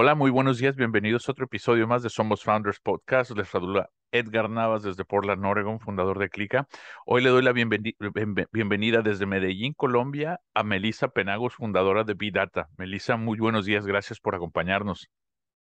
Hola, 0.00 0.14
muy 0.14 0.30
buenos 0.30 0.58
días, 0.58 0.76
bienvenidos 0.76 1.28
a 1.28 1.32
otro 1.32 1.46
episodio 1.46 1.88
más 1.88 2.04
de 2.04 2.08
Somos 2.08 2.44
Founders 2.44 2.78
Podcast. 2.78 3.32
Les 3.32 3.48
saluda 3.48 3.90
Edgar 4.12 4.48
Navas 4.48 4.84
desde 4.84 5.04
Portland, 5.04 5.44
Oregon, 5.44 5.80
fundador 5.80 6.20
de 6.20 6.28
Clica. 6.28 6.68
Hoy 7.04 7.20
le 7.20 7.30
doy 7.30 7.42
la 7.42 7.52
bienvenida 7.52 9.02
desde 9.02 9.26
Medellín, 9.26 9.72
Colombia, 9.72 10.38
a 10.54 10.62
Melissa 10.62 11.08
Penagos, 11.08 11.56
fundadora 11.56 12.04
de 12.04 12.14
Bidata. 12.14 12.68
Melissa, 12.76 13.16
muy 13.16 13.40
buenos 13.40 13.66
días, 13.66 13.86
gracias 13.86 14.20
por 14.20 14.36
acompañarnos. 14.36 15.08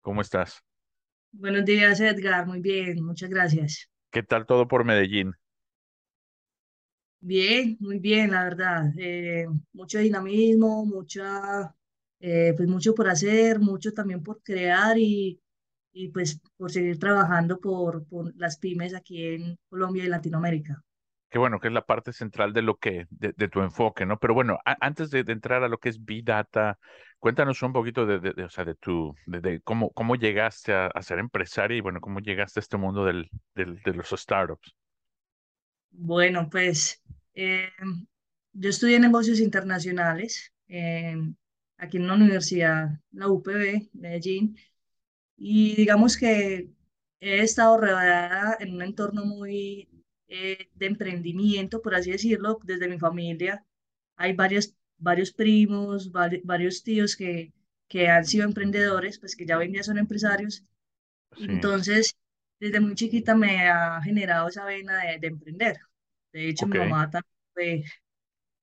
¿Cómo 0.01 0.19
estás? 0.21 0.63
Buenos 1.31 1.63
días, 1.63 1.99
Edgar, 1.99 2.47
muy 2.47 2.59
bien, 2.59 3.05
muchas 3.05 3.29
gracias. 3.29 3.87
¿Qué 4.09 4.23
tal 4.23 4.47
todo 4.47 4.67
por 4.67 4.83
Medellín? 4.83 5.33
Bien, 7.19 7.77
muy 7.79 7.99
bien, 7.99 8.31
la 8.31 8.45
verdad. 8.45 8.85
Eh, 8.97 9.45
mucho 9.73 9.99
dinamismo, 9.99 10.87
mucha 10.87 11.75
eh, 12.25 12.53
pues 12.55 12.69
mucho 12.69 12.95
por 12.95 13.09
hacer, 13.09 13.59
mucho 13.59 13.91
también 13.91 14.23
por 14.23 14.41
crear 14.41 14.97
y, 14.97 15.41
y 15.91 16.07
pues 16.07 16.39
por 16.55 16.71
seguir 16.71 16.97
trabajando 16.97 17.59
por, 17.59 18.07
por 18.07 18.33
las 18.37 18.57
pymes 18.57 18.95
aquí 18.95 19.25
en 19.25 19.57
Colombia 19.67 20.05
y 20.05 20.07
Latinoamérica. 20.07 20.81
Qué 21.29 21.37
bueno, 21.37 21.59
que 21.59 21.67
es 21.67 21.73
la 21.73 21.85
parte 21.85 22.13
central 22.13 22.53
de 22.53 22.61
lo 22.61 22.77
que, 22.77 23.07
de, 23.09 23.33
tu 23.49 23.59
enfoque, 23.59 24.05
¿no? 24.05 24.19
Pero 24.19 24.33
bueno, 24.33 24.57
antes 24.63 25.09
de, 25.09 25.25
entrar 25.27 25.63
a 25.63 25.67
lo 25.67 25.79
que 25.79 25.89
es 25.89 26.01
Big 26.01 26.23
Data, 26.23 26.79
cuéntanos 27.19 27.61
un 27.61 27.73
poquito 27.73 28.05
de, 28.05 28.19
de, 28.19 28.43
o 28.45 28.49
sea, 28.49 28.63
de 28.63 28.75
tu, 28.75 29.13
de, 29.25 29.59
cómo, 29.59 29.89
cómo 29.89 30.15
llegaste 30.15 30.71
a, 30.71 31.01
ser 31.01 31.19
empresaria 31.19 31.75
y 31.75 31.81
bueno, 31.81 31.99
cómo 31.99 32.21
llegaste 32.21 32.59
a 32.59 32.61
este 32.61 32.77
mundo 32.77 33.03
del, 33.03 33.29
del 33.53 33.81
de 33.81 33.93
los 33.95 34.11
startups. 34.11 34.73
Bueno, 35.91 36.47
pues 36.49 37.03
eh, 37.33 37.67
yo 38.53 38.69
estudié 38.69 38.97
negocios 39.01 39.41
internacionales. 39.41 40.53
Eh, 40.69 41.17
aquí 41.83 41.97
en 41.97 42.07
la 42.07 42.15
universidad, 42.15 42.99
la 43.11 43.27
UPB, 43.27 43.89
Medellín, 43.93 44.57
y 45.37 45.75
digamos 45.75 46.17
que 46.17 46.69
he 47.19 47.39
estado 47.41 47.77
rodeada 47.77 48.57
en 48.59 48.75
un 48.75 48.81
entorno 48.81 49.25
muy 49.25 49.89
eh, 50.27 50.69
de 50.75 50.85
emprendimiento, 50.85 51.81
por 51.81 51.95
así 51.95 52.11
decirlo, 52.11 52.59
desde 52.63 52.87
mi 52.87 52.99
familia. 52.99 53.65
Hay 54.17 54.33
varios, 54.33 54.75
varios 54.97 55.31
primos, 55.31 56.11
varios 56.11 56.83
tíos 56.83 57.15
que, 57.15 57.53
que 57.87 58.09
han 58.09 58.25
sido 58.25 58.45
emprendedores, 58.45 59.19
pues 59.19 59.35
que 59.35 59.45
ya 59.45 59.57
hoy 59.57 59.67
en 59.67 59.73
día 59.73 59.83
son 59.83 59.97
empresarios. 59.97 60.63
Entonces, 61.37 62.15
desde 62.59 62.79
muy 62.79 62.95
chiquita 62.95 63.35
me 63.35 63.69
ha 63.69 64.01
generado 64.01 64.49
esa 64.49 64.65
vena 64.65 64.99
de, 65.19 65.27
emprender. 65.27 65.77
De 66.31 66.49
hecho, 66.49 66.67
mi 66.67 66.77
mamá 66.79 67.09
también 67.09 67.33
fue, 67.53 67.83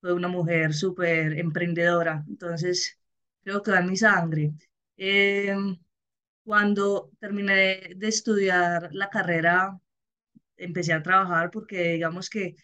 fue 0.00 0.12
una 0.14 0.28
mujer 0.28 0.74
súper 0.74 1.38
emprendedora. 1.38 2.24
Entonces, 2.28 2.99
creo 3.42 3.62
que 3.62 3.70
va 3.72 3.80
en 3.80 3.90
mi 3.90 3.96
sangre. 3.96 4.52
Eh, 4.96 5.54
cuando 6.44 7.10
terminé 7.20 7.94
de 7.96 8.08
estudiar 8.08 8.90
la 8.92 9.08
carrera, 9.08 9.78
empecé 10.56 10.92
a 10.92 11.02
trabajar 11.02 11.50
porque 11.50 11.92
digamos 11.94 12.28
que 12.30 12.56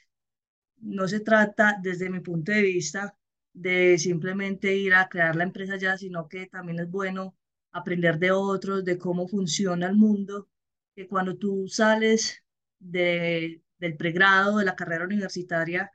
no 0.78 1.08
se 1.08 1.20
trata, 1.20 1.78
desde 1.82 2.10
mi 2.10 2.20
punto 2.20 2.52
de 2.52 2.62
vista, 2.62 3.16
de 3.52 3.98
simplemente 3.98 4.74
ir 4.74 4.94
a 4.94 5.08
crear 5.08 5.34
la 5.36 5.44
empresa 5.44 5.76
ya, 5.76 5.96
sino 5.96 6.28
que 6.28 6.46
también 6.46 6.80
es 6.80 6.90
bueno 6.90 7.34
aprender 7.72 8.18
de 8.18 8.30
otros, 8.30 8.84
de 8.84 8.98
cómo 8.98 9.28
funciona 9.28 9.86
el 9.86 9.96
mundo, 9.96 10.48
que 10.94 11.08
cuando 11.08 11.36
tú 11.36 11.66
sales 11.68 12.42
de, 12.78 13.62
del 13.78 13.96
pregrado, 13.96 14.58
de 14.58 14.64
la 14.64 14.76
carrera 14.76 15.04
universitaria, 15.04 15.90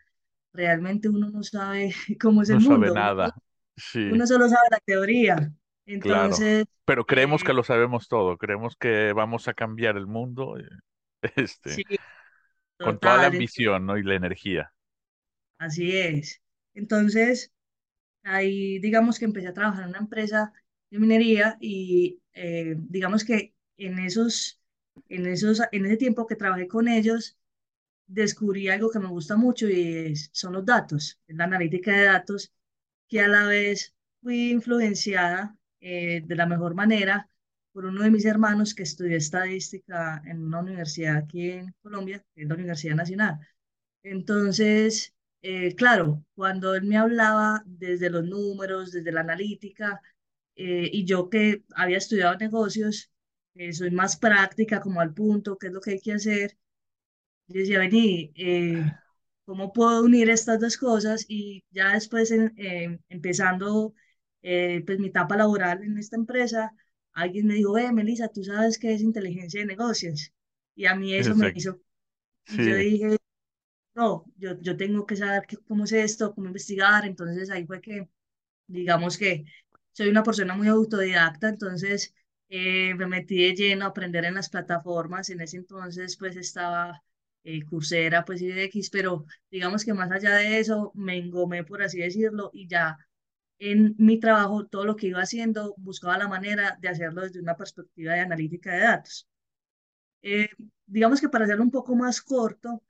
realmente 0.53 1.09
uno 1.09 1.29
no 1.29 1.43
sabe 1.43 1.93
cómo 2.21 2.41
es 2.41 2.49
el 2.49 2.59
mundo. 2.59 2.77
No 2.77 2.87
sabe 2.87 2.99
nada. 2.99 3.35
Uno 3.95 4.27
solo 4.27 4.47
sabe 4.47 4.67
la 4.71 4.79
teoría. 4.79 5.51
Entonces, 5.85 6.65
Pero 6.85 7.05
creemos 7.05 7.43
que 7.43 7.51
eh, 7.51 7.55
lo 7.55 7.63
sabemos 7.63 8.07
todo, 8.07 8.37
creemos 8.37 8.75
que 8.77 9.13
vamos 9.13 9.47
a 9.47 9.53
cambiar 9.53 9.97
el 9.97 10.07
mundo 10.07 10.57
eh, 10.57 10.69
este, 11.35 11.83
con 12.77 12.99
toda 12.99 13.17
la 13.17 13.27
ambición 13.27 13.85
¿no? 13.85 13.97
y 13.97 14.03
la 14.03 14.15
energía. 14.15 14.71
Así 15.57 15.95
es. 15.95 16.41
Entonces, 16.73 17.51
ahí 18.23 18.79
digamos 18.79 19.19
que 19.19 19.25
empecé 19.25 19.47
a 19.47 19.53
trabajar 19.53 19.83
en 19.83 19.89
una 19.89 19.99
empresa 19.99 20.53
de 20.89 20.99
minería 20.99 21.57
y 21.59 22.19
eh, 22.33 22.75
digamos 22.77 23.23
que 23.23 23.53
en 23.77 23.99
esos, 23.99 24.59
en 25.09 25.25
esos, 25.27 25.61
en 25.71 25.85
ese 25.85 25.97
tiempo 25.97 26.27
que 26.27 26.35
trabajé 26.35 26.67
con 26.67 26.87
ellos, 26.87 27.37
descubrí 28.07 28.69
algo 28.69 28.91
que 28.91 28.99
me 28.99 29.07
gusta 29.07 29.37
mucho 29.37 29.69
y 29.69 30.15
son 30.15 30.53
los 30.53 30.65
datos, 30.65 31.19
la 31.27 31.45
analítica 31.45 31.95
de 31.95 32.03
datos 32.05 32.51
que 33.11 33.21
a 33.21 33.27
la 33.27 33.45
vez 33.47 33.93
fui 34.21 34.51
influenciada 34.51 35.57
eh, 35.81 36.21
de 36.25 36.35
la 36.35 36.45
mejor 36.47 36.75
manera 36.75 37.29
por 37.73 37.85
uno 37.85 38.03
de 38.03 38.11
mis 38.11 38.25
hermanos 38.25 38.73
que 38.73 38.83
estudió 38.83 39.17
estadística 39.17 40.21
en 40.25 40.43
una 40.43 40.59
universidad 40.59 41.17
aquí 41.17 41.51
en 41.51 41.75
Colombia, 41.81 42.23
es 42.35 42.47
la 42.47 42.55
Universidad 42.55 42.95
Nacional. 42.95 43.39
Entonces, 44.03 45.13
eh, 45.41 45.75
claro, 45.75 46.25
cuando 46.35 46.75
él 46.75 46.83
me 46.85 46.97
hablaba 46.97 47.63
desde 47.65 48.09
los 48.09 48.23
números, 48.25 48.91
desde 48.93 49.11
la 49.11 49.21
analítica, 49.21 50.01
eh, 50.55 50.89
y 50.91 51.05
yo 51.05 51.29
que 51.29 51.63
había 51.75 51.97
estudiado 51.97 52.37
negocios, 52.37 53.11
soy 53.73 53.91
más 53.91 54.17
práctica, 54.17 54.79
como 54.81 55.01
al 55.01 55.13
punto, 55.13 55.57
qué 55.57 55.67
es 55.67 55.73
lo 55.73 55.81
que 55.81 55.91
hay 55.91 55.99
que 56.01 56.13
hacer, 56.13 56.57
yo 57.47 57.59
decía, 57.59 57.79
vení, 57.79 58.33
cómo 59.45 59.73
puedo 59.73 60.03
unir 60.03 60.29
estas 60.29 60.59
dos 60.59 60.77
cosas 60.77 61.25
y 61.27 61.63
ya 61.71 61.93
después 61.93 62.33
empezando 63.09 63.93
eh, 64.41 64.83
pues 64.85 64.99
mi 64.99 65.07
etapa 65.07 65.37
laboral 65.37 65.83
en 65.83 65.97
esta 65.97 66.15
empresa, 66.15 66.73
alguien 67.13 67.47
me 67.47 67.55
dijo, 67.55 67.77
eh, 67.77 67.91
Melissa, 67.91 68.27
tú 68.29 68.43
sabes 68.43 68.79
qué 68.79 68.93
es 68.93 69.01
inteligencia 69.01 69.59
de 69.59 69.67
negocios. 69.67 70.33
Y 70.75 70.85
a 70.85 70.95
mí 70.95 71.13
eso 71.13 71.35
me 71.35 71.51
hizo, 71.55 71.79
yo 72.47 72.75
dije, 72.75 73.17
no, 73.95 74.25
yo, 74.37 74.59
yo 74.61 74.77
tengo 74.77 75.05
que 75.05 75.15
saber 75.15 75.43
cómo 75.67 75.83
es 75.85 75.91
esto, 75.93 76.33
cómo 76.33 76.47
investigar, 76.47 77.05
entonces 77.05 77.49
ahí 77.51 77.65
fue 77.65 77.81
que, 77.81 78.09
digamos 78.67 79.17
que 79.17 79.45
soy 79.91 80.09
una 80.09 80.23
persona 80.23 80.55
muy 80.55 80.67
autodidacta, 80.67 81.49
entonces 81.49 82.13
eh, 82.49 82.93
me 82.95 83.07
metí 83.07 83.37
de 83.43 83.55
lleno 83.55 83.85
a 83.85 83.89
aprender 83.89 84.25
en 84.25 84.35
las 84.35 84.49
plataformas, 84.49 85.29
en 85.29 85.41
ese 85.41 85.57
entonces 85.57 86.17
pues 86.17 86.35
estaba 86.37 87.03
eh, 87.43 87.63
Coursera, 87.65 88.25
pues 88.25 88.41
X, 88.41 88.89
pero 88.89 89.25
digamos 89.49 89.85
que 89.85 89.93
más 89.93 90.11
allá 90.11 90.35
de 90.35 90.59
eso, 90.59 90.91
me 90.95 91.17
engomé, 91.17 91.63
por 91.63 91.81
así 91.81 91.99
decirlo, 91.99 92.51
y 92.53 92.67
ya 92.67 92.97
en 93.59 93.95
mi 93.99 94.19
trabajo, 94.19 94.65
todo 94.67 94.85
lo 94.85 94.95
que 94.95 95.07
iba 95.07 95.21
haciendo, 95.21 95.75
buscaba 95.77 96.17
la 96.17 96.27
manera 96.27 96.77
de 96.81 96.89
hacerlo 96.89 97.21
desde 97.21 97.39
una 97.41 97.55
perspectiva 97.55 98.13
de 98.13 98.21
analítica 98.21 98.73
de 98.73 98.79
datos. 98.81 99.27
Eh, 100.23 100.49
digamos 100.85 101.21
que 101.21 101.29
para 101.29 101.45
hacerlo 101.45 101.63
un 101.63 101.71
poco 101.71 101.95
más 101.95 102.21
corto, 102.21 102.83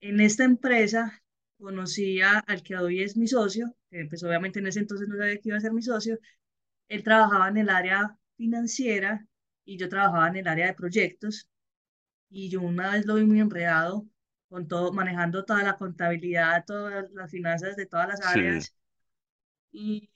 en 0.00 0.20
esta 0.20 0.44
empresa 0.44 1.22
conocía 1.58 2.38
al 2.40 2.62
que 2.62 2.76
hoy 2.76 3.02
es 3.02 3.16
mi 3.16 3.28
socio, 3.28 3.74
que 3.90 4.06
pues 4.06 4.22
obviamente 4.24 4.60
en 4.60 4.66
ese 4.66 4.80
entonces 4.80 5.08
no 5.08 5.16
sabía 5.16 5.36
que 5.38 5.48
iba 5.50 5.58
a 5.58 5.60
ser 5.60 5.72
mi 5.72 5.82
socio, 5.82 6.18
él 6.88 7.02
trabajaba 7.04 7.48
en 7.48 7.58
el 7.58 7.70
área 7.70 8.16
financiera 8.36 9.26
y 9.64 9.78
yo 9.78 9.88
trabajaba 9.88 10.28
en 10.28 10.36
el 10.36 10.48
área 10.48 10.66
de 10.66 10.74
proyectos 10.74 11.48
y 12.30 12.48
yo 12.48 12.62
una 12.62 12.92
vez 12.92 13.04
lo 13.04 13.16
vi 13.16 13.24
muy 13.24 13.40
enredado 13.40 14.06
con 14.48 14.66
todo, 14.66 14.92
manejando 14.92 15.44
toda 15.44 15.62
la 15.62 15.76
contabilidad, 15.76 16.64
todas 16.64 17.10
las 17.12 17.30
finanzas 17.30 17.76
de 17.76 17.86
todas 17.86 18.08
las 18.08 18.20
áreas. 18.22 18.74
Y, 19.72 20.10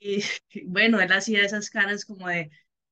bueno, 0.66 1.00
él 1.00 1.12
hacía 1.12 1.44
esas 1.44 1.70
caras 1.70 2.04
como 2.04 2.28
de, 2.28 2.50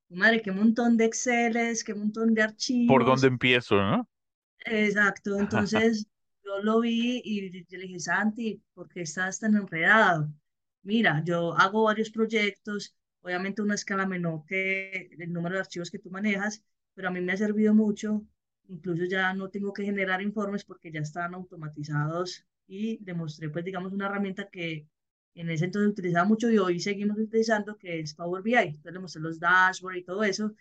madre, 0.09 0.43
qué 0.43 0.53
montón 0.53 0.97
de 0.97 1.07
Exceles, 1.07 1.83
qué 1.83 1.95
montón 1.95 2.35
de 2.35 2.43
archivos. 2.43 2.95
¿Por 2.95 3.05
dónde 3.05 3.27
empiezo, 3.27 3.77
no? 3.77 4.09
Exacto, 4.65 5.39
entonces 5.41 6.07
yo 6.45 6.63
lo 6.63 6.81
vi 6.81 7.21
y 7.25 7.51
le 7.51 7.79
dije, 7.79 7.99
Santi, 7.99 8.63
¿por 8.75 8.89
qué 8.89 9.03
estás 9.03 9.41
tan 9.41 9.57
enredado? 9.57 10.33
Mira, 10.83 11.23
yo 11.25 11.55
hago 11.55 11.85
varios 11.85 12.11
proyectos, 12.11 12.95
obviamente 13.21 13.63
una 13.63 13.75
escala 13.75 14.07
menor 14.07 14.45
que 14.47 15.11
el 15.19 15.33
número 15.33 15.57
de 15.57 15.61
archivos 15.63 15.91
que 15.91 15.99
tú 15.99 16.11
manejas, 16.11 16.63
pero 16.95 17.09
a 17.09 17.11
mí 17.11 17.21
me 17.21 17.33
ha 17.33 17.37
servido 17.37 17.75
mucho 17.75 18.25
incluso 18.73 19.05
ya 19.05 19.35
no 19.35 19.51
tengo 19.51 19.73
que 19.73 19.85
generar 19.85 20.23
informes 20.23 20.65
porque 20.65 20.91
ya 20.91 21.01
están 21.01 21.35
automatizados 21.35 22.45
y 22.67 22.99
demostré, 23.05 23.51
pues, 23.51 23.65
digamos, 23.65 23.93
una 23.93 24.07
herramienta 24.07 24.49
que 24.51 24.87
en 25.35 25.51
ese 25.51 25.67
entonces 25.67 25.93
utilizaba 25.93 26.25
mucho 26.27 26.51
y 26.51 26.59
hoy 26.59 26.81
seguimos 26.81 27.19
utilizando, 27.19 27.77
que 27.79 28.01
es 28.01 28.15
Power 28.15 28.43
BI. 28.43 28.55
Entonces 28.55 28.93
le 28.93 28.99
mostré 29.01 29.23
los 29.23 29.39
dashboards 29.41 29.99
y 30.01 30.05
todo 30.05 30.25
eso. 30.25 30.55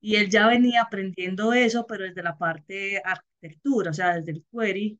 Y 0.00 0.16
él 0.16 0.30
ya 0.30 0.46
venía 0.48 0.82
aprendiendo 0.82 1.52
eso, 1.52 1.86
pero 1.86 2.04
desde 2.04 2.22
la 2.22 2.36
parte 2.38 3.00
arquitectura, 3.04 3.90
o 3.90 3.94
sea, 3.94 4.16
desde 4.16 4.32
el 4.32 4.44
query, 4.52 4.98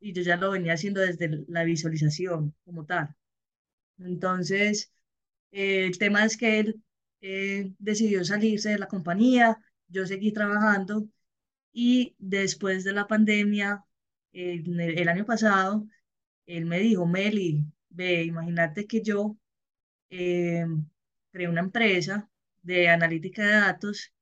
y 0.00 0.12
yo 0.12 0.22
ya 0.22 0.36
lo 0.36 0.50
venía 0.52 0.74
haciendo 0.74 1.00
desde 1.00 1.44
la 1.48 1.64
visualización 1.64 2.54
como 2.64 2.86
tal. 2.86 3.14
Entonces, 3.98 4.92
eh, 5.52 5.86
el 5.86 5.98
tema 5.98 6.24
es 6.24 6.36
que 6.36 6.60
él 6.60 6.82
eh, 7.20 7.72
decidió 7.78 8.24
salirse 8.24 8.70
de 8.70 8.78
la 8.78 8.88
compañía, 8.88 9.58
yo 9.88 10.06
seguí 10.06 10.32
trabajando 10.32 11.08
y 11.78 12.16
después 12.18 12.84
de 12.84 12.94
la 12.94 13.06
pandemia, 13.06 13.84
el, 14.32 14.80
el 14.80 15.08
año 15.08 15.26
pasado, 15.26 15.86
él 16.46 16.66
me 16.66 16.78
dijo, 16.80 17.06
Meli, 17.06 17.64
ve, 17.90 18.24
imagínate 18.24 18.86
que 18.86 19.02
yo 19.02 19.36
eh, 20.10 20.66
creé 21.30 21.48
una 21.48 21.60
empresa 21.60 22.30
de 22.62 22.88
analítica 22.88 23.44
de 23.44 23.52
datos 23.52 24.12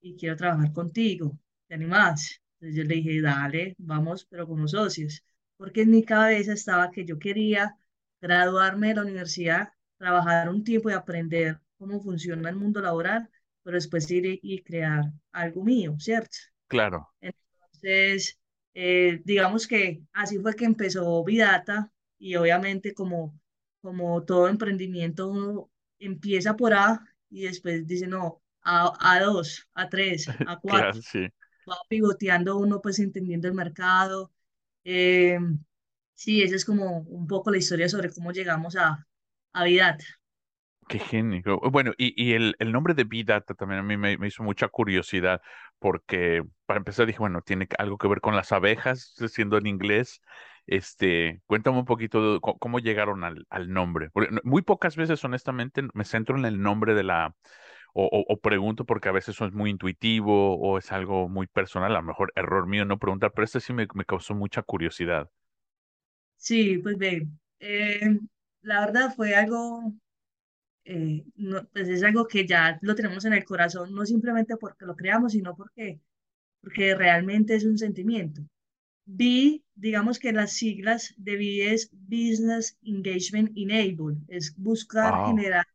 y 0.00 0.16
quiero 0.16 0.36
trabajar 0.36 0.72
contigo, 0.72 1.38
¿te 1.68 1.74
animás? 1.74 2.42
Entonces 2.60 2.76
yo 2.76 2.84
le 2.84 2.96
dije, 2.96 3.20
dale, 3.22 3.76
vamos, 3.78 4.26
pero 4.26 4.48
como 4.48 4.68
socios, 4.68 5.24
porque 5.56 5.82
en 5.82 5.90
mi 5.92 6.04
cabeza 6.04 6.54
estaba 6.54 6.90
que 6.90 7.04
yo 7.04 7.18
quería 7.20 7.76
graduarme 8.20 8.88
de 8.88 8.94
la 8.96 9.02
universidad, 9.02 9.68
trabajar 9.98 10.48
un 10.48 10.64
tiempo 10.64 10.90
y 10.90 10.94
aprender 10.94 11.60
cómo 11.78 12.00
funciona 12.02 12.50
el 12.50 12.56
mundo 12.56 12.80
laboral, 12.80 13.30
pero 13.62 13.76
después 13.76 14.10
ir 14.10 14.40
y, 14.42 14.62
crear 14.62 15.04
algo 15.32 15.64
mío, 15.64 15.96
¿cierto? 16.00 16.36
Claro. 16.68 17.08
Entonces, 17.20 18.38
eh, 18.74 19.20
digamos 19.24 19.66
que 19.66 20.02
así 20.12 20.38
fue 20.38 20.54
que 20.54 20.64
empezó 20.64 21.24
Vidata 21.24 21.92
y 22.18 22.36
obviamente 22.36 22.94
como, 22.94 23.38
como 23.80 24.24
todo 24.24 24.48
emprendimiento 24.48 25.28
uno 25.28 25.70
empieza 25.98 26.56
por 26.56 26.74
A 26.74 27.04
y 27.30 27.44
después 27.44 27.86
dice, 27.86 28.06
no, 28.06 28.42
a, 28.62 28.92
a 29.16 29.20
dos, 29.20 29.68
a 29.74 29.88
tres, 29.88 30.26
a 30.44 30.58
cuatro. 30.60 30.90
Claro, 30.92 31.02
sí. 31.02 31.28
Va 31.68 31.76
pivoteando 31.88 32.56
uno 32.58 32.80
pues 32.82 32.98
entendiendo 33.00 33.48
el 33.48 33.54
mercado. 33.54 34.32
Eh, 34.84 35.38
sí, 36.14 36.42
esa 36.42 36.56
es 36.56 36.64
como 36.64 37.00
un 37.00 37.26
poco 37.26 37.50
la 37.50 37.58
historia 37.58 37.88
sobre 37.88 38.10
cómo 38.12 38.32
llegamos 38.32 38.76
a, 38.76 39.06
a 39.52 39.64
Vidata. 39.64 40.04
Qué 40.88 41.00
genio. 41.00 41.58
Bueno, 41.72 41.92
y, 41.98 42.32
el, 42.34 42.54
nombre 42.60 42.94
de 42.94 43.02
B-Data 43.04 43.54
también 43.54 43.80
a 43.80 43.82
mí 43.82 43.96
me, 43.96 44.16
hizo 44.26 44.44
mucha 44.44 44.68
curiosidad 44.68 45.40
porque 45.80 46.44
para 46.64 46.78
empezar 46.78 47.06
dije, 47.06 47.18
bueno, 47.18 47.42
tiene 47.42 47.66
algo 47.78 47.98
que 47.98 48.06
ver 48.06 48.20
con 48.20 48.36
las 48.36 48.52
abejas, 48.52 49.14
siendo 49.28 49.58
en 49.58 49.66
inglés. 49.66 50.20
Este, 50.66 51.42
cuéntame 51.46 51.78
un 51.78 51.84
poquito 51.86 52.40
cómo, 52.40 52.78
llegaron 52.78 53.24
al, 53.24 53.72
nombre. 53.72 54.10
Muy 54.44 54.62
pocas 54.62 54.96
veces, 54.96 55.24
honestamente, 55.24 55.82
me 55.92 56.04
centro 56.04 56.38
en 56.38 56.44
el 56.44 56.60
nombre 56.62 56.94
de 56.94 57.02
la, 57.02 57.34
o, 57.92 58.38
pregunto 58.40 58.84
porque 58.84 59.08
a 59.08 59.12
veces 59.12 59.40
es 59.40 59.52
muy 59.52 59.70
intuitivo 59.70 60.56
o 60.56 60.78
es 60.78 60.92
algo 60.92 61.28
muy 61.28 61.48
personal, 61.48 61.92
a 61.96 62.00
lo 62.00 62.06
mejor 62.06 62.32
error 62.36 62.66
mío 62.68 62.84
no 62.84 62.98
preguntar, 62.98 63.32
pero 63.34 63.44
este 63.44 63.60
sí 63.60 63.72
me, 63.72 63.88
me 63.94 64.04
causó 64.04 64.34
mucha 64.34 64.62
curiosidad. 64.62 65.28
Sí, 66.36 66.78
pues 66.78 66.96
bien, 66.98 67.40
eh, 67.58 68.18
la 68.60 68.80
verdad 68.80 69.14
fue 69.14 69.34
algo 69.34 69.94
eh, 70.86 71.24
no, 71.36 71.66
pues 71.72 71.88
es 71.90 72.04
algo 72.04 72.28
que 72.28 72.46
ya 72.46 72.78
lo 72.82 72.96
tenemos 72.96 73.24
en 73.26 73.34
el 73.34 73.44
corazón, 73.46 73.94
no 73.94 74.06
simplemente 74.06 74.56
porque 74.58 74.86
lo 74.86 74.96
creamos, 74.96 75.32
sino 75.34 75.56
porque, 75.56 76.00
porque 76.62 76.94
realmente 76.96 77.54
es 77.56 77.64
un 77.64 77.78
sentimiento. 77.78 78.42
B, 79.06 79.62
digamos 79.74 80.18
que 80.20 80.32
las 80.32 80.52
siglas 80.52 81.14
de 81.18 81.36
B 81.36 81.72
es 81.74 81.90
Business 81.92 82.78
Engagement 82.82 83.52
Enable, 83.56 84.18
es 84.28 84.54
buscar 84.56 85.20
Wow. 85.20 85.22
generar, 85.22 85.66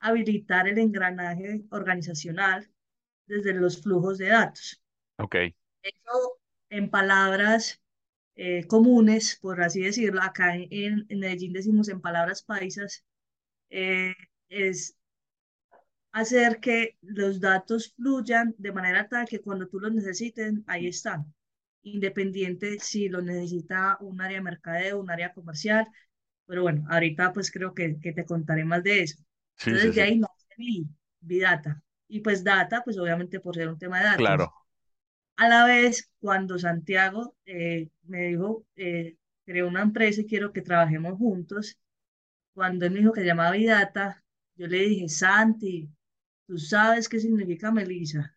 habilitar 0.00 0.68
el 0.68 0.78
engranaje 0.78 1.64
organizacional 1.70 2.70
desde 3.26 3.54
los 3.54 3.82
flujos 3.82 4.18
de 4.18 4.28
datos. 4.28 4.82
Ok, 5.18 5.36
Eso 5.82 6.38
en 6.70 6.90
palabras 6.90 7.80
eh, 8.36 8.66
comunes, 8.66 9.38
por 9.42 9.62
así 9.62 9.82
decirlo, 9.82 10.22
acá 10.22 10.56
en, 10.56 11.06
en 11.08 11.18
Medellín 11.20 11.52
decimos 11.52 11.88
en 11.88 12.00
palabras 12.00 12.42
paisas, 12.42 13.04
eh, 13.70 14.14
es 14.50 14.96
hacer 16.12 16.60
que 16.60 16.96
los 17.02 17.40
datos 17.40 17.92
fluyan 17.96 18.54
de 18.58 18.72
manera 18.72 19.08
tal 19.08 19.26
que 19.28 19.40
cuando 19.40 19.68
tú 19.68 19.80
los 19.80 19.92
necesites, 19.92 20.54
ahí 20.66 20.86
están. 20.88 21.32
Independiente 21.82 22.78
si 22.80 23.08
lo 23.08 23.22
necesita 23.22 23.96
un 24.00 24.20
área 24.20 24.38
de 24.38 24.42
mercadeo, 24.44 25.00
un 25.00 25.10
área 25.10 25.32
comercial. 25.34 25.86
Pero 26.46 26.62
bueno, 26.62 26.84
ahorita 26.90 27.32
pues 27.32 27.50
creo 27.50 27.74
que, 27.74 27.98
que 28.00 28.12
te 28.12 28.24
contaré 28.24 28.64
más 28.64 28.82
de 28.82 29.02
eso. 29.04 29.22
sí, 29.56 29.78
sí, 29.78 29.78
Entonces 29.78 29.94
de 29.94 30.02
sí, 30.02 30.04
ahí 30.04 30.18
no 30.18 30.28
vi, 30.58 30.86
vi 31.20 31.40
data. 31.40 31.82
Y 32.08 32.20
pues 32.20 32.44
data, 32.44 32.82
pues 32.84 32.98
obviamente 32.98 33.40
por 33.40 33.54
ser 33.56 33.68
un 33.68 33.78
tema 33.78 33.98
de 34.00 34.04
datos. 34.06 34.26
claro, 34.26 34.52
A 35.36 35.48
la 35.48 35.64
vez, 35.66 36.10
cuando 36.20 36.58
Santiago 36.58 37.34
eh, 37.46 37.88
me 38.04 38.28
dijo, 38.28 38.66
eh, 38.76 39.16
creo 39.44 39.68
una 39.68 39.82
empresa 39.82 40.20
y 40.20 40.26
quiero 40.26 40.52
que 40.52 40.62
trabajemos 40.62 41.18
juntos, 41.18 41.78
cuando 42.54 42.86
él 42.86 42.92
me 42.92 43.00
dijo 43.00 43.12
que 43.12 43.24
llamaba 43.24 43.52
Vidata, 43.52 44.24
yo 44.60 44.68
le 44.68 44.78
dije, 44.80 45.08
Santi, 45.08 45.90
¿tú 46.46 46.58
sabes 46.58 47.08
qué 47.08 47.20
significa 47.20 47.70
Melissa? 47.72 48.36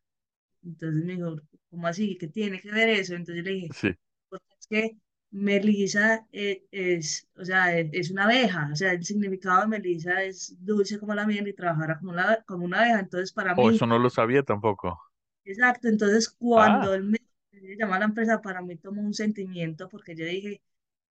Entonces 0.63 1.03
me 1.05 1.15
dijo, 1.15 1.37
¿cómo 1.69 1.87
así? 1.87 2.17
¿Qué 2.17 2.27
tiene 2.29 2.61
que 2.61 2.71
ver 2.71 2.89
eso? 2.89 3.15
Entonces 3.15 3.37
yo 3.45 3.51
le 3.51 3.55
dije, 3.57 3.73
sí. 3.73 3.95
porque 4.29 4.45
es 4.59 4.67
que 4.67 4.97
Melissa 5.31 6.27
eh, 6.33 6.65
es, 6.71 7.27
o 7.37 7.45
sea, 7.45 7.77
es, 7.77 7.89
es 7.93 8.11
una 8.11 8.25
abeja, 8.25 8.69
o 8.73 8.75
sea, 8.75 8.93
el 8.93 9.05
significado 9.05 9.61
de 9.63 9.67
Melissa 9.67 10.23
es 10.23 10.55
dulce 10.65 10.99
como 10.99 11.15
la 11.15 11.27
miel 11.27 11.47
y 11.49 11.53
trabajará 11.53 11.99
como, 11.99 12.13
la, 12.13 12.43
como 12.47 12.65
una 12.65 12.81
abeja. 12.81 12.99
Entonces 13.01 13.33
para 13.33 13.55
O 13.55 13.63
mí, 13.63 13.71
eso 13.71 13.87
no 13.87 13.97
lo 13.97 14.09
sabía 14.11 14.43
tampoco. 14.43 14.99
exacto, 15.45 15.87
entonces 15.87 16.29
cuando 16.29 16.93
Ah, 16.93 16.93
él 16.93 17.03
me 17.03 17.19
llamó 17.77 17.93
a 17.95 17.99
la 17.99 18.05
empresa, 18.05 18.41
para 18.41 18.61
mí 18.61 18.75
tomó 18.77 19.01
un 19.01 19.13
sentimiento 19.13 19.89
porque 19.89 20.15
yo 20.15 20.25
dije, 20.25 20.61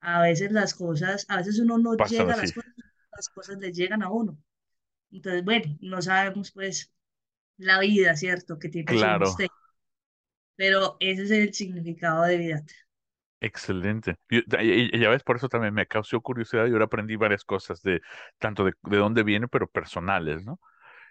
a 0.01 0.23
veces 0.23 0.53
las 0.53 0.75
cosas, 0.75 1.25
a 1.29 1.39
veces 1.39 1.59
uno 1.61 1.79
no 1.79 1.97
pasan 1.97 2.03
llega 2.03 2.35
a 2.35 2.37
las 2.37 2.53
cosas, 2.53 2.73
las 3.17 3.29
cosas 3.31 3.59
le 3.59 3.73
llegan 3.73 4.03
a 4.03 4.11
uno. 4.11 4.39
Entonces, 5.13 5.45
bueno, 5.45 5.77
no 5.81 6.03
sabemos 6.03 6.53
pues 6.53 6.93
la 7.59 7.81
vida, 7.81 8.17
¿cierto? 8.17 8.59
Que 8.59 8.69
tiene 8.71 8.89
Claro, 8.91 9.19
misterio, 9.19 9.53
pero 10.57 10.97
ese 11.01 11.23
es 11.25 11.31
el 11.31 11.55
significado 11.55 12.23
de 12.25 12.37
vida. 12.39 12.65
excelente. 13.41 14.17
Yo- 14.31 14.41
y, 14.61 14.95
y 14.97 15.01
ya 15.01 15.09
ves, 15.11 15.23
por 15.23 15.37
eso 15.37 15.49
también 15.49 15.75
me 15.75 15.87
causó 15.87 16.21
curiosidad 16.21 16.67
y 16.67 16.73
ahora 16.73 16.85
aprendí 16.87 17.17
varias 17.17 17.45
cosas 17.45 17.83
de 17.83 18.01
tanto 18.39 18.65
de, 18.65 18.73
de 18.83 18.97
dónde 18.97 19.23
viene, 19.23 19.49
pero 19.49 19.67
personales, 19.69 20.45
¿no? 20.45 20.61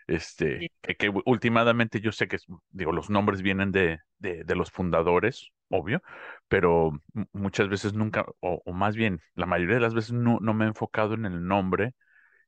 Este, 0.07 0.59
Sí, 0.59 0.69
que, 0.81 0.95
que 0.97 1.11
últimamente 1.25 2.01
yo 2.01 2.11
sé 2.13 2.27
que, 2.27 2.37
digo, 2.71 2.91
los 2.93 3.09
nombres 3.09 3.41
vienen 3.43 3.71
de, 3.71 3.99
de, 4.19 4.43
de 4.45 4.55
los 4.55 4.71
fundadores, 4.71 5.51
obvio, 5.69 6.01
pero 6.49 6.91
muchas 7.33 7.69
veces 7.69 7.93
nunca, 7.95 8.25
o, 8.41 8.61
o 8.65 8.73
más 8.73 8.95
bien, 8.95 9.21
la 9.35 9.45
mayoría 9.47 9.75
de 9.75 9.81
las 9.81 9.93
veces 9.95 10.13
no, 10.13 10.39
no 10.41 10.53
me 10.55 10.65
he 10.65 10.69
enfocado 10.69 11.15
en 11.15 11.25
el 11.25 11.45
nombre 11.47 11.95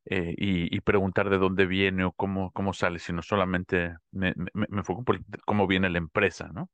eh, 0.06 0.36
y, 0.38 0.76
y 0.76 0.82
preguntar 0.82 1.30
de 1.30 1.38
dónde 1.38 1.66
viene 1.66 2.06
o 2.06 2.12
cómo, 2.14 2.52
cómo 2.52 2.74
sale, 2.74 3.00
sino 3.00 3.22
solamente 3.22 3.96
me, 4.12 4.34
me, 4.36 4.66
me 4.70 4.80
enfoco 4.80 5.04
por 5.04 5.20
cómo 5.46 5.68
viene 5.68 5.90
la 5.90 5.98
empresa, 6.00 6.50
¿no? 6.54 6.70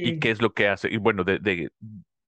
Y 0.00 0.12
qué 0.14 0.30
es 0.30 0.42
lo 0.42 0.52
que 0.52 0.68
hace. 0.68 0.88
Y 0.92 0.98
bueno, 0.98 1.24
de, 1.24 1.38
de, 1.38 1.70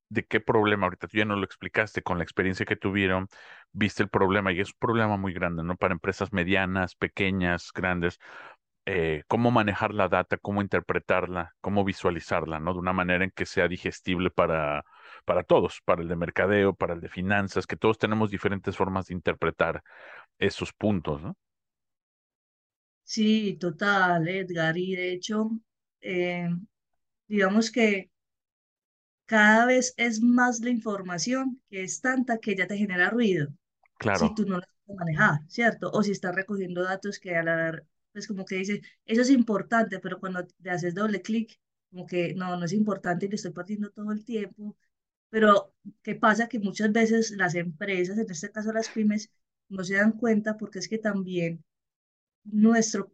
de 0.08 0.24
qué 0.26 0.40
problema, 0.40 0.86
ahorita 0.86 1.06
tú 1.08 1.18
ya 1.18 1.24
no 1.24 1.36
lo 1.36 1.44
explicaste, 1.44 2.02
con 2.02 2.18
la 2.18 2.24
experiencia 2.24 2.66
que 2.66 2.76
tuvieron, 2.76 3.28
viste 3.72 4.02
el 4.02 4.08
problema 4.10 4.52
y 4.52 4.60
es 4.60 4.68
un 4.70 4.78
problema 4.78 5.16
muy 5.16 5.32
grande, 5.34 5.62
¿no? 5.64 5.76
Para 5.76 5.92
empresas 5.94 6.32
medianas, 6.32 6.94
pequeñas, 6.96 7.70
grandes, 7.74 8.18
eh, 8.86 9.24
cómo 9.28 9.50
manejar 9.52 9.94
la 9.94 10.08
data, 10.08 10.38
cómo 10.38 10.62
interpretarla, 10.62 11.54
cómo 11.60 11.84
visualizarla, 11.84 12.60
¿no? 12.60 12.74
De 12.74 12.80
una 12.80 12.92
manera 12.94 13.24
en 13.24 13.32
que 13.32 13.46
sea 13.46 13.68
digestible 13.68 14.30
para, 14.30 14.84
para 15.28 15.44
todos, 15.44 15.80
para 15.86 16.02
el 16.02 16.08
de 16.08 16.16
mercadeo, 16.16 16.74
para 16.74 16.94
el 16.94 17.00
de 17.02 17.08
finanzas, 17.10 17.66
que 17.68 17.76
todos 17.76 17.98
tenemos 17.98 18.30
diferentes 18.30 18.76
formas 18.76 19.06
de 19.08 19.14
interpretar 19.14 19.82
esos 20.38 20.72
puntos, 20.74 21.22
¿no? 21.22 21.36
sí, 23.04 23.56
total, 23.60 24.28
Edgar. 24.28 24.76
Y 24.78 24.94
de 24.96 25.12
hecho, 25.12 25.50
eh, 26.00 26.48
digamos 27.28 27.70
que 27.70 28.10
cada 29.26 29.66
vez 29.66 29.94
es 29.96 30.20
más 30.22 30.60
la 30.60 30.70
información 30.70 31.60
que 31.70 31.82
es 31.82 32.00
tanta 32.00 32.38
que 32.38 32.56
ya 32.56 32.66
te 32.66 32.76
genera 32.76 33.10
ruido 33.10 33.48
si 34.12 34.30
Claro, 34.32 34.34
tú 34.34 34.46
no 34.46 34.58
la 34.58 34.66
sabes 34.86 34.98
manejar, 34.98 35.40
¿cierto? 35.48 35.90
O 35.92 36.02
si 36.04 36.12
estás 36.12 36.34
recogiendo 36.36 36.82
datos 36.84 37.18
que 37.20 37.36
a 37.36 37.42
la 37.44 37.82
pues 38.12 38.26
como 38.28 38.44
que 38.46 38.56
dice, 38.56 38.82
eso 39.06 39.22
es 39.22 39.30
importante, 39.30 40.00
pero 40.00 40.20
cuando 40.20 40.46
le 40.60 40.70
haces 40.70 40.94
doble 40.94 41.22
clic, 41.22 41.58
como 41.90 42.06
que 42.06 42.34
no, 42.34 42.56
no 42.56 42.64
es 42.66 42.72
importante 42.74 43.26
y 43.26 43.30
le 43.30 43.36
estoy 43.36 43.52
perdiendo 43.52 43.90
todo 43.90 44.12
el 44.12 44.24
tiempo. 44.24 44.76
Pero, 45.30 45.74
¿qué 46.02 46.14
pasa? 46.14 46.48
Que 46.48 46.58
muchas 46.58 46.92
veces 46.92 47.30
las 47.32 47.54
empresas, 47.54 48.18
en 48.18 48.30
este 48.30 48.50
caso 48.52 48.72
las 48.72 48.90
pymes, 48.90 49.30
no 49.68 49.84
se 49.84 49.94
dan 49.96 50.12
cuenta 50.12 50.56
porque 50.56 50.78
es 50.78 50.88
que 50.88 50.98
también 50.98 51.64
nuestro, 52.44 53.12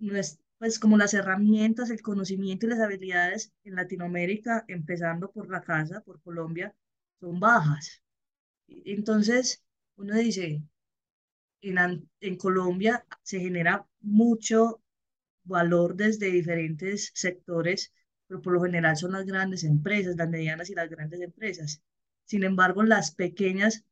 nues- 0.00 0.40
pues 0.58 0.78
como 0.80 0.96
las 0.98 1.14
herramientas, 1.14 1.90
el 1.90 2.02
conocimiento 2.02 2.66
y 2.66 2.70
las 2.70 2.80
habilidades 2.80 3.52
en 3.64 3.76
Latinoamérica, 3.76 4.64
empezando 4.68 5.30
por 5.32 5.50
la 5.50 5.62
casa, 5.62 6.02
por 6.02 6.22
Colombia, 6.22 6.74
son 7.20 7.40
bajas. 7.40 8.02
Entonces, 8.68 9.62
uno 9.96 10.14
dice, 10.16 10.62
en, 11.62 12.08
en 12.20 12.36
Colombia 12.36 13.04
se 13.22 13.40
genera 13.40 13.86
mucho 14.00 14.82
valor 15.44 15.96
desde 15.96 16.26
diferentes 16.32 17.10
sectores, 17.14 17.92
pero 18.26 18.40
por 18.40 18.54
lo 18.54 18.62
general 18.62 18.96
son 18.96 19.12
las 19.12 19.24
grandes 19.26 19.64
empresas, 19.64 20.16
las 20.16 20.28
medianas 20.28 20.70
y 20.70 20.74
las 20.74 20.88
grandes 20.88 21.20
empresas. 21.20 21.82
Sin 22.24 22.44
embargo, 22.44 22.82
las 22.82 23.14
pequeñas 23.14 23.84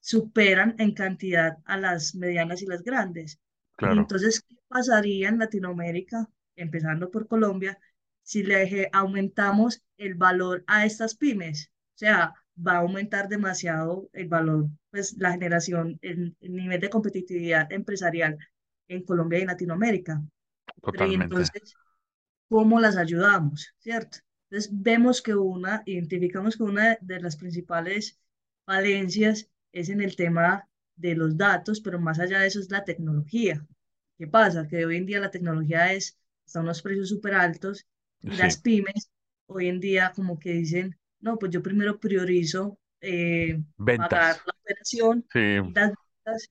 superan 0.00 0.74
en 0.78 0.94
cantidad 0.94 1.58
a 1.64 1.76
las 1.76 2.14
medianas 2.14 2.62
y 2.62 2.66
las 2.66 2.82
grandes. 2.82 3.38
Y 3.80 3.98
entonces, 3.98 4.42
¿qué 4.42 4.56
pasaría 4.68 5.28
en 5.28 5.38
Latinoamérica, 5.38 6.28
empezando 6.56 7.10
por 7.10 7.26
Colombia, 7.26 7.78
si 8.22 8.42
le 8.42 8.88
aumentamos 8.92 9.82
el 9.96 10.14
valor 10.14 10.62
a 10.66 10.84
estas 10.84 11.16
pymes? 11.16 11.72
O 11.94 11.98
sea, 11.98 12.34
va 12.56 12.74
a 12.74 12.78
aumentar 12.78 13.28
demasiado 13.28 14.08
el 14.12 14.28
valor, 14.28 14.68
pues 14.90 15.16
la 15.18 15.32
generación, 15.32 15.98
el, 16.02 16.36
nivel 16.40 16.80
de 16.80 16.90
competitividad 16.90 17.72
empresarial 17.72 18.38
en 18.88 19.04
Colombia 19.04 19.38
y 19.38 19.42
en 19.42 19.48
Latinoamérica. 19.48 20.22
Totalmente. 20.80 21.24
entonces, 21.24 21.74
¿cómo 22.52 22.78
las 22.80 22.98
ayudamos? 22.98 23.74
¿Cierto? 23.78 24.18
Entonces, 24.50 24.70
vemos 24.74 25.22
que 25.22 25.34
una, 25.34 25.82
identificamos 25.86 26.54
que 26.58 26.64
una 26.64 26.98
de 27.00 27.18
las 27.18 27.36
principales 27.36 28.20
falencias 28.66 29.48
es 29.72 29.88
en 29.88 30.02
el 30.02 30.14
tema 30.16 30.68
de 30.94 31.14
los 31.14 31.38
datos, 31.38 31.80
pero 31.80 31.98
más 31.98 32.20
allá 32.20 32.40
de 32.40 32.48
eso 32.48 32.60
es 32.60 32.70
la 32.70 32.84
tecnología. 32.84 33.66
¿Qué 34.18 34.26
pasa? 34.26 34.68
Que 34.68 34.84
hoy 34.84 34.98
en 34.98 35.06
día 35.06 35.18
la 35.18 35.30
tecnología 35.30 35.94
es, 35.94 36.18
está 36.44 36.58
a 36.58 36.62
unos 36.62 36.82
precios 36.82 37.08
súper 37.08 37.32
altos 37.32 37.86
y 38.20 38.36
las 38.36 38.58
pymes 38.58 39.10
hoy 39.46 39.68
en 39.68 39.80
día 39.80 40.12
como 40.14 40.38
que 40.38 40.52
dicen, 40.52 40.98
no, 41.20 41.38
pues 41.38 41.52
yo 41.52 41.62
primero 41.62 41.98
priorizo 41.98 42.78
eh, 43.00 43.62
pagar 43.78 44.36
la 44.44 44.54
operación 44.60 45.24
y 45.32 45.72
las 45.72 45.94
ventas 46.24 46.50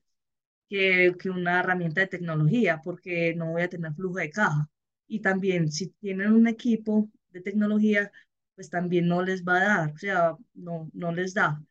que, 0.68 1.14
que 1.16 1.30
una 1.30 1.60
herramienta 1.60 2.00
de 2.00 2.08
tecnología, 2.08 2.80
porque 2.82 3.36
no 3.36 3.52
voy 3.52 3.62
a 3.62 3.68
tener 3.68 3.94
flujo 3.94 4.18
de 4.18 4.30
caja. 4.30 4.68
Y 5.12 5.20
también 5.20 5.70
si 5.70 5.88
tienen 6.00 6.32
un 6.32 6.46
equipo 6.48 7.10
de 7.30 7.40
tecnología, 7.42 8.10
pues 8.54 8.70
también 8.70 9.08
no 9.08 9.22
les 9.22 9.44
va 9.44 9.56
a 9.58 9.64
dar, 9.64 9.92
o 9.92 9.98
sea, 9.98 10.36
no, 10.54 10.90
no 10.94 11.12
les 11.12 11.34
da. 11.34 11.62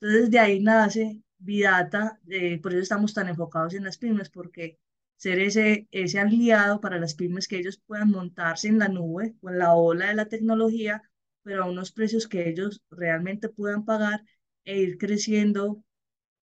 Entonces 0.00 0.30
de 0.30 0.38
ahí 0.38 0.60
nace 0.60 1.22
Vidata, 1.38 2.20
eh, 2.28 2.60
por 2.60 2.72
eso 2.72 2.82
estamos 2.82 3.14
tan 3.14 3.28
enfocados 3.28 3.74
en 3.74 3.84
las 3.84 3.98
pymes, 3.98 4.30
porque 4.30 4.78
ser 5.16 5.38
ese, 5.40 5.88
ese 5.90 6.18
aliado 6.20 6.80
para 6.80 6.98
las 7.00 7.14
pymes 7.14 7.48
que 7.48 7.58
ellos 7.58 7.80
puedan 7.86 8.10
montarse 8.10 8.68
en 8.68 8.78
la 8.78 8.88
nube 8.88 9.34
o 9.40 9.50
en 9.50 9.58
la 9.58 9.74
ola 9.74 10.08
de 10.08 10.14
la 10.14 10.26
tecnología, 10.28 11.02
pero 11.42 11.64
a 11.64 11.70
unos 11.70 11.92
precios 11.92 12.28
que 12.28 12.48
ellos 12.48 12.82
realmente 12.90 13.48
puedan 13.48 13.84
pagar 13.84 14.22
e 14.64 14.78
ir 14.78 14.98
creciendo 14.98 15.82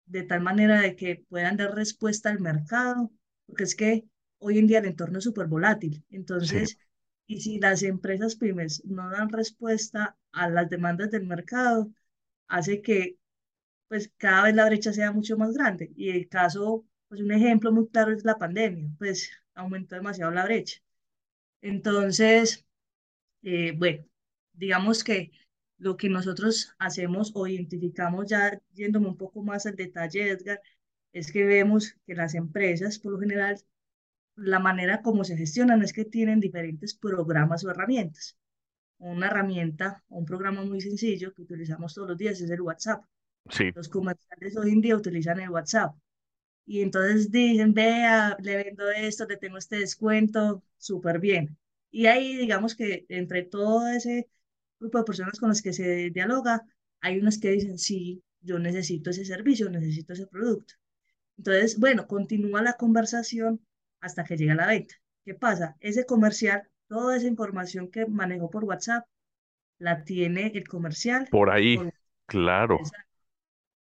de 0.06 0.24
tal 0.24 0.42
manera 0.42 0.82
de 0.82 0.96
que 0.96 1.26
puedan 1.30 1.58
dar 1.58 1.76
respuesta 1.76 2.30
al 2.30 2.40
mercado, 2.40 3.12
porque 3.46 3.64
es 3.64 3.76
que 3.76 4.06
hoy 4.40 4.60
en 4.60 4.68
día 4.68 4.80
el 4.80 4.86
entorno 4.86 5.20
es 5.20 5.24
súper 5.24 5.48
volátil. 5.48 6.04
Entonces, 6.10 6.78
y 7.28 7.42
si 7.42 7.60
las 7.60 7.84
empresas 7.84 8.36
pymes 8.36 8.84
no 8.86 9.10
dan 9.10 9.30
respuesta 9.30 10.18
a 10.32 10.50
las 10.50 10.70
demandas 10.70 11.12
del 11.12 11.26
mercado, 11.26 11.92
hace 12.48 12.82
que 12.82 13.18
pues 13.88 14.12
cada 14.18 14.44
vez 14.44 14.56
la 14.56 14.66
brecha 14.66 14.94
sea 14.94 15.12
mucho 15.12 15.38
más 15.38 15.54
grande. 15.54 15.92
Y 15.96 16.10
el 16.12 16.28
caso, 16.30 16.86
pues 17.08 17.22
un 17.22 17.32
ejemplo 17.32 17.72
muy 17.72 17.88
claro 17.90 18.14
es 18.14 18.26
la 18.26 18.38
pandemia, 18.38 18.90
pues 18.98 19.32
aumentó 19.56 19.96
demasiado 19.96 20.32
la 20.32 20.46
brecha. 20.46 20.80
Entonces, 21.62 22.66
eh, 23.44 23.74
bueno, 23.78 24.06
digamos 24.54 25.04
que 25.04 25.32
lo 25.78 25.98
que 25.98 26.10
nosotros 26.10 26.76
hacemos 26.80 27.32
o 27.36 27.48
identificamos 27.48 28.28
ya 28.28 28.60
yéndome 28.74 29.08
un 29.10 29.18
poco 29.18 29.44
más 29.44 29.66
al 29.66 29.76
detalle, 29.76 30.30
Edgar, 30.32 30.62
es 31.14 31.32
que 31.32 31.46
vemos 31.46 31.96
que 32.06 32.16
las 32.16 32.36
empresas, 32.36 33.00
por 33.00 33.14
lo 33.14 33.20
general, 33.20 33.60
la 34.38 34.60
manera 34.60 35.02
como 35.02 35.24
se 35.24 35.36
gestionan 35.36 35.82
es 35.84 35.94
que 35.94 36.06
tienen 36.06 36.40
diferentes 36.40 36.94
programas 36.96 37.64
o 37.66 37.72
herramientas. 37.72 38.38
Una 39.00 39.28
herramienta 39.28 40.04
un 40.10 40.26
programa 40.26 40.64
muy 40.64 40.82
sencillo 40.82 41.34
que 41.34 41.42
utilizamos 41.42 41.94
todos 41.94 42.10
los 42.10 42.18
días 42.18 42.40
es 42.40 42.50
el 42.50 42.62
WhatsApp. 42.62 43.04
Los 43.76 43.90
comerciales 43.90 44.58
hoy 44.58 44.72
en 44.72 44.82
día 44.82 44.96
utilizan 44.96 45.40
el 45.40 45.50
WhatsApp. 45.50 45.96
Y 46.66 46.82
entonces 46.82 47.32
dicen, 47.32 47.74
vea, 47.74 48.38
le 48.42 48.58
vendo 48.58 48.90
esto, 48.92 49.26
le 49.26 49.38
tengo 49.38 49.58
este 49.58 49.78
descuento, 49.80 50.64
súper 50.78 51.20
bien. 51.20 51.58
Y 51.90 52.08
ahí 52.08 52.36
digamos 52.36 52.76
que 52.76 53.06
entre 53.10 53.44
todo 53.44 53.88
ese 53.88 54.30
grupo 54.80 55.00
de 55.00 55.04
personas 55.06 55.40
con 55.40 55.50
las 55.50 55.62
que 55.62 55.74
se 55.74 56.10
dialoga, 56.12 56.66
hay 57.00 57.20
unas 57.20 57.40
que 57.40 57.52
dicen, 57.52 57.78
sí, 57.80 58.22
yo 58.42 58.60
necesito 58.60 59.10
ese 59.10 59.26
servicio, 59.26 59.70
necesito 59.70 60.14
ese 60.14 60.28
producto. 60.28 60.74
Entonces, 61.38 61.80
bueno, 61.80 62.08
continúa 62.08 62.62
la 62.62 62.74
conversación 62.74 63.62
hasta 64.00 64.24
que 64.24 64.38
llega 64.38 64.56
la 64.56 64.68
venta. 64.68 64.96
¿Qué 65.26 65.34
pasa? 65.34 65.76
Ese 65.80 66.06
comercial, 66.06 66.64
toda 66.88 67.18
esa 67.18 67.28
información 67.28 67.90
que 67.92 68.06
manejó 68.06 68.50
por 68.50 68.64
WhatsApp, 68.64 69.06
la 69.80 70.04
tiene 70.04 70.52
el 70.56 70.68
comercial. 70.68 71.28
Por 71.30 71.50
ahí, 71.50 71.80
claro. 72.26 72.80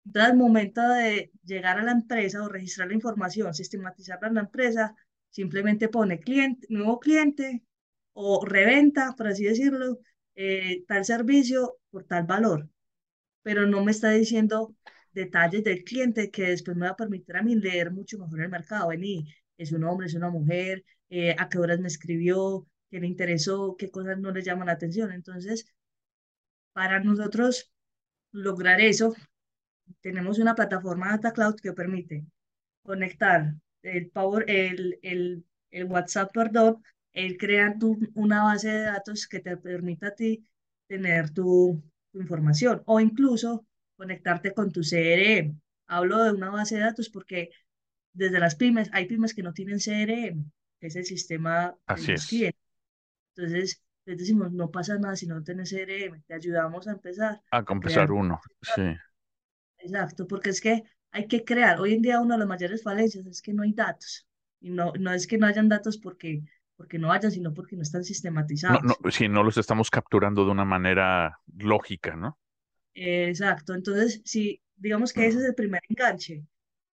Entonces, 0.04 0.30
al 0.30 0.36
momento 0.36 0.86
de 0.88 1.30
llegar 1.44 1.78
a 1.78 1.82
la 1.82 1.92
empresa 1.92 2.42
o 2.42 2.48
registrar 2.48 2.88
la 2.88 2.94
información, 2.94 3.54
sistematizarla 3.54 4.28
en 4.28 4.34
la 4.34 4.40
empresa, 4.42 4.94
simplemente 5.30 5.88
pone 5.88 6.18
cliente, 6.18 6.66
nuevo 6.70 6.98
cliente 6.98 7.62
o 8.12 8.44
reventa, 8.44 9.14
por 9.16 9.28
así 9.28 9.44
decirlo, 9.44 9.98
eh, 10.34 10.84
tal 10.86 11.04
servicio 11.04 11.78
por 11.90 12.04
tal 12.04 12.24
valor, 12.24 12.68
pero 13.42 13.66
no 13.66 13.84
me 13.84 13.90
está 13.90 14.10
diciendo 14.10 14.74
detalles 15.12 15.64
del 15.64 15.84
cliente 15.84 16.30
que 16.30 16.48
después 16.48 16.76
me 16.76 16.86
va 16.86 16.92
a 16.92 16.96
permitir 16.96 17.36
a 17.36 17.42
mí 17.42 17.54
leer 17.54 17.90
mucho 17.90 18.18
mejor 18.18 18.42
el 18.42 18.48
mercado. 18.48 18.88
Vení, 18.88 19.32
es 19.62 19.72
un 19.72 19.84
hombre, 19.84 20.06
es 20.06 20.14
una 20.14 20.30
mujer, 20.30 20.84
eh, 21.10 21.34
a 21.38 21.48
qué 21.48 21.58
horas 21.58 21.80
me 21.80 21.88
escribió, 21.88 22.66
qué 22.90 23.00
le 23.00 23.06
interesó, 23.06 23.76
qué 23.78 23.90
cosas 23.90 24.18
no 24.18 24.32
le 24.32 24.42
llaman 24.42 24.66
la 24.66 24.72
atención. 24.74 25.12
Entonces, 25.12 25.66
para 26.72 27.00
nosotros 27.00 27.72
lograr 28.32 28.80
eso, 28.80 29.14
tenemos 30.00 30.38
una 30.38 30.54
plataforma 30.54 31.10
Data 31.10 31.32
Cloud 31.32 31.56
que 31.56 31.72
permite 31.72 32.24
conectar 32.82 33.54
el, 33.82 34.10
Power, 34.10 34.44
el, 34.48 34.98
el, 35.02 35.44
el 35.70 35.84
WhatsApp, 35.86 36.32
perdón, 36.32 36.82
el 37.12 37.36
crear 37.38 37.78
tu, 37.78 37.98
una 38.14 38.44
base 38.44 38.68
de 38.68 38.82
datos 38.82 39.26
que 39.26 39.40
te 39.40 39.56
permita 39.56 40.08
a 40.08 40.14
ti 40.14 40.44
tener 40.88 41.30
tu, 41.30 41.82
información 42.14 42.82
o 42.86 43.00
incluso 43.00 43.66
conectarte 43.96 44.52
con 44.52 44.70
tu 44.70 44.82
CRM. 44.82 45.58
Hablo 45.86 46.22
de 46.22 46.32
una 46.32 46.50
base 46.50 46.76
de 46.76 46.82
datos 46.82 47.08
porque 47.08 47.50
desde 48.12 48.38
las 48.38 48.54
pymes, 48.56 48.90
hay 48.92 49.06
pymes 49.06 49.34
que 49.34 49.42
no 49.42 49.52
tienen 49.52 49.78
CRM, 49.78 50.50
que 50.78 50.86
es 50.86 50.96
el 50.96 51.04
sistema 51.04 51.74
Así 51.86 52.12
es. 52.12 52.54
Entonces, 53.34 53.82
les 54.04 54.18
decimos, 54.18 54.52
no 54.52 54.70
pasa 54.70 54.98
nada 54.98 55.16
si 55.16 55.26
no 55.26 55.42
tienes 55.42 55.70
CRM, 55.70 56.22
te 56.26 56.34
ayudamos 56.34 56.86
a 56.86 56.92
empezar. 56.92 57.40
A 57.50 57.64
empezar 57.68 58.12
uno, 58.12 58.40
sí. 58.60 58.94
Exacto, 59.78 60.26
porque 60.26 60.50
es 60.50 60.60
que 60.60 60.82
hay 61.10 61.26
que 61.26 61.44
crear. 61.44 61.80
Hoy 61.80 61.94
en 61.94 62.02
día 62.02 62.20
una 62.20 62.34
de 62.34 62.40
las 62.40 62.48
mayores 62.48 62.82
falencias 62.82 63.26
es 63.26 63.42
que 63.42 63.52
no 63.52 63.62
hay 63.62 63.72
datos. 63.72 64.26
Y 64.60 64.70
no, 64.70 64.92
no 64.98 65.12
es 65.12 65.26
que 65.26 65.38
no 65.38 65.46
hayan 65.46 65.68
datos 65.68 65.98
porque 65.98 66.42
porque 66.82 66.98
no 66.98 67.12
hayan, 67.12 67.30
sino 67.30 67.54
porque 67.54 67.76
no 67.76 67.82
están 67.82 68.02
sistematizados. 68.02 68.82
No, 68.82 68.96
no, 69.00 69.10
si 69.10 69.28
no 69.28 69.44
los 69.44 69.56
estamos 69.56 69.88
capturando 69.88 70.44
de 70.44 70.50
una 70.50 70.64
manera 70.64 71.38
lógica, 71.56 72.16
¿no? 72.16 72.40
Exacto, 72.94 73.74
entonces, 73.74 74.20
si 74.24 74.60
digamos 74.74 75.12
que 75.12 75.26
ese 75.26 75.38
es 75.38 75.44
el 75.44 75.54
primer 75.54 75.80
enganche, 75.88 76.44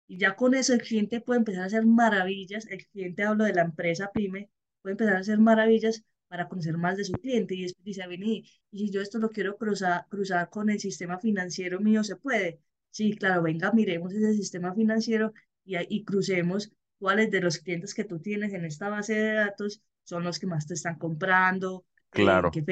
y 0.09 0.17
ya 0.17 0.35
con 0.35 0.55
eso 0.55 0.73
el 0.73 0.81
cliente 0.81 1.21
puede 1.21 1.39
empezar 1.39 1.63
a 1.63 1.65
hacer 1.67 1.85
maravillas, 1.85 2.65
el 2.67 2.85
cliente 2.87 3.23
hablo 3.23 3.45
de 3.45 3.53
la 3.53 3.61
empresa 3.61 4.11
pyme, 4.11 4.49
puede 4.81 4.93
empezar 4.93 5.15
a 5.15 5.19
hacer 5.19 5.39
maravillas 5.39 6.03
para 6.27 6.47
conocer 6.49 6.77
más 6.77 6.97
de 6.97 7.05
su 7.05 7.13
cliente 7.13 7.55
y 7.55 7.63
después 7.63 7.85
dice, 7.85 8.07
vení, 8.07 8.43
y 8.71 8.79
si 8.79 8.89
yo 8.91 9.01
esto 9.01 9.19
lo 9.19 9.29
quiero 9.29 9.57
cruzar, 9.57 10.05
cruzar 10.09 10.49
con 10.49 10.69
el 10.71 10.79
sistema 10.79 11.19
financiero 11.19 11.79
mío, 11.79 12.03
¿se 12.03 12.15
puede? 12.15 12.59
Sí, 12.89 13.15
claro, 13.15 13.43
venga, 13.43 13.71
miremos 13.71 14.13
ese 14.13 14.33
sistema 14.33 14.73
financiero 14.73 15.33
y, 15.63 15.75
y 15.95 16.03
crucemos 16.03 16.71
cuáles 16.97 17.29
de 17.31 17.41
los 17.41 17.59
clientes 17.59 17.93
que 17.93 18.03
tú 18.03 18.19
tienes 18.19 18.53
en 18.53 18.65
esta 18.65 18.89
base 18.89 19.13
de 19.13 19.33
datos 19.33 19.81
son 20.03 20.23
los 20.23 20.39
que 20.39 20.47
más 20.47 20.65
te 20.65 20.73
están 20.73 20.97
comprando, 20.97 21.85
eh, 22.13 22.23
claro. 22.23 22.51
qué 22.51 22.63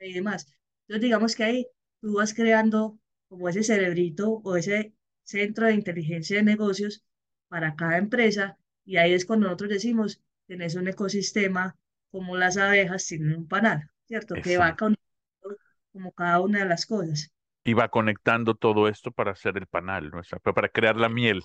y 0.00 0.14
demás. 0.14 0.46
Entonces, 0.82 1.02
digamos 1.02 1.36
que 1.36 1.44
ahí 1.44 1.66
tú 2.00 2.14
vas 2.14 2.32
creando 2.32 2.98
como 3.28 3.48
ese 3.48 3.62
cerebrito 3.62 4.40
o 4.44 4.56
ese 4.56 4.94
centro 5.26 5.66
de 5.66 5.74
inteligencia 5.74 6.36
de 6.36 6.42
negocios 6.42 7.04
para 7.48 7.76
cada 7.76 7.98
empresa 7.98 8.56
y 8.84 8.96
ahí 8.96 9.12
es 9.12 9.26
cuando 9.26 9.46
nosotros 9.46 9.70
decimos, 9.70 10.20
tenés 10.46 10.76
un 10.76 10.88
ecosistema 10.88 11.76
como 12.10 12.36
las 12.36 12.56
abejas 12.56 13.06
tienen 13.06 13.36
un 13.36 13.48
panal, 13.48 13.90
¿cierto? 14.06 14.36
Que 14.42 14.56
va 14.56 14.76
conectando 14.76 15.58
como 15.92 16.12
cada 16.12 16.40
una 16.40 16.60
de 16.60 16.66
las 16.66 16.86
cosas. 16.86 17.32
Y 17.64 17.74
va 17.74 17.88
conectando 17.88 18.54
todo 18.54 18.88
esto 18.88 19.10
para 19.10 19.32
hacer 19.32 19.56
el 19.56 19.66
panal, 19.66 20.10
¿no? 20.10 20.22
para 20.54 20.68
crear 20.68 20.96
la 20.96 21.08
miel. 21.08 21.42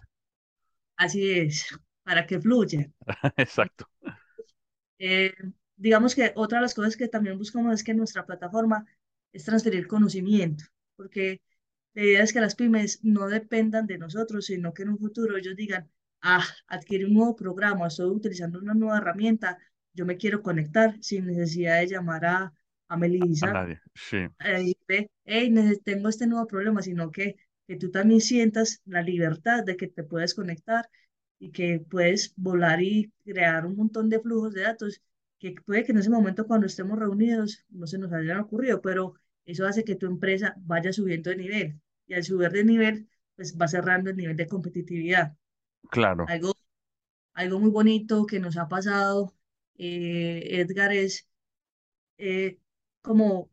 Así 0.96 1.32
es 1.32 1.68
para 2.04 2.26
que 2.26 2.40
fluya. 2.40 2.90
Exacto. 3.38 3.88
Eh, 5.00 5.34
digamos 5.76 6.14
que 6.14 6.32
otra 6.36 6.60
de 6.60 6.64
las 6.64 6.76
cosas 6.76 6.96
que 6.96 7.08
también 7.08 7.38
buscamos 7.38 7.74
es 7.74 7.84
que 7.84 7.94
nuestra 7.94 8.26
plataforma 8.26 8.86
es 9.34 9.46
transferir 9.46 9.88
conocimiento, 9.88 10.64
porque 10.96 11.42
la 11.94 12.04
idea 12.04 12.24
es 12.24 12.34
que 12.34 12.42
las 12.42 12.56
pymes 12.56 13.00
no 13.04 13.28
dependan 13.28 13.88
de 13.88 13.98
nosotros, 13.98 14.46
sino 14.46 14.74
que 14.74 14.84
en 14.84 14.90
un 14.90 15.00
futuro 15.00 15.38
ellos 15.38 15.56
digan, 15.56 15.90
ah, 16.22 16.46
adquirí 16.68 17.04
un 17.06 17.14
nuevo 17.14 17.36
programa, 17.36 17.88
estoy 17.88 18.08
utilizando 18.08 18.60
una 18.60 18.74
nueva 18.74 18.98
herramienta, 19.00 19.58
yo 19.94 20.06
me 20.06 20.18
quiero 20.18 20.42
conectar 20.42 20.96
sin 21.02 21.26
necesidad 21.26 21.80
de 21.80 21.88
llamar 21.88 22.26
a, 22.26 22.54
a 22.88 22.98
A 22.98 22.98
Melissa, 22.98 23.48
nadie, 23.48 23.80
sí, 23.96 24.28
eh, 24.40 24.74
hey, 25.26 25.54
tengo 25.84 26.10
este 26.10 26.28
nuevo 26.28 26.48
problema, 26.48 26.82
sino 26.82 27.12
que, 27.12 27.36
que 27.68 27.78
tú 27.78 27.92
también 27.92 28.22
sientas 28.22 28.82
la 28.86 29.02
libertad 29.02 29.64
de 29.64 29.78
que 29.78 29.88
te 29.88 30.04
puedes 30.04 30.34
conectar 30.34 30.90
y 31.40 31.52
que 31.52 31.80
puedes 31.80 32.34
volar 32.36 32.82
y 32.82 33.12
crear 33.24 33.66
un 33.66 33.76
montón 33.76 34.10
de 34.10 34.20
flujos 34.20 34.54
de 34.54 34.62
datos 34.64 35.02
que 35.40 35.56
puede 35.66 35.84
que 35.84 35.92
en 35.92 35.98
ese 36.00 36.10
momento 36.10 36.46
cuando 36.46 36.68
estemos 36.68 37.00
reunidos 37.00 37.66
no 37.70 37.88
se 37.88 37.98
nos 37.98 38.12
hayan 38.14 38.40
ocurrido, 38.40 38.82
pero 38.82 39.16
eso 39.46 39.66
hace 39.68 39.84
que 39.84 39.96
tu 39.96 40.06
empresa 40.08 40.56
vaya 40.60 40.94
subiendo 40.94 41.30
de 41.32 41.38
nivel 41.38 41.82
y 42.08 42.14
al 42.16 42.24
subir 42.24 42.52
de 42.52 42.64
nivel, 42.64 43.10
pues 43.36 43.58
va 43.58 43.68
cerrando 43.68 44.10
el 44.12 44.18
nivel 44.18 44.36
de 44.38 44.48
competitividad. 44.48 45.38
claro, 45.90 46.28
Algo, 46.28 46.54
algo 47.34 47.60
muy 47.60 47.72
bonito 47.72 48.26
que 48.28 48.40
nos 48.40 48.58
ha 48.58 48.68
pasado, 48.70 49.36
eh, 49.78 50.42
Edgar, 50.62 50.94
es 50.94 51.28
eh, 52.18 52.60
como 53.02 53.52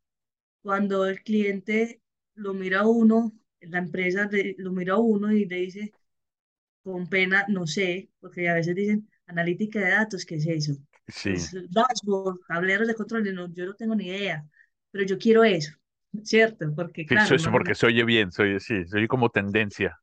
cuando 0.63 1.07
el 1.07 1.23
cliente 1.23 2.03
lo 2.35 2.55
mira 2.55 2.81
a 2.81 2.89
uno, 2.89 3.33
la 3.61 3.79
empresa 3.79 4.27
de- 4.27 4.55
lo 4.59 4.73
mira 4.73 4.95
a 4.95 4.99
uno 4.99 5.33
y 5.33 5.45
le 5.47 5.57
dice 5.59 5.95
con 6.83 7.09
pena, 7.09 7.45
no 7.49 7.67
sé, 7.67 8.11
porque 8.21 8.49
a 8.49 8.55
veces 8.55 8.75
dicen 8.75 9.09
analítica 9.27 9.81
de 9.81 9.91
datos, 9.91 10.25
¿qué 10.27 10.37
es 10.37 10.47
eso? 10.47 10.75
sí. 11.09 11.49
Dashboard, 11.71 12.41
tableros 12.47 12.89
de 12.89 12.95
control, 12.95 13.35
no, 13.35 13.53
yo 13.53 13.67
no 13.67 13.75
tengo 13.75 13.95
ni 13.95 14.07
idea, 14.09 14.47
pero 14.91 15.05
yo 15.05 15.19
quiero 15.19 15.45
eso, 15.45 15.73
¿cierto? 16.23 16.73
Porque 16.75 17.07
Sí, 17.07 17.19
claro, 17.19 17.39
so- 17.39 17.39
no, 17.39 17.51
porque 17.51 17.75
se 17.75 17.87
oye 17.87 18.05
bien, 18.05 18.31
soy, 18.33 18.61
sí, 18.61 18.85
se 18.87 18.99
oye 18.99 19.09
como 19.09 19.31
tendencia. 19.31 19.99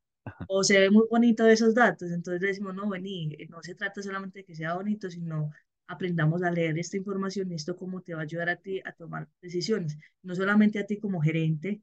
o 0.48 0.64
se 0.64 0.80
ve 0.80 0.90
muy 0.92 1.06
bonito 1.10 1.48
esos 1.48 1.74
datos, 1.76 2.12
entonces 2.12 2.42
decimos, 2.42 2.76
no, 2.76 2.90
vení, 2.90 3.34
eh, 3.40 3.48
no 3.50 3.62
se 3.64 3.76
trata 3.76 4.02
solamente 4.02 4.40
de 4.40 4.46
que 4.46 4.56
sea 4.56 4.76
bonito, 4.76 5.10
sino 5.10 5.52
aprendamos 5.88 6.44
a 6.44 6.52
leer 6.52 6.78
esta 6.80 6.98
información 6.98 7.52
y 7.52 7.56
esto 7.56 7.76
cómo 7.76 8.02
te 8.02 8.14
va 8.14 8.22
a 8.22 8.24
ayudar 8.24 8.50
a 8.50 8.56
ti 8.58 8.82
a 8.86 8.92
tomar 8.94 9.28
decisiones, 9.42 9.98
no 10.24 10.36
solamente 10.36 10.80
a 10.80 10.86
ti 10.86 11.00
como 11.00 11.22
gerente 11.22 11.82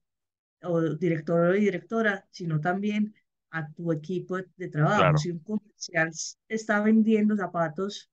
o 0.65 0.83
director 0.97 1.41
o 1.51 1.55
directora, 1.55 2.27
sino 2.33 2.61
también 2.61 3.15
a 3.53 3.71
tu 3.73 3.93
equipo 3.93 4.39
de, 4.59 4.71
trabajo. 4.71 5.03
Claro, 5.03 5.19
Si 5.19 5.31
un 5.33 5.41
comercial 5.41 6.13
está 6.49 6.83
vendiendo 6.83 7.37
zapatos 7.37 8.12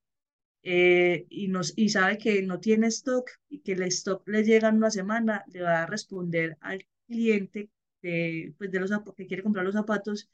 eh, 0.63 1.25
y, 1.29 1.47
nos, 1.47 1.73
y 1.77 1.89
sabe 1.89 2.17
que 2.17 2.41
no 2.41 2.59
tiene 2.59 2.87
stock 2.87 3.29
y 3.49 3.59
que 3.59 3.73
el 3.73 3.83
stock 3.83 4.27
le 4.27 4.43
llega 4.43 4.69
en 4.69 4.77
una 4.77 4.91
semana, 4.91 5.43
le 5.47 5.61
va 5.61 5.83
a 5.83 5.85
responder 5.85 6.57
al 6.61 6.85
cliente 7.07 7.69
de, 8.01 8.53
pues 8.57 8.71
de 8.71 8.79
los, 8.79 8.91
que 9.15 9.27
quiere 9.27 9.43
comprar 9.43 9.65
los 9.65 9.75
zapatos, 9.75 10.29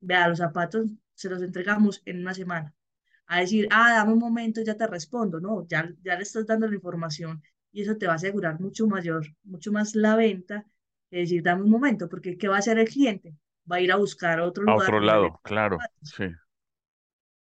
vea, 0.00 0.28
los 0.28 0.38
zapatos 0.38 0.90
se 1.14 1.30
los 1.30 1.42
entregamos 1.42 2.02
en 2.04 2.20
una 2.20 2.34
semana. 2.34 2.74
A 3.26 3.40
decir, 3.40 3.66
ah, 3.70 3.94
dame 3.94 4.12
un 4.12 4.18
momento, 4.18 4.60
ya 4.62 4.76
te 4.76 4.86
respondo, 4.86 5.40
no, 5.40 5.66
ya, 5.66 5.90
ya 6.02 6.16
le 6.16 6.22
estás 6.22 6.46
dando 6.46 6.66
la 6.66 6.74
información 6.74 7.42
y 7.72 7.82
eso 7.82 7.96
te 7.96 8.06
va 8.06 8.12
a 8.12 8.16
asegurar 8.16 8.60
mucho 8.60 8.86
mayor, 8.86 9.26
mucho 9.44 9.72
más 9.72 9.94
la 9.94 10.16
venta 10.16 10.66
que 11.08 11.18
decir, 11.18 11.42
dame 11.42 11.62
un 11.62 11.70
momento, 11.70 12.08
porque 12.08 12.36
¿qué 12.36 12.48
va 12.48 12.56
a 12.56 12.58
hacer 12.58 12.78
el 12.78 12.88
cliente? 12.88 13.34
Va 13.70 13.76
a 13.76 13.80
ir 13.80 13.92
a 13.92 13.96
buscar 13.96 14.40
otro 14.40 14.64
a 14.64 14.72
lugar 14.72 14.88
otro 14.88 14.96
donde 14.96 15.06
le 15.06 15.12
lado, 15.12 15.40
claro, 15.42 15.78
sí. 16.02 16.24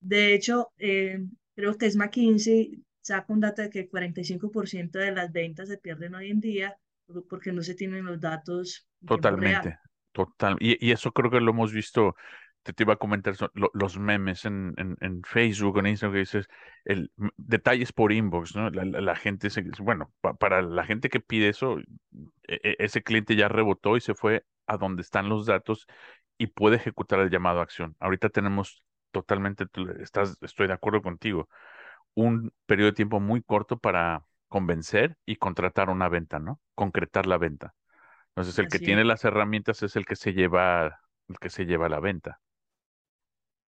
De 0.00 0.34
hecho, 0.34 0.72
eh, 0.78 1.20
creo 1.56 1.76
que 1.78 1.86
es 1.86 1.96
McKinsey 1.96 2.84
saca 3.02 3.32
un 3.32 3.40
dato 3.40 3.62
de 3.62 3.70
que 3.70 3.80
el 3.80 3.88
45% 3.88 4.98
de 5.00 5.12
las 5.12 5.32
ventas 5.32 5.68
se 5.68 5.78
pierden 5.78 6.14
hoy 6.16 6.30
en 6.30 6.40
día 6.40 6.76
por- 7.06 7.26
porque 7.28 7.52
no 7.52 7.62
se 7.62 7.74
tienen 7.74 8.04
los 8.06 8.20
datos. 8.20 8.86
Totalmente, 9.04 9.78
total. 10.12 10.56
Y, 10.60 10.84
y 10.84 10.92
eso 10.92 11.12
creo 11.12 11.30
que 11.30 11.40
lo 11.40 11.52
hemos 11.52 11.72
visto, 11.72 12.16
te, 12.64 12.72
te 12.72 12.82
iba 12.82 12.94
a 12.94 12.96
comentar 12.96 13.34
lo- 13.54 13.70
los 13.74 13.98
memes 13.98 14.44
en, 14.44 14.74
en, 14.78 14.96
en 15.00 15.22
Facebook, 15.22 15.78
en 15.78 15.86
Instagram, 15.88 16.14
que 16.14 16.18
dices, 16.20 16.48
el, 16.84 17.12
detalles 17.36 17.92
por 17.92 18.12
inbox, 18.12 18.56
¿no? 18.56 18.68
La, 18.70 18.84
la- 18.84 19.00
la 19.00 19.16
gente, 19.16 19.50
se, 19.50 19.62
bueno, 19.80 20.12
pa- 20.20 20.34
para 20.34 20.62
la 20.62 20.84
gente 20.84 21.08
que 21.08 21.20
pide 21.20 21.48
eso, 21.48 21.78
e- 22.48 22.60
e- 22.62 22.76
ese 22.80 23.02
cliente 23.02 23.36
ya 23.36 23.48
rebotó 23.48 23.96
y 23.96 24.00
se 24.00 24.14
fue 24.14 24.44
a 24.66 24.76
donde 24.76 25.02
están 25.02 25.28
los 25.28 25.46
datos 25.46 25.86
y 26.38 26.48
puede 26.48 26.76
ejecutar 26.76 27.20
el 27.20 27.30
llamado 27.30 27.60
a 27.60 27.62
acción. 27.62 27.96
Ahorita 28.00 28.28
tenemos 28.30 28.82
totalmente, 29.10 29.66
estás, 30.00 30.38
estoy 30.42 30.66
de 30.68 30.74
acuerdo 30.74 31.02
contigo, 31.02 31.48
un 32.14 32.52
periodo 32.66 32.90
de 32.90 32.96
tiempo 32.96 33.20
muy 33.20 33.42
corto 33.42 33.78
para 33.78 34.26
convencer 34.48 35.16
y 35.26 35.36
contratar 35.36 35.90
una 35.90 36.08
venta, 36.08 36.38
¿no? 36.40 36.60
Concretar 36.74 37.26
la 37.26 37.38
venta. 37.38 37.74
Entonces, 38.30 38.58
el 38.60 38.70
que 38.70 38.80
es. 38.80 38.80
tiene 38.80 39.04
las 39.04 39.24
herramientas 39.24 39.82
es 39.84 39.96
el 39.96 40.06
que 40.06 40.16
se 40.16 40.32
lleva, 40.34 41.00
el 41.28 41.38
que 41.40 41.50
se 41.50 41.66
lleva 41.66 41.88
la 41.90 42.00
venta. 42.00 42.40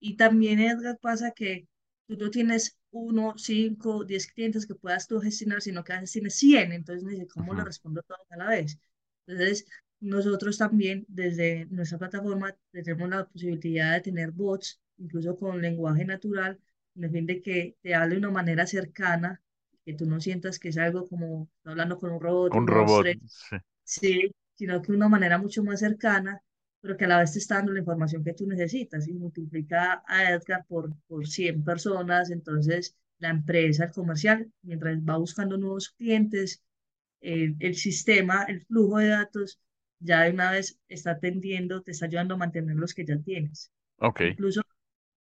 Y 0.01 0.17
también, 0.17 0.61
Edgar, 0.61 0.99
pasa 1.01 1.33
que 1.33 1.67
tú 2.07 2.17
no 2.17 2.31
tienes 2.31 2.77
uno, 2.91 3.35
cinco, 3.37 4.05
diez 4.05 4.27
clientes 4.33 4.67
que 4.67 4.75
puedas 4.75 5.07
tú 5.09 5.21
gestionar, 5.21 5.61
sino 5.63 5.85
que 5.85 5.93
a 5.93 5.97
veces 6.01 6.13
tienes 6.13 6.35
100. 6.37 6.73
Entonces, 6.73 7.05
me 7.05 7.13
dice, 7.13 7.27
¿cómo 7.29 7.55
le 7.55 7.63
Ujú, 7.63 7.65
respondo 7.65 8.03
todos 8.03 8.21
a 8.31 8.37
la 8.37 8.47
vez? 8.49 8.79
Entonces, 9.27 9.67
nosotros 10.01 10.59
también, 10.59 11.05
desde 11.09 11.67
nuestra 11.67 11.99
plataforma, 11.99 12.55
tenemos 12.73 13.09
la 13.09 13.27
posibilidad 13.29 13.95
de 13.95 14.01
tener 14.03 14.31
bots, 14.33 14.81
incluso 14.99 15.37
con 15.37 15.61
lenguaje 15.63 16.05
natural, 16.05 16.59
en 16.97 17.05
el 17.05 17.11
fin 17.11 17.27
de 17.27 17.43
que 17.43 17.77
te 17.83 17.95
hable 17.95 18.15
de 18.17 18.19
una 18.21 18.31
manera 18.31 18.67
cercana, 18.67 19.41
que 19.85 19.95
tú 19.95 20.07
no 20.07 20.21
sientas 20.21 20.59
que 20.59 20.69
es 20.71 20.79
algo 20.79 21.09
como 21.09 21.49
hablando 21.65 21.99
con 21.99 22.11
un 22.13 22.21
robot, 22.21 22.59
Un 22.59 22.67
robot, 22.67 23.07
sí. 23.29 23.57
Sí, 23.85 24.31
sino 24.55 24.83
que 24.83 24.93
de 24.93 24.97
una 24.99 25.09
manera 25.09 25.39
mucho 25.39 25.63
más 25.65 25.81
cercana, 25.81 26.41
pero 26.81 26.97
que 26.97 27.05
a 27.05 27.09
la 27.09 27.19
vez 27.21 27.33
te 27.33 27.39
está 27.39 27.57
dando 27.57 27.73
la 27.73 27.81
información 27.81 28.25
que 28.25 28.35
tú 28.35 28.47
necesitas 28.47 29.07
y 29.09 29.15
multiplica 29.15 30.03
a 30.07 30.31
Edgar 30.33 30.65
por, 30.69 30.95
por 31.07 31.27
100 31.27 31.65
personas, 31.65 32.31
entonces 32.31 32.95
la 33.19 33.31
empresa, 33.31 33.85
el 33.85 33.93
comercial, 33.93 34.51
mientras 34.63 34.99
va 35.01 35.17
buscando 35.19 35.57
nuevos 35.57 35.91
clientes, 35.91 36.63
eh, 37.21 37.55
el 37.61 37.75
sistema, 37.77 38.45
el 38.45 38.65
flujo 38.67 38.99
de 38.99 39.09
datos, 39.09 39.61
ya 40.01 40.23
de 40.23 40.31
una 40.33 40.53
vez 40.53 40.79
está 40.89 41.13
atendiendo, 41.13 41.83
te 41.83 41.93
está 41.93 42.07
ayudando 42.07 42.35
a 42.35 42.39
mantener 42.39 42.77
los 42.77 42.95
que 42.95 43.05
ya 43.07 43.19
tienes. 43.19 43.71
Ok, 43.99 44.21
Incluso, 44.23 44.63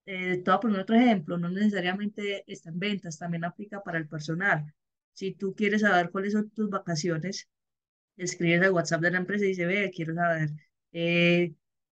eh, 0.05 0.37
te 0.37 0.51
voy 0.51 0.57
a 0.57 0.59
poner 0.59 0.79
otro 0.81 0.95
ejemplo, 0.95 1.37
no 1.37 1.49
necesariamente 1.49 2.43
está 2.51 2.69
en 2.69 2.79
ventas, 2.79 3.17
también 3.17 3.43
aplica 3.43 3.81
para 3.81 3.97
el 3.97 4.07
personal. 4.07 4.73
Si 5.13 5.33
tú 5.33 5.55
quieres 5.55 5.81
saber 5.81 6.11
cuáles 6.11 6.33
son 6.33 6.49
tus 6.51 6.69
vacaciones, 6.69 7.49
escribes 8.17 8.63
al 8.63 8.71
WhatsApp 8.71 9.01
de 9.01 9.11
la 9.11 9.17
empresa 9.17 9.45
y 9.45 9.49
dice, 9.49 9.65
ve, 9.65 9.91
quiero 9.93 10.13
saber 10.13 10.49
eh, 10.91 11.53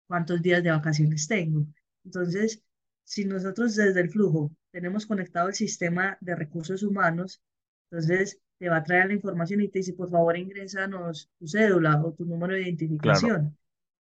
cuántos 0.06 0.42
días 0.42 0.62
de 0.62 0.70
vacaciones 0.70 1.28
tengo. 1.28 1.66
Entonces, 2.04 2.62
si 3.04 3.24
nosotros 3.24 3.76
desde 3.76 4.00
el 4.00 4.10
flujo 4.10 4.52
tenemos 4.70 5.06
conectado 5.06 5.48
el 5.48 5.54
sistema 5.54 6.16
de 6.20 6.34
recursos 6.34 6.82
humanos, 6.82 7.42
entonces 7.90 8.40
te 8.58 8.68
va 8.68 8.78
a 8.78 8.84
traer 8.84 9.08
la 9.08 9.14
información 9.14 9.60
y 9.60 9.68
te 9.68 9.80
dice, 9.80 9.94
por 9.94 10.10
favor, 10.10 10.36
ingrésanos 10.36 11.30
tu 11.38 11.46
cédula 11.46 12.02
o 12.04 12.12
tu 12.12 12.24
número 12.24 12.54
de 12.54 12.60
claro. 12.60 12.68
identificación. 12.68 13.56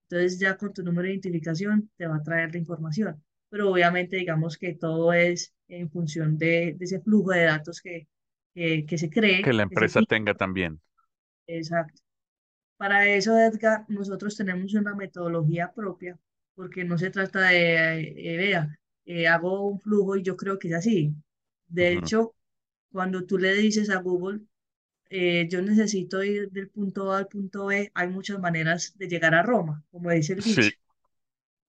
Entonces, 0.09 0.39
ya 0.39 0.57
con 0.57 0.73
tu 0.73 0.83
número 0.83 1.07
de 1.07 1.15
identificación 1.15 1.91
te 1.97 2.07
va 2.07 2.17
a 2.17 2.23
traer 2.23 2.53
la 2.53 2.59
información. 2.59 3.23
Pero 3.55 3.71
obviamente, 3.73 4.17
digamos 4.17 4.59
que 4.59 4.75
todo 4.75 5.13
es 5.13 5.55
en 5.69 5.91
función 5.91 6.39
de, 6.39 6.75
de 6.79 6.85
ese 6.87 7.01
flujo 7.01 7.31
de 7.33 7.45
datos 7.45 7.81
que, 7.83 8.09
que, 8.55 8.85
que 8.87 8.99
se 8.99 9.11
cree, 9.11 9.43
la 9.53 9.63
que 9.69 9.79
se 9.79 9.89
empresa 9.89 10.03
tenga 10.03 10.35
también. 10.35 10.81
Exacto. 11.47 12.01
Para 12.79 13.09
eso, 13.09 13.39
Edgar, 13.39 13.85
nosotros 13.89 14.37
tenemos 14.37 14.75
una 14.75 14.95
metodología 14.95 15.73
propia, 15.75 16.19
porque 16.55 16.85
no 16.85 16.99
se 16.99 17.11
trata 17.11 17.41
de, 17.51 18.01
eh, 18.17 18.37
vea, 18.39 18.79
eh, 19.07 19.29
hago 19.29 19.69
un 19.69 19.81
flujo 19.81 20.17
y 20.17 20.23
yo 20.23 20.37
creo 20.37 20.59
que 20.59 20.69
es 20.69 20.75
así. 20.75 21.15
De 21.69 21.95
hecho, 21.95 22.35
cuando 22.93 23.25
tú 23.27 23.39
le 23.39 23.55
dices 23.55 23.91
a 23.91 23.99
Google, 24.01 24.43
eh, 25.11 25.49
yo 25.51 25.63
necesito 25.63 26.25
ir 26.25 26.51
del 26.51 26.71
punto 26.71 27.13
A 27.13 27.19
al 27.19 27.29
punto 27.29 27.67
B, 27.67 27.91
hay 27.95 28.09
muchas 28.09 28.41
maneras 28.41 28.95
de 28.99 29.09
llegar 29.09 29.35
a 29.35 29.43
Roma, 29.43 29.85
como 29.91 30.11
dice 30.11 30.35
el 30.35 30.43
Sí, 30.43 30.45
dicho, 30.45 30.75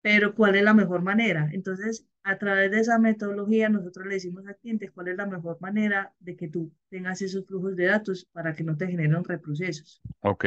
pero 0.05 0.35
¿cuál 0.35 0.55
es 0.55 0.63
la 0.63 0.73
mejor 0.73 1.01
manera? 1.01 1.49
Entonces, 1.51 2.05
a 2.23 2.37
través 2.37 2.71
de 2.71 2.79
esa 2.81 2.99
metodología, 2.99 3.69
nosotros 3.69 4.05
le 4.07 4.15
decimos 4.15 4.45
al 4.47 4.57
cliente 4.57 4.89
cuál 4.91 5.07
es 5.09 5.17
la 5.17 5.25
mejor 5.25 5.59
manera 5.61 6.13
de 6.19 6.35
que 6.35 6.47
tú 6.49 6.71
tengas 6.89 7.21
esos 7.21 7.45
flujos 7.47 7.75
de 7.75 7.85
datos 7.87 8.25
para 8.31 8.53
que 8.55 8.63
no 8.63 8.77
te 8.77 8.87
generen 8.87 9.23
reprocesos. 9.23 10.03
ok, 10.21 10.45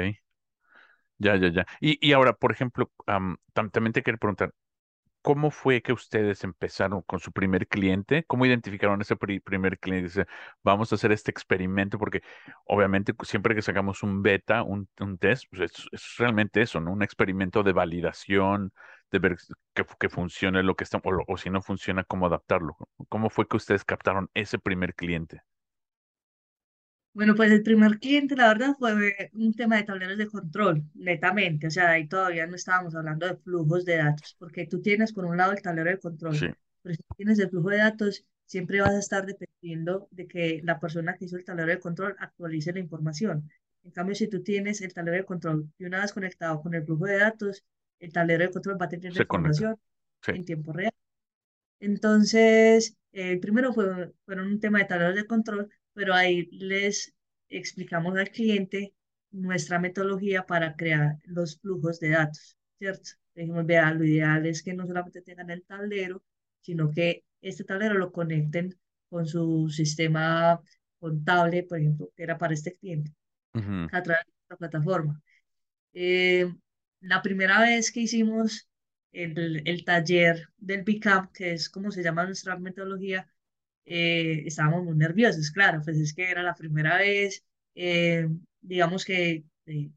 ya, 1.19 1.37
ya, 1.37 1.49
ya. 1.51 1.67
Y, 1.81 1.99
y 2.07 2.13
ahora, 2.13 2.33
por 2.35 2.53
ejemplo, 2.53 2.91
tam- 3.07 3.39
también 3.73 3.93
te 3.93 4.03
quiero 4.03 4.19
preguntar, 4.19 4.53
¿Cómo 5.23 5.51
fue 5.53 5.83
que 5.83 5.93
ustedes 5.93 6.45
empezaron 6.45 7.03
con 7.03 7.21
su 7.21 7.33
primer 7.33 7.69
cliente? 7.69 8.25
¿Cómo 8.27 8.47
identificaron 8.47 9.03
ese 9.03 9.17
pri- 9.17 9.41
primer 9.41 9.79
cliente? 9.79 10.05
Dice, 10.09 10.27
vamos 10.65 10.93
a 10.93 10.97
hacer 10.97 11.13
este 11.13 11.31
experimento 11.33 11.99
porque 11.99 12.23
obviamente 12.67 13.15
siempre 13.25 13.55
que 13.55 13.63
sacamos 13.63 14.03
un 14.05 14.23
beta, 14.23 14.63
un, 14.65 14.89
un 15.01 15.19
test, 15.19 15.45
pues 15.51 15.73
es, 15.73 15.89
es 15.93 16.17
realmente 16.19 16.63
eso, 16.63 16.81
¿no? 16.81 16.93
Un 16.93 17.03
experimento 17.03 17.63
de 17.65 17.73
validación, 17.73 18.73
de 19.11 19.19
ver 19.19 19.37
que, 19.75 19.85
que 20.01 20.09
funcione 20.09 20.63
lo 20.63 20.77
que 20.77 20.85
está, 20.85 20.99
o, 20.99 21.25
o 21.27 21.37
si 21.39 21.51
no 21.51 21.63
funciona, 21.63 22.05
cómo 22.05 22.27
adaptarlo. 22.27 22.77
¿Cómo 23.09 23.31
fue 23.31 23.49
que 23.49 23.57
ustedes 23.57 23.85
captaron 23.85 24.31
ese 24.35 24.59
primer 24.59 24.95
cliente? 24.95 25.43
Bueno, 27.13 27.35
pues 27.35 27.51
el 27.51 27.63
primer 27.65 27.99
cliente, 27.99 28.37
la 28.37 28.49
verdad, 28.49 28.75
fue 28.79 28.93
un 29.33 29.53
tema 29.55 29.77
de 29.77 29.83
tableros 29.83 30.19
de 30.19 30.29
control, 30.29 30.85
netamente. 30.95 31.67
O 31.67 31.71
sea, 31.71 31.91
ahí 31.91 32.07
todavía 32.07 32.47
no 32.47 32.55
estábamos 32.55 32.95
hablando 32.95 33.27
de 33.27 33.37
flujos 33.37 33.85
de 33.85 33.97
datos, 33.97 34.37
porque 34.39 34.67
tú 34.67 34.81
tienes 34.81 35.13
por 35.13 35.25
un 35.25 35.37
lado 35.37 35.53
el 35.53 35.61
tablero 35.63 35.91
de 35.91 35.99
control, 35.99 36.39
Sí. 36.39 36.47
pero 36.83 36.95
si 36.95 37.03
tienes 37.17 37.39
el 37.41 37.51
flujo 37.51 37.71
de 37.71 37.79
datos, 37.79 38.25
siempre 38.45 38.81
vas 38.81 38.95
a 38.95 38.99
estar 39.01 39.27
dependiendo 39.27 40.07
de 40.13 40.29
que 40.29 40.61
la 40.65 40.79
persona 40.79 41.17
que 41.17 41.25
hizo 41.25 41.37
el 41.37 41.45
tablero 41.45 41.69
de 41.71 41.81
control 41.81 42.15
actualice 42.21 42.73
la 42.73 42.79
información. 42.81 43.51
En 43.83 43.91
cambio, 43.91 44.15
si 44.15 44.29
tú 44.29 44.43
tienes 44.43 44.81
el 44.81 44.95
tablero 44.95 45.17
de 45.19 45.25
control 45.25 45.69
y 45.79 45.87
una 45.87 46.01
vez 46.03 46.13
conectado 46.13 46.61
con 46.63 46.75
el 46.75 46.85
flujo 46.85 47.07
de 47.07 47.19
datos, 47.19 47.65
el 48.01 48.13
tablero 48.13 48.45
de 48.45 48.51
control 48.51 48.81
va 48.81 48.87
a 48.87 48.89
tener 48.89 49.13
Se 49.13 49.23
información 49.23 49.77
Sí. 50.23 50.33
en 50.33 50.45
tiempo 50.45 50.73
real. 50.73 50.93
Entonces, 51.81 52.97
el 53.13 53.41
primero 53.41 53.73
fue, 53.73 54.13
fueron 54.25 54.49
un 54.49 54.61
tema 54.61 54.79
de 54.79 54.85
tableros 54.87 55.15
de 55.15 55.27
control, 55.27 55.69
pero 55.93 56.15
ahí 56.15 56.49
les 56.53 57.15
explicamos 57.49 58.17
al 58.17 58.31
cliente 58.31 58.95
nuestra 59.31 59.79
metodología 59.79 60.45
para 60.45 60.75
crear 60.77 61.17
los 61.25 61.59
flujos 61.61 62.01
de 62.01 62.11
datos, 62.11 62.57
¿cierto? 62.79 63.11
Dijimos, 63.35 63.65
vea, 63.67 63.93
lo 63.93 64.05
ideal 64.05 64.47
es 64.47 64.63
que 64.63 64.75
no 64.75 64.87
solamente 64.87 65.23
tengan 65.23 65.51
el 65.51 65.63
tablero, 65.65 66.23
sino 66.61 66.91
que 66.91 67.25
este 67.41 67.65
tablero 67.65 67.95
lo 67.95 68.11
conecten 68.11 68.75
con 69.09 69.27
su 69.27 69.69
sistema 69.71 70.61
contable, 70.99 71.63
por 71.63 71.79
ejemplo, 71.79 72.11
que 72.17 72.23
era 72.25 72.37
para 72.39 72.55
este 72.55 72.75
cliente, 72.77 73.13
Ujú. 73.55 73.89
a 73.93 74.03
través 74.03 74.25
de 74.27 74.33
la 74.51 74.57
plataforma. 74.57 75.23
Eh, 75.93 76.53
la 77.01 77.23
primera 77.23 77.61
vez 77.61 77.91
que 77.93 78.01
hicimos 78.01 78.69
el, 79.13 79.63
el 79.67 79.85
taller 79.85 80.49
del 80.59 80.83
BICAP, 80.85 81.33
que 81.33 81.53
es 81.53 81.69
como 81.69 81.91
se 81.91 82.03
llama 82.03 82.25
nuestra 82.27 82.57
metodología, 82.59 83.29
eh, 83.87 84.43
estábamos 84.47 84.85
muy 84.85 84.97
nerviosos, 84.97 85.51
claro, 85.51 85.81
pues 85.85 85.99
es 85.99 86.15
que 86.15 86.31
era 86.31 86.43
la 86.43 86.55
primera 86.55 86.99
vez, 86.99 87.45
eh, 87.75 88.29
digamos 88.61 89.05
que 89.05 89.45
eh, 89.67 89.91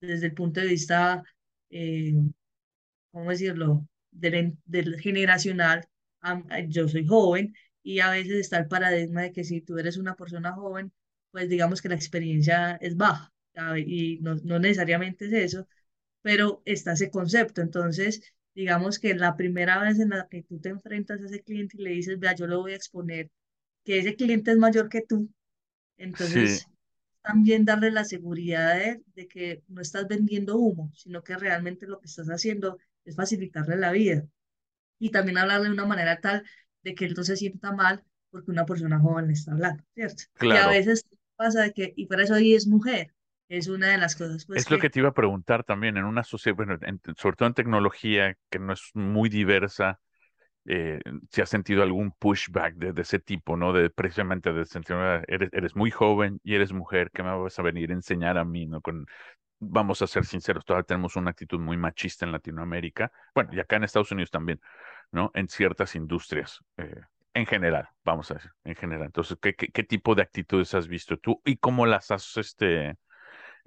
desde 0.00 0.26
el 0.28 0.34
punto 0.34 0.60
de 0.60 0.68
vista, 0.68 1.24
eh, 1.70 2.14
¿cómo 3.10 3.30
decirlo?, 3.30 3.86
del, 4.10 4.56
del 4.64 5.00
generacional, 5.00 5.86
am- 6.20 6.46
yo 6.68 6.88
soy 6.88 7.06
joven 7.06 7.54
y 7.82 8.00
a 8.00 8.10
veces 8.10 8.34
está 8.36 8.58
el 8.58 8.68
paradigma 8.68 9.22
de 9.22 9.32
que 9.32 9.44
si 9.44 9.60
tú 9.62 9.78
eres 9.78 9.96
una 9.96 10.14
persona 10.16 10.52
joven, 10.52 10.92
pues 11.30 11.48
digamos 11.48 11.80
que 11.82 11.88
la 11.88 11.94
experiencia 11.94 12.76
es 12.80 12.96
baja. 12.96 13.32
Y 13.86 14.18
no, 14.22 14.34
no 14.36 14.58
necesariamente 14.58 15.26
es 15.26 15.32
eso, 15.32 15.68
pero 16.22 16.62
está 16.64 16.92
ese 16.92 17.10
concepto. 17.10 17.60
Entonces, 17.62 18.22
digamos 18.54 18.98
que 18.98 19.14
la 19.14 19.36
primera 19.36 19.80
vez 19.82 19.98
en 20.00 20.10
la 20.10 20.28
que 20.28 20.42
tú 20.42 20.60
te 20.60 20.70
enfrentas 20.70 21.20
a 21.22 21.26
ese 21.26 21.42
cliente 21.42 21.76
y 21.78 21.82
le 21.84 21.90
dices, 21.90 22.18
vea, 22.18 22.34
yo 22.34 22.46
lo 22.46 22.60
voy 22.60 22.72
a 22.72 22.76
exponer, 22.76 23.30
que 23.84 23.98
ese 24.00 24.16
cliente 24.16 24.52
es 24.52 24.58
mayor 24.58 24.88
que 24.88 25.02
tú, 25.02 25.30
Sí, 26.14 26.46
entonces 26.46 26.68
también 27.22 27.64
darle 27.64 27.90
la 27.90 28.04
seguridad 28.04 28.76
de, 28.76 29.02
de 29.14 29.28
que 29.28 29.62
no 29.68 29.80
estás 29.82 30.08
vendiendo 30.08 30.58
humo, 30.58 30.92
sino 30.94 31.22
que 31.22 31.36
realmente 31.36 31.86
lo 31.86 32.00
que 32.00 32.06
estás 32.08 32.28
haciendo 32.28 32.78
es 33.04 33.16
facilitarle 33.16 33.76
la 33.76 33.92
vida. 33.92 34.26
Y 34.98 35.10
también 35.10 35.38
hablarle 35.38 35.68
de 35.68 35.74
una 35.74 35.86
manera 35.86 36.20
tal 36.20 36.44
de 36.82 36.94
que 36.94 37.04
él 37.06 37.14
no 37.16 37.24
se 37.24 37.36
sienta 37.36 37.72
mal 37.72 38.04
porque 38.30 38.50
una 38.50 38.66
persona 38.66 38.98
joven 39.00 39.26
le 39.28 39.32
está 39.34 39.52
hablando, 39.52 39.84
¿cierto? 39.94 40.24
Y 40.48 40.56
a 40.56 40.66
claro. 40.66 40.68
veces 40.68 41.04
pasa 41.36 41.62
de 41.62 41.72
que, 41.72 41.92
y 41.96 42.06
por 42.06 42.20
eso 42.20 42.34
hoy 42.34 42.54
es 42.54 42.66
mujer, 42.66 43.14
es 43.56 43.68
una 43.68 43.88
de 43.90 43.98
las 43.98 44.16
cosas 44.16 44.44
pues 44.46 44.64
Es 44.64 44.70
lo 44.70 44.78
que 44.78 44.90
te 44.90 44.98
iba 45.00 45.08
a 45.08 45.14
preguntar 45.14 45.64
también, 45.64 45.96
en 45.96 46.04
una 46.04 46.24
sociedad, 46.24 46.56
bueno, 46.56 46.76
en- 46.82 47.00
sobre 47.16 47.36
todo 47.36 47.48
en 47.48 47.54
tecnología 47.54 48.36
que 48.50 48.58
no 48.58 48.72
es 48.74 48.90
muy 48.94 49.28
diversa, 49.30 50.00
eh, 50.66 51.00
si 51.30 51.42
has 51.42 51.50
sentido 51.50 51.82
algún 51.82 52.12
pushback 52.12 52.74
de, 52.76 52.92
de 52.92 53.02
ese 53.02 53.18
tipo, 53.20 53.56
¿no? 53.56 53.72
De 53.72 53.90
precisamente 53.90 54.52
de 54.52 54.64
sentir, 54.66 54.96
"Ah, 54.96 55.22
eres, 55.28 55.50
eres 55.52 55.76
muy 55.76 55.90
joven 55.90 56.40
y 56.44 56.54
eres 56.56 56.72
mujer, 56.72 57.10
¿qué 57.12 57.22
me 57.24 57.36
vas 57.36 57.58
a 57.58 57.62
venir 57.62 57.90
a 57.90 57.94
enseñar 57.94 58.38
a 58.38 58.44
mí, 58.44 58.66
¿no? 58.66 58.80
Con, 58.82 59.06
vamos 59.60 60.02
a 60.02 60.06
ser 60.08 60.24
sinceros, 60.26 60.64
todavía 60.64 60.84
tenemos 60.86 61.16
una 61.16 61.30
actitud 61.32 61.60
muy 61.60 61.76
machista 61.78 62.26
en 62.26 62.32
Latinoamérica, 62.32 63.12
bueno, 63.34 63.50
y 63.54 63.60
acá 63.60 63.76
en 63.76 63.84
Estados 63.84 64.12
Unidos 64.12 64.30
también, 64.30 64.60
¿no? 65.12 65.30
En 65.34 65.48
ciertas 65.48 65.94
industrias, 65.96 66.60
eh, 66.78 67.00
en 67.34 67.46
general, 67.46 67.88
vamos 68.04 68.30
a 68.30 68.34
decir, 68.34 68.50
en 68.64 68.76
general. 68.76 69.06
Entonces, 69.06 69.38
¿qué, 69.42 69.54
qué, 69.54 69.68
qué 69.68 69.84
tipo 69.84 70.14
de 70.14 70.22
actitudes 70.22 70.74
has 70.74 70.88
visto 70.88 71.16
tú 71.18 71.40
y 71.44 71.56
cómo 71.58 71.86
las 71.86 72.10
has, 72.10 72.36
este, 72.36 72.96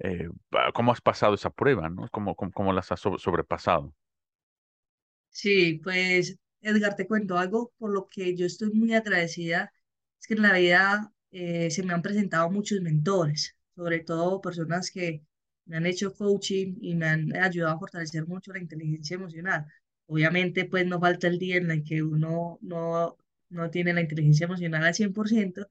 eh, 0.00 0.28
cómo 0.74 0.92
has 0.92 1.00
pasado 1.00 1.34
esa 1.34 1.50
prueba, 1.50 1.88
¿no? 1.88 2.08
¿Cómo, 2.10 2.34
cómo, 2.36 2.52
cómo 2.52 2.72
las 2.72 2.92
has 2.92 3.00
sobre- 3.00 3.18
sobrepasado? 3.20 3.94
Sí, 5.30 5.80
pues 5.84 6.38
Edgar, 6.62 6.96
te 6.96 7.06
cuento 7.06 7.36
algo 7.38 7.72
por 7.78 7.90
lo 7.92 8.06
que 8.06 8.34
yo 8.34 8.46
estoy 8.46 8.70
muy 8.72 8.94
agradecida. 8.94 9.72
Es 10.20 10.26
que 10.26 10.34
en 10.34 10.42
la 10.42 10.52
vida 10.54 11.12
eh, 11.30 11.70
se 11.70 11.82
me 11.82 11.92
han 11.92 12.02
presentado 12.02 12.50
muchos 12.50 12.80
mentores, 12.80 13.56
sobre 13.74 14.00
todo 14.00 14.40
personas 14.40 14.90
que 14.90 15.22
me 15.66 15.76
han 15.76 15.86
hecho 15.86 16.14
coaching 16.14 16.76
y 16.80 16.94
me 16.94 17.06
han 17.06 17.36
ayudado 17.36 17.74
a 17.76 17.78
fortalecer 17.78 18.26
mucho 18.26 18.52
la 18.52 18.60
inteligencia 18.60 19.14
emocional. 19.16 19.66
Obviamente, 20.06 20.64
pues 20.64 20.86
no 20.86 21.00
falta 21.00 21.26
el 21.28 21.38
día 21.38 21.56
en 21.56 21.70
el 21.70 21.84
que 21.84 22.02
uno 22.02 22.58
no, 22.62 23.16
no 23.50 23.70
tiene 23.70 23.92
la 23.92 24.00
inteligencia 24.02 24.44
emocional 24.46 24.84
al 24.84 24.94
100%, 24.94 25.66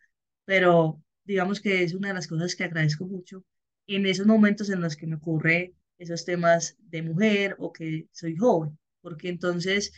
pero 0.46 1.02
digamos 1.24 1.60
que 1.62 1.84
es 1.84 1.94
una 1.94 2.10
de 2.10 2.14
las 2.16 2.28
cosas 2.28 2.56
que 2.56 2.64
agradezco 2.66 3.06
mucho 3.06 3.44
en 3.88 4.06
esos 4.06 4.26
momentos 4.28 4.70
en 4.70 4.82
los 4.82 4.96
que 4.96 5.08
me 5.08 5.16
ocurre 5.18 5.76
esos 5.98 6.26
temas 6.26 6.78
de 6.80 7.02
mujer 7.04 7.56
o 7.60 7.72
que 7.74 8.08
soy 8.12 8.36
joven 8.36 8.78
porque 9.02 9.30
entonces, 9.30 9.94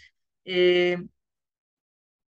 eh, 0.46 0.98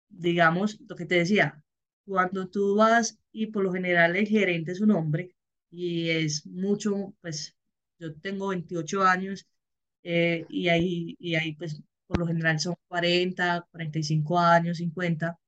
digamos, 0.09 0.79
lo 0.89 0.97
que 0.97 1.07
te 1.07 1.17
decía, 1.17 1.63
cuando 2.05 2.49
tú 2.49 2.77
vas 2.77 3.19
y 3.33 3.47
por 3.49 3.65
lo 3.65 3.73
general 3.73 4.17
el 4.17 4.27
gerente 4.29 4.73
es 4.73 4.81
un 4.81 4.91
hombre 4.93 5.35
y 5.71 6.11
es 6.11 6.47
mucho, 6.47 7.15
pues 7.21 7.57
yo 7.99 8.15
tengo 8.17 8.49
28 8.49 9.03
años 9.05 9.47
eh, 10.03 10.47
y 10.51 10.69
ahí, 10.69 11.17
y 11.19 11.35
ahí 11.37 11.55
pues 11.57 11.83
por 12.07 12.19
lo 12.19 12.27
general 12.27 12.59
son 12.61 12.75
cuarenta 12.89 13.67
cuarenta 13.71 13.99
y 14.01 14.03
cinco 14.05 14.39
años, 14.39 14.79
cincuenta. 14.79 15.39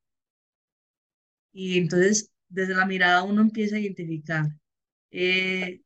Y 1.53 1.79
entonces 1.79 2.31
desde 2.49 2.75
la 2.75 2.87
mirada 2.87 3.23
uno 3.23 3.43
empieza 3.43 3.77
a 3.77 3.81
identificar 3.81 4.47
eh, 5.11 5.83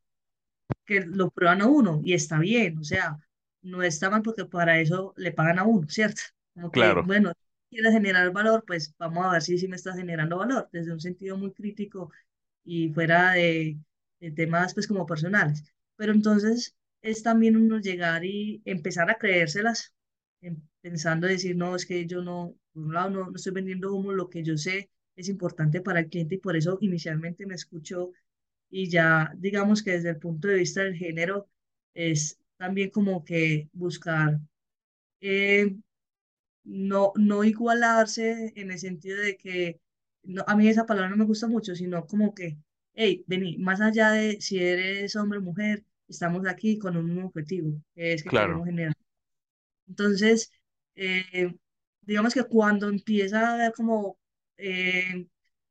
que 0.87 1.01
lo 1.01 1.31
prueban 1.31 1.61
a 1.63 1.67
uno 1.67 2.01
y 2.05 2.13
está 2.15 2.39
bien, 2.39 2.79
o 2.79 2.85
sea, 2.85 3.17
no 3.63 3.83
está 3.83 4.09
mal 4.11 4.23
porque 4.23 4.45
para 4.45 4.79
eso 4.81 5.13
le 5.17 5.33
pagan 5.33 5.59
a 5.59 5.65
uno, 5.65 5.87
¿cierto? 5.89 6.21
Como 6.55 6.71
que, 6.73 6.95
Claro, 6.95 7.03
bueno, 7.03 7.33
quieres 7.69 7.93
generar 7.93 8.31
valor, 8.33 8.63
pues 8.67 8.95
vamos 8.99 9.25
a 9.25 9.33
ver 9.33 9.43
si 9.43 9.57
sí 9.59 9.67
me 9.69 9.75
está 9.77 9.93
generando 9.95 10.37
valor, 10.39 10.69
desde 10.73 10.93
un 10.93 11.01
sentido 11.01 11.37
muy 11.37 11.53
crítico 11.53 12.11
y 12.63 12.89
fuera 12.93 13.33
de, 13.33 13.77
de 14.19 14.31
temas 14.31 14.73
pues 14.73 14.87
como 14.87 15.05
personales. 15.05 15.63
Pero 15.95 16.11
entonces 16.13 16.75
es 17.01 17.23
también 17.23 17.55
uno 17.57 17.79
llegar 17.79 18.25
y 18.25 18.61
empezar 18.65 19.09
a 19.09 19.17
creérselas, 19.17 19.93
em- 20.41 20.61
pensando 20.81 21.27
decir, 21.27 21.55
no, 21.55 21.75
es 21.75 21.85
que 21.85 22.05
yo 22.05 22.21
no, 22.21 22.55
por 22.73 22.83
un 22.83 22.93
lado 22.93 23.09
no, 23.09 23.25
no 23.31 23.35
estoy 23.35 23.53
vendiendo 23.53 23.93
humo, 23.93 24.11
lo 24.13 24.29
que 24.29 24.43
yo 24.43 24.57
sé 24.57 24.89
es 25.15 25.29
importante 25.29 25.81
para 25.81 25.99
el 26.01 26.09
cliente 26.09 26.35
y 26.35 26.37
por 26.39 26.55
eso 26.57 26.77
inicialmente 26.81 27.45
me 27.45 27.55
escuchó 27.55 28.11
y 28.69 28.89
ya 28.89 29.31
digamos 29.37 29.83
que 29.83 29.91
desde 29.91 30.09
el 30.11 30.17
punto 30.17 30.47
de 30.47 30.55
vista 30.55 30.83
del 30.83 30.95
género 30.95 31.49
es 31.93 32.39
también 32.57 32.89
como 32.89 33.23
que 33.23 33.69
buscar 33.73 34.39
eh, 35.21 35.75
no, 36.63 37.13
no 37.15 37.43
igualarse 37.43 38.53
en 38.55 38.71
el 38.71 38.79
sentido 38.79 39.21
de 39.21 39.37
que 39.37 39.79
no, 40.23 40.43
a 40.47 40.55
mí 40.55 40.67
esa 40.67 40.85
palabra 40.85 41.09
no 41.09 41.17
me 41.17 41.25
gusta 41.25 41.47
mucho, 41.47 41.75
sino 41.75 42.05
como 42.05 42.33
que, 42.33 42.57
hey, 42.93 43.23
vení, 43.27 43.57
más 43.57 43.79
allá 43.79 44.11
de 44.11 44.41
si 44.41 44.59
eres 44.59 45.15
hombre 45.15 45.39
o 45.39 45.41
mujer, 45.41 45.85
estamos 46.07 46.45
aquí 46.45 46.77
con 46.77 46.97
un 46.97 47.23
objetivo, 47.23 47.81
que 47.95 48.13
es 48.13 48.23
que 48.23 48.29
claro, 48.29 48.47
queremos 48.47 48.67
generar. 48.67 48.93
Entonces, 49.87 50.51
eh, 50.95 51.53
digamos 52.01 52.33
que 52.33 52.43
cuando 52.43 52.89
empieza 52.89 53.49
a 53.49 53.53
haber 53.53 53.73
como 53.73 54.17
eh, 54.57 55.27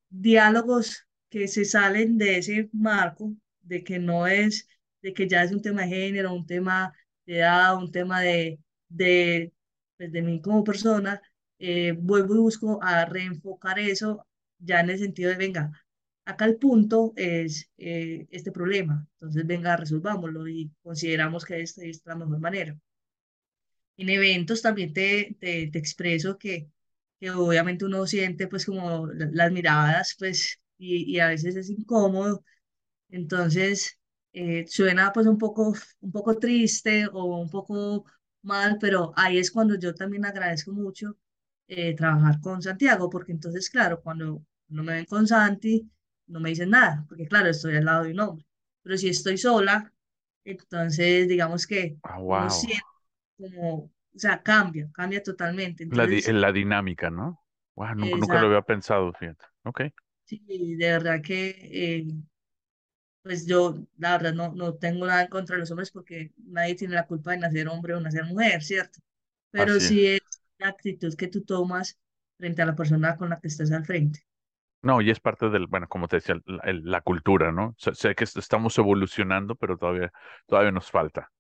diálogos 0.08 1.05
que 1.36 1.48
se 1.48 1.64
salen 1.64 2.18
de 2.18 2.38
ese 2.38 2.68
marco, 2.72 3.34
de 3.62 3.84
que 3.84 3.98
no 3.98 4.26
es, 4.26 4.68
de 5.02 5.12
que 5.14 5.28
ya 5.28 5.42
es 5.42 5.52
un 5.52 5.62
tema 5.62 5.82
de 5.82 5.88
género, 5.88 6.32
un 6.34 6.46
tema 6.46 6.92
de 7.26 7.38
edad, 7.38 7.76
un 7.76 7.90
tema 7.92 8.20
de, 8.22 8.58
de, 8.88 9.52
pues, 9.96 10.12
de 10.12 10.22
mí 10.22 10.40
como 10.40 10.64
persona, 10.64 11.20
eh, 11.58 11.92
vuelvo 11.98 12.34
y 12.34 12.38
busco 12.38 12.80
a 12.82 13.04
reenfocar 13.06 13.78
eso 13.78 14.26
ya 14.58 14.80
en 14.80 14.90
el 14.90 14.98
sentido 14.98 15.30
de, 15.30 15.36
venga, 15.36 15.72
acá 16.24 16.44
el 16.46 16.56
punto 16.58 17.12
es 17.16 17.70
eh, 17.78 18.26
este 18.30 18.52
problema, 18.52 19.06
entonces 19.14 19.46
venga, 19.46 19.76
resolvámoslo 19.76 20.48
y 20.48 20.70
consideramos 20.82 21.44
que 21.44 21.60
esta 21.60 21.84
es 21.84 22.02
la 22.06 22.16
mejor 22.16 22.38
manera. 22.40 22.76
En 23.96 24.08
eventos 24.10 24.62
también 24.62 24.92
te, 24.92 25.36
te, 25.40 25.68
te 25.68 25.78
expreso 25.78 26.38
que, 26.38 26.68
que 27.20 27.30
obviamente 27.30 27.84
uno 27.84 28.06
siente 28.06 28.46
pues 28.48 28.66
como 28.66 29.06
la- 29.08 29.28
las 29.32 29.52
miradas 29.52 30.14
pues 30.18 30.60
y, 30.78 31.10
y 31.16 31.20
a 31.20 31.28
veces 31.28 31.56
es 31.56 31.70
incómodo, 31.70 32.44
entonces 33.10 33.98
eh, 34.32 34.66
suena 34.68 35.12
pues 35.12 35.26
un 35.26 35.38
poco, 35.38 35.74
un 36.00 36.12
poco 36.12 36.38
triste 36.38 37.06
o 37.12 37.24
un 37.40 37.50
poco 37.50 38.04
mal, 38.42 38.78
pero 38.80 39.12
ahí 39.16 39.38
es 39.38 39.50
cuando 39.50 39.76
yo 39.78 39.94
también 39.94 40.24
agradezco 40.26 40.72
mucho 40.72 41.16
eh, 41.68 41.94
trabajar 41.96 42.40
con 42.40 42.62
Santiago, 42.62 43.10
porque 43.10 43.32
entonces 43.32 43.70
claro, 43.70 44.00
cuando 44.02 44.44
no 44.68 44.82
me 44.84 44.94
ven 44.94 45.04
con 45.06 45.26
Santi, 45.26 45.88
no 46.28 46.40
me 46.40 46.50
dicen 46.50 46.70
nada, 46.70 47.04
porque 47.08 47.26
claro, 47.26 47.48
estoy 47.50 47.76
al 47.76 47.84
lado 47.84 48.04
de 48.04 48.12
un 48.12 48.20
hombre. 48.20 48.46
Pero 48.82 48.96
si 48.98 49.08
estoy 49.08 49.38
sola, 49.38 49.92
entonces 50.44 51.28
digamos 51.28 51.66
que 51.66 51.98
Ah, 52.02 52.18
uno 52.28 52.50
wow. 52.50 52.72
como, 53.38 53.74
o 53.84 53.90
sea, 54.18 54.42
cambia, 54.42 54.90
cambia 54.92 55.22
totalmente. 55.22 55.82
La, 55.88 56.06
di- 56.06 56.22
Entonces, 56.22 56.36
la 56.42 56.52
dinámica, 56.52 57.10
¿no? 57.10 57.40
Wow, 57.74 57.94
nunca, 57.96 58.18
nunca 58.18 58.38
lo 58.38 58.46
había 58.46 58.62
pensado, 58.62 59.12
fíjate. 59.12 59.44
Ok. 59.64 59.80
Sí, 60.26 60.76
de 60.76 60.90
verdad 60.92 61.22
que, 61.22 61.50
eh, 61.72 62.06
pues 63.22 63.46
yo, 63.46 63.74
la 63.98 64.12
verdad, 64.12 64.32
no, 64.34 64.52
no 64.54 64.74
tengo 64.74 65.06
nada 65.06 65.22
en 65.22 65.28
contra 65.28 65.56
de 65.56 65.60
los 65.60 65.70
hombres 65.70 65.90
porque 65.90 66.32
nadie 66.38 66.76
tiene 66.76 66.94
la 66.94 67.06
culpa 67.06 67.32
de 67.32 67.38
nacer 67.38 67.68
hombre 67.68 67.94
o 67.94 68.00
nacer 68.00 68.24
mujer, 68.24 68.62
¿cierto? 68.62 69.00
Pero 69.50 69.78
Así 69.78 69.84
es. 69.84 69.96
sí 69.96 70.06
es 70.06 70.20
la 70.58 70.68
actitud 70.68 71.14
que 71.16 71.28
tú 71.28 71.42
tomas 71.44 71.98
frente 72.38 72.62
a 72.62 72.66
la 72.66 72.76
persona 72.76 73.16
con 73.16 73.30
la 73.30 73.40
que 73.40 73.48
estás 73.48 73.72
al 73.72 73.84
frente. 73.84 74.26
No, 74.82 75.00
y 75.00 75.10
es 75.10 75.18
parte 75.20 75.48
del, 75.50 75.66
bueno, 75.66 75.88
como 75.88 76.06
te 76.08 76.16
decía, 76.16 76.36
la, 76.46 77.00
cultura, 77.00 77.50
¿no? 77.52 77.74
Sé, 77.78 77.94
sé 77.94 78.14
que 78.14 78.22
est- 78.24 78.36
estamos 78.36 78.78
evolucionando, 78.78 79.56
pero 79.56 79.76
todavía, 79.76 80.12
todavía 80.46 80.70
nos 80.70 80.90
falta, 80.90 81.32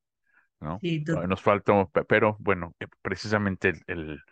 ¿no? 0.60 0.82
Sí, 0.82 1.04
to- 1.04 1.18
Todavía 1.18 1.28
nos 1.28 1.42
falta, 1.42 1.86
pe- 1.86 2.04
pero 2.04 2.36
bueno, 2.40 2.74
eh, 2.80 2.86
precisamente 3.02 3.70
el, 3.70 3.82
el, 3.88 4.22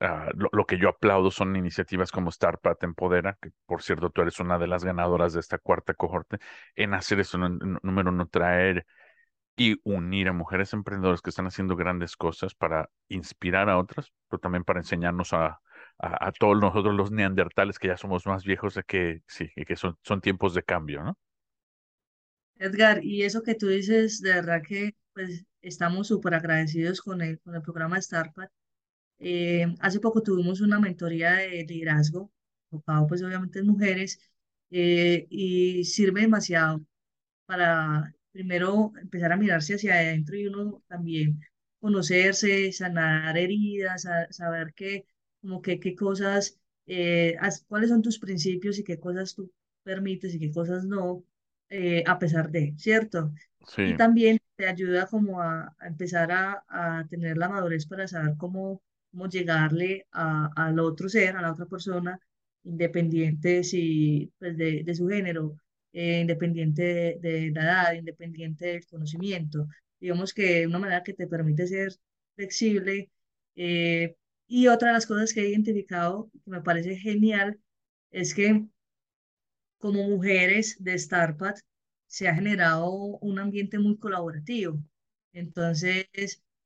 ah, 0.00 0.30
lo, 0.34 0.66
que 0.66 0.78
yo 0.78 0.88
aplaudo 0.88 1.30
son 1.30 1.56
iniciativas 1.56 2.10
como 2.10 2.30
Startup 2.30 2.76
Empodera, 2.80 3.38
que 3.40 3.50
por 3.66 3.82
cierto 3.82 4.10
tú 4.10 4.22
eres 4.22 4.40
una 4.40 4.58
de 4.58 4.66
las 4.66 4.84
ganadoras 4.84 5.32
de 5.32 5.40
esta 5.40 5.58
cuarta 5.58 5.94
cohorte, 5.94 6.38
en 6.74 6.94
hacer 6.94 7.20
eso, 7.20 7.38
número 7.38 8.10
uno, 8.10 8.28
traer 8.28 8.86
y 9.56 9.80
unir 9.84 10.28
a 10.28 10.32
mujeres 10.32 10.72
emprendedoras 10.74 11.22
que 11.22 11.30
están 11.30 11.46
haciendo 11.46 11.76
grandes 11.76 12.16
cosas 12.16 12.54
para 12.54 12.90
inspirar 13.08 13.70
a 13.70 13.78
otras, 13.78 14.12
pero 14.28 14.38
también 14.40 14.64
para 14.64 14.80
enseñarnos 14.80 15.32
a, 15.32 15.60
a, 15.98 16.32
todos 16.32 16.60
nosotros 16.60 16.94
los 16.94 17.10
neandertales 17.10 17.78
que 17.78 17.88
ya 17.88 17.96
somos 17.96 18.26
más 18.26 18.44
viejos 18.44 18.74
de 18.74 18.82
que 18.84 19.22
sí, 19.26 19.50
y 19.56 19.64
que 19.64 19.76
son, 19.76 19.96
son 20.02 20.20
tiempos 20.20 20.54
de 20.54 20.62
cambio, 20.62 21.02
¿no? 21.02 21.18
Edgar, 22.58 23.04
y 23.04 23.22
eso 23.22 23.42
que 23.42 23.54
tú 23.54 23.68
dices, 23.68 24.20
de 24.20 24.32
verdad 24.32 24.62
que 24.66 24.94
pues 25.12 25.44
estamos 25.62 26.08
súper 26.08 26.34
agradecidos 26.34 27.00
con 27.00 27.20
el, 27.22 27.40
con 27.40 27.54
el 27.54 27.62
programa 27.62 27.98
Startup. 27.98 28.48
Eh, 29.18 29.66
hace 29.80 30.00
poco 30.00 30.22
tuvimos 30.22 30.60
una 30.60 30.80
mentoría 30.80 31.34
de 31.34 31.64
liderazgo, 31.64 32.30
enfocado 32.70 33.06
pues 33.06 33.22
obviamente 33.22 33.60
en 33.60 33.66
mujeres, 33.66 34.20
eh, 34.70 35.26
y 35.30 35.84
sirve 35.84 36.22
demasiado 36.22 36.84
para 37.46 38.12
primero 38.32 38.92
empezar 39.00 39.32
a 39.32 39.36
mirarse 39.36 39.74
hacia 39.74 39.94
adentro 39.94 40.36
y 40.36 40.46
uno 40.46 40.82
también 40.88 41.40
conocerse, 41.80 42.72
sanar 42.72 43.36
heridas, 43.38 44.02
sa- 44.02 44.30
saber 44.32 44.72
qué, 44.74 45.06
como 45.40 45.62
que, 45.62 45.78
qué 45.80 45.94
cosas, 45.94 46.58
eh, 46.86 47.36
as- 47.40 47.64
cuáles 47.68 47.90
son 47.90 48.02
tus 48.02 48.18
principios 48.18 48.78
y 48.78 48.84
qué 48.84 48.98
cosas 48.98 49.34
tú 49.34 49.52
permites 49.82 50.34
y 50.34 50.38
qué 50.40 50.50
cosas 50.50 50.84
no, 50.84 51.24
eh, 51.68 52.02
a 52.06 52.18
pesar 52.18 52.50
de, 52.50 52.74
¿cierto? 52.78 53.32
Y 53.82 53.94
Sí, 53.94 53.96
también 53.96 54.38
te 54.56 54.66
ayuda 54.66 55.06
como 55.06 55.40
a, 55.40 55.74
a 55.78 55.86
empezar 55.86 56.32
a, 56.32 56.64
a 56.68 57.06
tener 57.08 57.36
la 57.36 57.48
madurez 57.48 57.86
para 57.86 58.08
saber 58.08 58.34
cómo, 58.36 58.82
cómo 59.16 59.28
llegarle 59.28 60.06
a, 60.12 60.50
al 60.56 60.78
otro 60.80 61.08
ser, 61.08 61.36
a 61.36 61.42
la 61.42 61.52
otra 61.52 61.66
persona, 61.66 62.18
independiente 62.64 63.64
si, 63.64 64.32
pues 64.38 64.56
de, 64.56 64.82
de 64.84 64.94
su 64.94 65.08
género 65.08 65.56
eh, 65.92 66.20
independiente 66.20 66.82
de, 66.82 67.18
de 67.20 67.50
la 67.52 67.62
edad, 67.64 67.92
independiente 67.94 68.66
del 68.66 68.86
conocimiento. 68.86 69.66
Digamos 70.00 70.34
que 70.34 70.66
una 70.66 70.78
manera 70.78 71.02
que 71.02 71.14
te 71.14 71.26
permite 71.26 71.66
ser 71.66 71.92
flexible. 72.34 73.10
eh, 73.56 74.16
y 74.48 74.68
otra 74.68 74.88
de 74.88 74.94
las 74.94 75.06
cosas 75.06 75.32
que 75.32 75.40
he 75.42 75.48
identificado, 75.50 76.30
que 76.44 76.50
me 76.50 76.60
parece 76.62 76.96
genial, 76.96 77.58
es 78.10 78.34
que 78.34 78.66
como 79.78 80.02
mujeres 80.08 80.76
de 80.80 80.98
Starpat 80.98 81.58
se 82.06 82.28
ha 82.28 82.34
generado 82.34 82.90
un 83.20 83.38
ambiente 83.38 83.78
muy 83.78 83.98
colaborativo. 83.98 84.78
Entonces, 85.32 86.06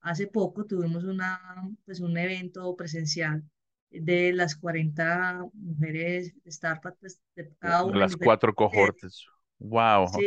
hace 0.00 0.26
poco 0.26 0.66
tuvimos 0.66 1.04
una, 1.04 1.40
pues, 1.84 2.00
un 2.00 2.16
evento 2.18 2.74
presencial 2.76 3.42
de 3.90 4.32
las 4.32 4.56
40 4.56 5.44
mujeres 5.54 6.34
de 6.44 6.50
Starpat, 6.52 6.96
pues, 7.00 7.20
de 7.36 7.50
cada 7.58 7.84
una 7.84 8.00
las 8.00 8.16
cuatro 8.16 8.54
cohortes. 8.54 9.26
Wow, 9.58 10.04
ok. 10.04 10.16
Sí, 10.16 10.26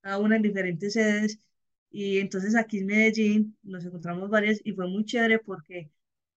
cada 0.00 0.18
una 0.18 0.36
en 0.36 0.42
diferentes 0.42 0.92
sedes. 0.94 1.40
Y 1.90 2.18
entonces 2.18 2.56
aquí 2.56 2.78
en 2.78 2.86
Medellín 2.86 3.58
nos 3.62 3.84
encontramos 3.84 4.28
varias 4.30 4.60
y 4.64 4.72
fue 4.72 4.86
muy 4.88 5.04
chévere 5.04 5.38
porque 5.38 5.90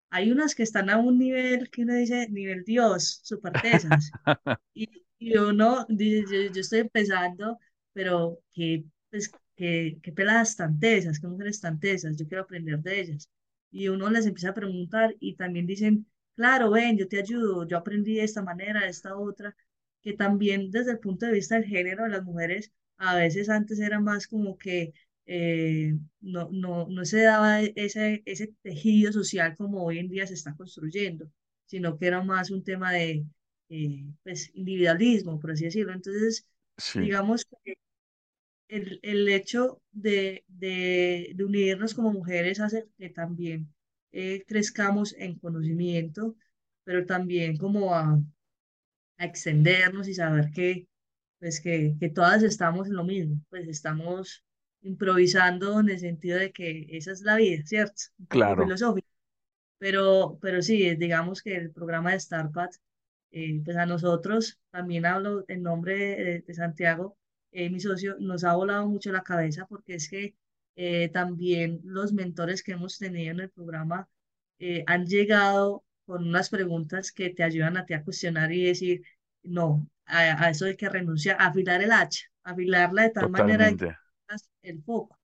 hay 0.09 0.31
unas 0.31 0.55
que 0.55 0.63
están 0.63 0.89
a 0.89 0.97
un 0.99 1.17
nivel 1.19 1.69
que 1.71 1.83
uno 1.83 1.95
dice, 1.95 2.29
nivel 2.29 2.63
Dios, 2.65 3.21
súper 3.23 3.57
tesas. 3.59 4.15
Y, 4.73 5.05
y 5.19 5.37
uno 5.37 5.85
dice, 5.89 6.47
yo, 6.47 6.53
yo 6.53 6.61
estoy 6.61 6.79
empezando, 6.81 7.59
pero 7.93 8.39
que, 8.53 8.85
pues, 9.11 9.31
que, 9.59 9.99
que 10.03 10.11
peladas 10.19 10.55
tan 10.59 10.79
tesas, 10.79 11.19
que 11.19 11.27
mujeres 11.27 11.59
tan 11.61 11.79
tesas, 11.79 12.17
yo 12.17 12.27
quiero 12.27 12.43
aprender 12.43 12.79
de 12.79 12.99
ellas. 13.01 13.29
Y 13.71 13.87
uno 13.89 14.09
les 14.09 14.25
empieza 14.25 14.49
a 14.51 14.53
preguntar 14.61 15.15
y 15.19 15.35
también 15.35 15.67
dicen, 15.67 16.07
claro, 16.35 16.71
ven, 16.71 16.97
yo 16.97 17.07
te 17.07 17.19
ayudo, 17.19 17.67
yo 17.67 17.77
aprendí 17.77 18.15
de 18.15 18.23
esta 18.23 18.41
manera, 18.43 18.81
de 18.81 18.89
esta 18.89 19.15
otra, 19.17 19.55
que 20.01 20.13
también 20.13 20.71
desde 20.71 20.91
el 20.91 20.99
punto 20.99 21.25
de 21.25 21.33
vista 21.33 21.55
del 21.55 21.65
género 21.65 22.03
de 22.03 22.09
las 22.09 22.23
mujeres, 22.23 22.71
a 22.97 23.15
veces 23.15 23.49
antes 23.49 23.79
era 23.79 23.99
más 23.99 24.27
como 24.27 24.57
que 24.57 24.93
eh, 25.25 25.93
no, 26.21 26.49
no, 26.51 26.87
no 26.89 27.05
se 27.05 27.21
daba 27.21 27.61
ese, 27.61 28.23
ese 28.25 28.47
tejido 28.63 29.11
social 29.13 29.55
como 29.55 29.83
hoy 29.85 29.99
en 29.99 30.09
día 30.09 30.25
se 30.27 30.33
está 30.33 30.55
construyendo, 30.55 31.29
sino 31.65 31.97
que 31.97 32.07
era 32.07 32.23
más 32.23 32.49
un 32.51 32.63
tema 32.63 32.91
de 32.93 33.25
eh, 33.69 34.05
pues, 34.23 34.51
individualismo, 34.55 35.39
por 35.39 35.51
así 35.51 35.65
decirlo. 35.65 35.93
Entonces, 35.93 36.45
Sí, 36.77 36.99
digamos 36.99 37.45
que 37.63 37.75
el, 38.69 38.99
el 39.03 39.29
hecho 39.29 39.81
de, 39.91 40.45
de, 40.49 41.33
de 41.35 41.45
unirnos 41.45 41.95
como 41.95 42.13
mujeres 42.13 42.61
hace 42.61 42.87
que 42.99 43.11
también 43.11 43.73
eh, 44.13 44.45
crezcamos 44.47 45.15
en 45.19 45.39
conocimiento, 45.39 46.35
pero 46.85 47.05
también 47.05 47.57
como 47.57 47.95
a, 47.95 48.19
a 49.17 49.25
extendernos 49.25 50.07
y 50.07 50.13
saber 50.13 50.51
que, 50.51 50.87
pues 51.39 51.61
que, 51.61 51.95
que 51.99 52.09
todas 52.09 52.43
estamos 52.43 52.87
en 52.87 52.95
lo 52.95 53.03
mismo, 53.05 53.41
pues 53.49 53.67
estamos 53.67 54.45
improvisando 54.81 55.79
en 55.79 55.89
el 55.89 55.99
sentido 55.99 56.37
de 56.39 56.51
que 56.51 56.87
esa 56.91 57.11
es 57.11 57.21
la 57.21 57.35
vida, 57.37 57.63
¿cierto? 57.65 58.03
Un 58.19 58.27
claro, 58.27 58.65
filosófico. 58.65 59.07
Pero, 59.79 60.39
pero 60.41 60.63
sí, 60.63 60.95
digamos 60.97 61.43
que 61.43 61.55
el 61.57 61.71
programa 61.73 62.13
de 62.13 62.21
Starpat, 62.21 62.71
eh, 63.31 63.61
pues 63.65 63.77
a 63.77 63.87
nosotros, 63.87 64.59
también 64.71 65.07
hablo 65.07 65.45
en 65.49 65.63
nombre 65.63 65.95
de, 65.97 66.41
de 66.41 66.55
Santiago, 66.55 67.18
eh, 67.51 67.69
mi 67.69 67.79
socio, 67.79 68.15
nos 68.19 68.43
ha 68.43 68.55
volado 68.55 68.87
mucho 68.87 69.11
la 69.11 69.23
cabeza 69.23 69.65
porque 69.67 69.95
es 69.95 70.09
que 70.09 70.35
eh, 70.75 71.09
también 71.09 71.81
los 71.83 72.13
mentores 72.13 72.63
que 72.63 72.73
hemos 72.73 72.97
tenido 72.97 73.31
en 73.31 73.39
el 73.41 73.49
programa 73.49 74.09
eh, 74.59 74.83
han 74.87 75.05
llegado 75.05 75.83
con 76.05 76.27
unas 76.27 76.49
preguntas 76.49 77.11
que 77.11 77.29
te 77.31 77.43
ayudan 77.43 77.77
a 77.77 77.85
ti 77.85 77.93
a 77.93 78.03
cuestionar 78.03 78.51
y 78.51 78.65
decir, 78.65 79.01
no, 79.43 79.87
a, 80.05 80.45
a 80.45 80.49
eso 80.49 80.65
hay 80.65 80.75
que 80.77 80.89
renunciar, 80.89 81.37
afilar 81.39 81.81
el 81.81 81.91
hacha, 81.91 82.25
afilarla 82.43 83.03
de 83.03 83.09
tal 83.11 83.29
manera 83.29 83.73
que 83.75 83.85
el 84.63 84.81
foco. 84.83 85.17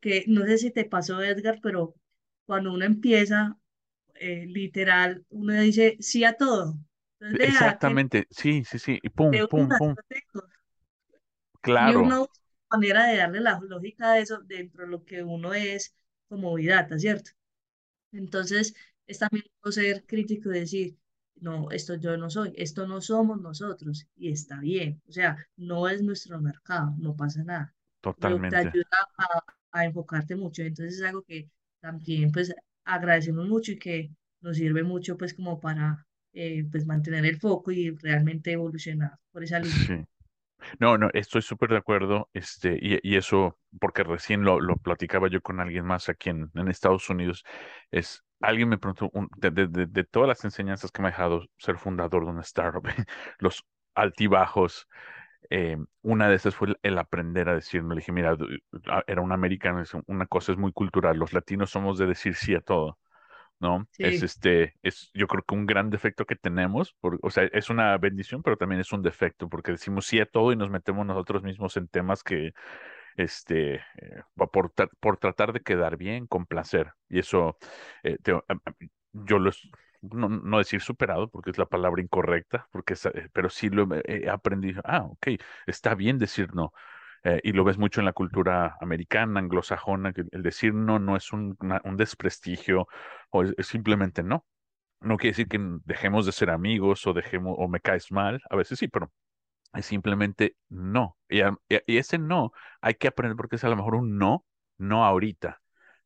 Que 0.00 0.24
no 0.28 0.44
sé 0.46 0.58
si 0.58 0.70
te 0.70 0.84
pasó, 0.84 1.22
Edgar, 1.22 1.60
pero 1.62 1.94
cuando 2.46 2.72
uno 2.72 2.84
empieza 2.84 3.56
eh, 4.14 4.46
literal, 4.46 5.24
uno 5.30 5.54
dice 5.54 5.96
sí 6.00 6.24
a 6.24 6.34
todo. 6.34 6.78
Entonces, 7.20 7.38
vea 7.38 7.78
que 7.80 8.00
Exactamente, 8.00 8.26
sí, 8.30 8.64
sí, 8.64 8.78
sí, 8.78 8.98
y 9.02 9.08
pum, 9.10 9.30
pum, 9.48 9.66
una, 9.66 9.78
pum, 9.78 9.94
tengo. 11.64 11.84
Y 11.84 11.94
claro, 11.94 12.04
una 12.06 12.26
manera 12.70 13.06
de 13.06 13.16
darle 13.18 13.40
la 13.40 13.60
lógica 13.60 14.12
a 14.12 14.18
eso 14.18 14.40
dentro 14.44 14.84
de 14.84 14.90
lo 14.90 15.04
que 15.04 15.22
uno 15.22 15.54
es 15.54 15.94
como 16.28 16.54
vidata, 16.54 16.98
¿cierto? 16.98 17.30
Entonces, 18.12 18.74
es 19.06 19.18
también 19.18 19.44
ser 19.70 20.04
crítico 20.06 20.50
y 20.50 20.60
decir, 20.60 20.98
no, 21.36 21.70
esto 21.70 21.96
yo 21.96 22.16
no 22.16 22.30
soy, 22.30 22.52
esto 22.56 22.86
no 22.86 23.00
somos 23.00 23.40
nosotros, 23.40 24.06
y 24.16 24.30
está 24.32 24.60
bien. 24.60 25.02
O 25.08 25.12
sea, 25.12 25.36
no 25.56 25.88
es 25.88 26.02
nuestro 26.02 26.40
mercado, 26.40 26.94
no 26.98 27.16
pasa 27.16 27.42
nada. 27.44 27.74
Pero 28.18 28.40
te 28.48 28.56
totalmente. 28.56 28.56
ayuda 28.56 28.86
a, 29.18 29.44
a 29.72 29.84
enfocarte 29.84 30.36
mucho. 30.36 30.62
Entonces, 30.62 30.96
es 30.98 31.02
algo 31.04 31.22
que 31.22 31.50
también, 31.80 32.30
pues, 32.32 32.54
agradecemos 32.84 33.48
mucho 33.48 33.72
y 33.72 33.78
que 33.78 34.10
nos 34.40 34.56
sirve 34.56 34.82
mucho, 34.84 35.16
pues, 35.18 35.34
como 35.34 35.60
para, 35.60 36.06
eh, 36.32 36.64
pues, 36.70 36.86
mantener 36.86 37.24
el 37.26 37.38
foco 37.40 37.72
y 37.72 37.90
realmente 37.90 38.52
evolucionar 38.52 39.18
por 39.32 39.44
esa 39.44 39.58
línea. 39.60 39.86
Sí. 39.86 40.04
No, 40.80 40.96
no, 40.98 41.10
estoy 41.12 41.42
súper 41.42 41.70
de 41.70 41.76
acuerdo, 41.78 42.30
este, 42.32 42.78
y, 42.80 42.98
y 43.02 43.16
eso, 43.16 43.58
porque 43.80 44.02
recién 44.04 44.44
lo, 44.44 44.60
lo 44.60 44.76
platicaba 44.76 45.28
yo 45.28 45.42
con 45.42 45.60
alguien 45.60 45.84
más 45.84 46.08
aquí 46.08 46.30
en, 46.30 46.50
en 46.54 46.68
Estados 46.68 47.08
Unidos, 47.10 47.44
es, 47.90 48.24
alguien 48.40 48.68
me 48.68 48.78
preguntó, 48.78 49.10
un- 49.12 49.28
de, 49.36 49.50
de, 49.50 49.86
de, 49.86 50.04
todas 50.04 50.28
las 50.28 50.44
enseñanzas 50.44 50.90
que 50.90 51.02
me 51.02 51.08
ha 51.08 51.10
dejado 51.10 51.42
ser 51.58 51.76
fundador 51.78 52.24
de 52.24 52.30
una 52.30 52.40
startup, 52.42 52.84
los 53.38 53.64
altibajos, 53.94 54.88
eh, 55.50 55.76
una 56.02 56.28
de 56.28 56.36
esas 56.36 56.54
fue 56.54 56.68
el, 56.82 56.98
aprender 56.98 57.48
a 57.48 57.54
decirme, 57.56 57.94
le 57.94 58.00
dije, 58.00 58.12
mira, 58.12 58.36
era 59.06 59.20
un 59.22 59.32
americano, 59.32 59.82
una 60.06 60.26
cosa 60.26 60.52
es 60.52 60.58
muy 60.58 60.72
cultural, 60.72 61.18
los 61.18 61.32
latinos 61.32 61.70
somos 61.70 61.98
de 61.98 62.06
decir 62.06 62.34
sí 62.36 62.54
a 62.54 62.60
todo. 62.60 62.98
¿No? 63.64 63.88
Es 63.96 64.22
este, 64.22 64.74
es 64.82 65.10
yo 65.14 65.26
creo 65.26 65.42
que 65.42 65.54
un 65.54 65.64
gran 65.64 65.88
defecto 65.88 66.26
que 66.26 66.36
tenemos, 66.36 66.94
por, 67.00 67.18
o 67.22 67.30
sea, 67.30 67.44
es 67.44 67.70
una 67.70 67.96
bendición, 67.96 68.42
pero 68.42 68.58
también 68.58 68.82
es 68.82 68.92
un 68.92 69.00
defecto, 69.00 69.48
porque 69.48 69.72
decimos 69.72 70.04
sí 70.06 70.20
a 70.20 70.26
todo 70.26 70.52
y 70.52 70.56
nos 70.56 70.68
metemos 70.68 71.06
nosotros 71.06 71.42
mismos 71.42 71.78
en 71.78 71.88
temas 71.88 72.22
que, 72.22 72.52
este, 73.16 73.76
eh, 73.76 74.22
por, 74.34 74.72
por 75.00 75.16
tratar 75.16 75.54
de 75.54 75.60
quedar 75.62 75.96
bien, 75.96 76.26
con 76.26 76.44
placer. 76.44 76.92
Y 77.08 77.20
eso, 77.20 77.56
eh, 78.02 78.18
yo 79.12 79.38
lo, 79.38 79.50
no, 80.02 80.28
no, 80.28 80.58
decir 80.58 80.82
superado, 80.82 81.30
porque 81.30 81.50
es 81.50 81.56
la 81.58 81.66
palabra 81.66 82.02
incorrecta, 82.02 82.68
porque 82.70 82.92
eh, 83.14 83.28
pero 83.32 83.48
sí 83.48 83.70
lo 83.70 83.88
he 84.04 84.28
aprendido, 84.28 84.82
ah, 84.84 85.04
ok, 85.04 85.28
está 85.66 85.94
bien 85.94 86.18
decir 86.18 86.54
no. 86.54 86.74
Eh, 87.24 87.40
y 87.42 87.52
lo 87.52 87.64
ves 87.64 87.78
mucho 87.78 88.00
en 88.00 88.06
la 88.06 88.12
cultura 88.12 88.76
americana, 88.80 89.40
anglosajona, 89.40 90.12
que 90.12 90.24
el 90.30 90.42
decir 90.42 90.74
no 90.74 90.98
no 90.98 91.16
es 91.16 91.32
un, 91.32 91.56
un 91.84 91.96
desprestigio 91.96 92.86
o 93.30 93.42
es, 93.44 93.54
simplemente 93.66 94.22
no. 94.22 94.46
No 95.00 95.16
quiere 95.16 95.32
decir 95.32 95.48
que 95.48 95.58
dejemos 95.84 96.26
de 96.26 96.32
ser 96.32 96.50
amigos 96.50 97.06
o 97.06 97.12
dejemos 97.14 97.56
o 97.58 97.68
me 97.68 97.80
caes 97.80 98.12
mal, 98.12 98.42
a 98.50 98.56
veces 98.56 98.78
sí, 98.78 98.88
pero 98.88 99.12
es 99.74 99.86
simplemente 99.86 100.56
no. 100.68 101.18
Y, 101.28 101.40
y 101.86 101.98
ese 101.98 102.18
no 102.18 102.52
hay 102.80 102.94
que 102.94 103.08
aprender 103.08 103.36
porque 103.36 103.56
es 103.56 103.64
a 103.64 103.68
lo 103.68 103.76
mejor 103.76 103.94
un 103.96 104.18
no, 104.18 104.44
no 104.78 105.04
ahorita. 105.04 105.60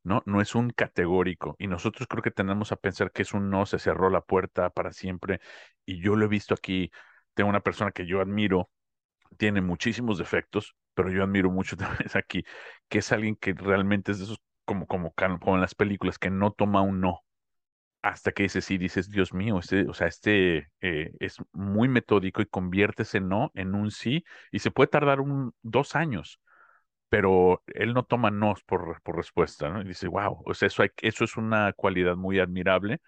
¿no? 0.05 0.23
No 0.27 0.41
es 0.41 0.55
un 0.55 0.71
categórico. 0.71 1.57
Y 1.59 1.67
nosotros 1.67 2.07
creo 2.09 2.23
que 2.23 2.31
tenemos 2.31 2.73
a 2.73 2.77
pensar 2.77 3.13
que 3.13 3.23
es 3.23 3.35
un 3.35 3.51
no, 3.51 3.67
se 3.67 3.79
cerró 3.79 4.11
la 4.11 4.23
puerta 4.23 4.71
para 4.71 4.93
siempre. 4.93 5.41
Y 5.85 6.01
yo 6.03 6.17
lo 6.17 6.25
he 6.25 6.29
visto 6.29 6.55
aquí, 6.55 6.91
tengo 7.35 7.51
una 7.51 7.61
persona 7.61 7.93
que 7.93 8.07
yo 8.07 8.21
admiro, 8.21 8.71
tiene 9.39 9.61
muchísimos 9.61 10.19
defectos, 10.19 10.77
pero 10.99 11.13
yo 11.13 11.23
admiro 11.23 11.49
mucho 11.53 11.77
también 11.79 12.11
aquí, 12.15 12.45
que 12.89 12.99
es 12.99 13.13
alguien 13.13 13.37
que 13.37 13.53
realmente 13.55 14.11
es 14.13 14.19
de 14.19 14.25
esos, 14.25 14.41
como, 14.65 14.89
como, 14.89 15.15
como 15.15 15.55
en 15.55 15.61
las 15.61 15.77
películas, 15.77 16.19
que 16.19 16.29
no 16.31 16.51
toma 16.53 16.83
un 16.83 17.01
no. 17.01 17.25
Hasta 18.03 18.33
que 18.33 18.45
dices 18.45 18.65
sí, 18.65 18.79
dices, 18.79 19.11
Dios 19.11 19.33
mío, 19.35 19.59
este, 19.61 19.89
o 19.89 19.95
sea, 19.95 20.09
este 20.09 20.69
eh, 20.81 21.13
es 21.21 21.37
muy 21.53 21.89
metódico 21.89 22.43
y 22.43 22.47
convierte 22.47 23.05
ese 23.05 23.21
no 23.21 23.53
en 23.55 23.75
un 23.77 23.91
sí, 23.93 24.25
y 24.53 24.61
se 24.61 24.73
puede 24.73 24.89
tardar 24.89 25.21
un, 25.21 25.55
dos 25.63 25.97
años, 25.97 26.41
pero 27.09 27.63
él 27.69 27.95
no 27.95 28.05
toma 28.05 28.31
no 28.31 28.55
por, 28.67 29.03
por 29.03 29.17
respuesta, 29.17 29.69
¿no? 29.71 29.83
Y 29.83 29.87
dice, 29.89 30.09
wow, 30.09 30.43
o 30.47 30.55
sea, 30.55 30.69
eso, 30.69 30.83
hay, 30.83 30.91
eso 31.03 31.25
es 31.25 31.37
una 31.37 31.73
cualidad 31.75 32.17
muy 32.17 32.41
admirable, 32.41 33.01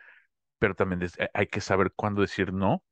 pero 0.59 0.75
también 0.77 1.03
hay 1.35 1.47
que 1.49 1.61
saber 1.61 1.93
cuándo 1.97 2.23
decir 2.23 2.53
no 2.53 2.85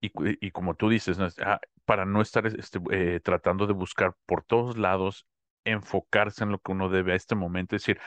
y, 0.00 0.12
y 0.46 0.50
como 0.52 0.74
tú 0.76 0.88
dices, 0.88 1.18
ah, 1.40 1.60
para 1.88 2.04
no 2.04 2.20
estar 2.20 2.46
este, 2.46 2.78
eh, 2.90 3.18
tratando 3.24 3.66
de 3.66 3.72
buscar 3.72 4.14
por 4.26 4.44
todos 4.44 4.76
lados, 4.76 5.26
enfocarse 5.64 6.44
en 6.44 6.50
lo 6.52 6.58
que 6.58 6.72
uno 6.72 6.90
debe 6.90 7.14
a 7.14 7.16
este 7.16 7.34
momento, 7.34 7.76
es 7.76 7.82
decir, 7.82 7.98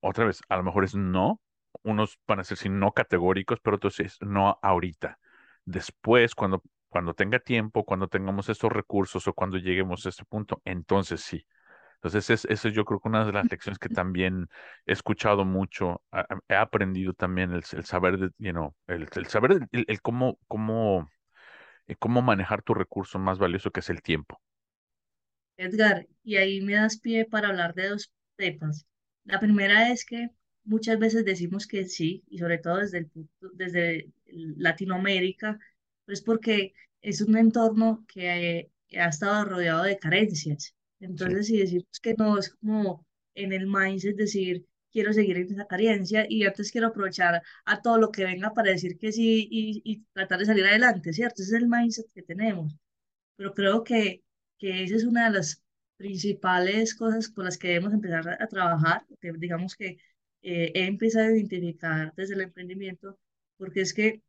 otra 0.00 0.24
vez, 0.24 0.40
a 0.48 0.56
lo 0.56 0.64
mejor 0.64 0.82
es 0.82 0.96
no, 0.96 1.40
unos 1.84 2.18
van 2.26 2.40
a 2.40 2.44
ser 2.44 2.56
sí, 2.56 2.68
no 2.68 2.90
categóricos, 2.90 3.60
pero 3.60 3.76
otros 3.76 4.00
es 4.00 4.16
no 4.22 4.58
ahorita. 4.60 5.20
Después, 5.64 6.34
cuando, 6.34 6.64
cuando 6.88 7.14
tenga 7.14 7.38
tiempo, 7.38 7.84
cuando 7.84 8.08
tengamos 8.08 8.48
estos 8.48 8.72
recursos 8.72 9.28
o 9.28 9.32
cuando 9.32 9.56
lleguemos 9.58 10.04
a 10.04 10.08
este 10.08 10.24
punto, 10.24 10.60
entonces 10.64 11.20
sí. 11.20 11.46
Entonces, 12.02 12.30
es, 12.30 12.44
eso 12.46 12.68
yo 12.70 12.84
creo 12.84 12.98
que 12.98 13.08
una 13.08 13.24
de 13.24 13.32
las 13.32 13.48
lecciones 13.48 13.78
que 13.78 13.88
también 13.88 14.48
he 14.84 14.94
escuchado 14.94 15.44
mucho, 15.44 16.02
he 16.48 16.56
aprendido 16.56 17.12
también 17.12 17.52
el, 17.52 17.62
saber, 17.62 18.18
de, 18.18 18.30
you 18.38 18.50
know, 18.50 18.74
el, 18.88 19.08
saber 19.28 19.68
el, 19.70 20.02
cómo, 20.02 20.40
cómo 20.48 21.08
eh, 21.88 21.96
cómo 21.98 22.22
manejar 22.22 22.62
tu 22.62 22.74
recurso 22.74 23.18
más 23.18 23.38
valioso 23.38 23.70
que 23.70 23.80
es 23.80 23.90
el 23.90 24.02
tiempo. 24.02 24.40
Edgar, 25.56 26.06
y 26.22 26.36
ahí 26.36 26.60
me 26.60 26.74
das 26.74 27.00
pie 27.00 27.24
para 27.24 27.48
hablar 27.48 27.74
de 27.74 27.88
dos 27.88 28.12
temas. 28.36 28.86
La 29.24 29.40
primera 29.40 29.90
es 29.90 30.04
que 30.04 30.30
muchas 30.64 30.98
veces 30.98 31.24
decimos 31.24 31.66
que 31.66 31.86
sí, 31.86 32.22
y 32.28 32.38
sobre 32.38 32.58
todo 32.58 32.78
desde, 32.78 32.98
el, 32.98 33.10
desde 33.54 34.12
Latinoamérica, 34.26 35.58
pues 36.04 36.22
porque 36.22 36.74
es 37.02 37.20
un 37.20 37.36
entorno 37.36 38.04
que, 38.06 38.70
ha 38.96 39.08
estado 39.08 39.44
rodeado 39.44 39.82
de 39.82 39.98
carencias. 39.98 40.74
Entonces, 41.00 41.46
si 41.46 41.58
decimos 41.58 42.00
que 42.02 42.14
no, 42.14 42.38
es 42.38 42.50
como 42.54 43.06
en 43.34 43.52
el 43.52 43.66
mindset 43.66 44.16
decir, 44.16 44.66
quiero 44.92 45.12
seguir 45.12 45.36
en 45.38 45.52
esa 45.52 45.66
carencia 45.66 46.26
y 46.28 46.44
antes 46.44 46.72
quiero 46.72 46.88
aprovechar 46.88 47.42
a 47.64 47.82
todo 47.82 47.98
lo 47.98 48.10
que 48.10 48.24
venga 48.24 48.52
para 48.54 48.70
decir 48.72 48.98
que 48.98 49.12
sí 49.12 49.48
y, 49.50 49.82
y 49.84 50.04
tratar 50.12 50.40
de 50.40 50.46
salir 50.46 50.64
adelante, 50.66 51.12
¿cierto? 51.12 51.42
Ese 51.42 51.56
es 51.56 51.62
el 51.62 51.68
mindset 51.68 52.06
que 52.12 52.22
tenemos. 52.22 52.74
Pero 53.36 53.54
creo 53.54 53.84
que, 53.84 54.22
que 54.58 54.84
esa 54.84 54.96
es 54.96 55.04
una 55.04 55.26
de 55.30 55.38
las 55.38 55.62
principales 55.96 56.94
cosas 56.94 57.28
con 57.28 57.44
las 57.44 57.58
que 57.58 57.68
debemos 57.68 57.92
empezar 57.92 58.28
a, 58.40 58.46
trabajar, 58.48 59.06
que 59.20 59.32
digamos 59.38 59.76
que 59.76 59.98
eh, 60.42 60.72
he 60.74 60.86
empezado 60.86 61.26
a 61.26 61.32
identificar 61.32 62.14
desde 62.16 62.34
el 62.34 62.42
emprendimiento, 62.42 63.18
porque 63.56 63.82
es 63.82 63.92
que 63.94 64.22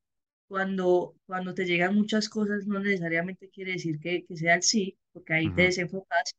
cuando, 0.48 1.16
cuando 1.28 1.54
te 1.54 1.66
llegan 1.66 1.96
muchas 1.96 2.30
cosas 2.30 2.68
no 2.68 2.80
necesariamente 2.80 3.50
quiere 3.50 3.74
decir 3.74 4.00
que, 4.00 4.26
que 4.26 4.38
sea 4.38 4.56
el 4.56 4.64
sí, 4.64 4.98
porque 5.14 5.34
ahí 5.34 5.54
te 5.54 5.64
desenfocas, 5.64 6.36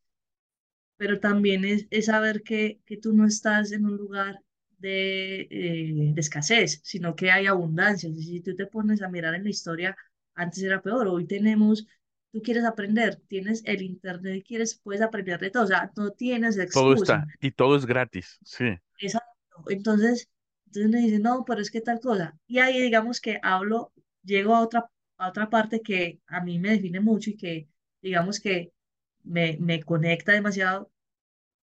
pero 1.00 1.18
también 1.18 1.64
es, 1.64 1.86
es 1.88 2.06
saber 2.06 2.42
que, 2.42 2.78
que, 2.84 2.98
tú 2.98 3.14
no 3.14 3.26
estás 3.26 3.72
en 3.72 3.86
un 3.86 3.96
lugar 3.96 4.38
de, 4.76 5.48
eh, 5.50 6.12
de, 6.12 6.20
escasez, 6.20 6.82
sino 6.84 7.16
que 7.16 7.30
hay 7.30 7.46
abundancia. 7.46 8.10
Si 8.12 8.42
tú 8.42 8.54
te 8.54 8.66
pones 8.66 9.00
a 9.00 9.08
mirar 9.08 9.34
en 9.34 9.44
la 9.44 9.48
historia, 9.48 9.96
antes 10.34 10.62
era 10.62 10.82
peor, 10.82 11.08
hoy 11.08 11.26
tenemos, 11.26 11.86
tú 12.30 12.42
quieres 12.42 12.64
aprender, 12.66 13.18
tienes 13.28 13.62
el 13.64 13.80
internet 13.80 14.36
y 14.36 14.42
quieres, 14.42 14.78
puedes 14.84 15.00
aprender 15.00 15.40
de 15.40 15.50
todo, 15.50 15.64
o 15.64 15.68
sea, 15.68 15.90
no 15.96 16.10
tienes 16.10 16.58
excusa. 16.58 16.82
Todo 16.82 16.94
está, 16.94 17.26
y 17.40 17.50
todo 17.50 17.76
es 17.76 17.86
gratis, 17.86 18.38
sí. 18.44 18.66
Exacto, 18.98 19.64
entonces, 19.70 20.28
entonces 20.66 20.90
me 20.90 20.98
dicen, 20.98 21.22
no, 21.22 21.46
pero 21.46 21.62
es 21.62 21.70
que 21.70 21.80
tal 21.80 22.00
cosa. 22.00 22.38
Y 22.46 22.58
ahí 22.58 22.78
digamos 22.78 23.22
que 23.22 23.40
hablo, 23.42 23.94
llego 24.22 24.54
a 24.54 24.60
otra, 24.60 24.90
a 25.16 25.30
otra 25.30 25.48
parte 25.48 25.80
que 25.80 26.20
a 26.26 26.42
mí 26.42 26.58
me 26.58 26.72
define 26.72 27.00
mucho 27.00 27.30
y 27.30 27.38
que 27.38 27.68
digamos 28.02 28.38
que 28.38 28.74
me, 29.24 29.56
me 29.60 29.82
conecta 29.82 30.32
demasiado 30.32 30.90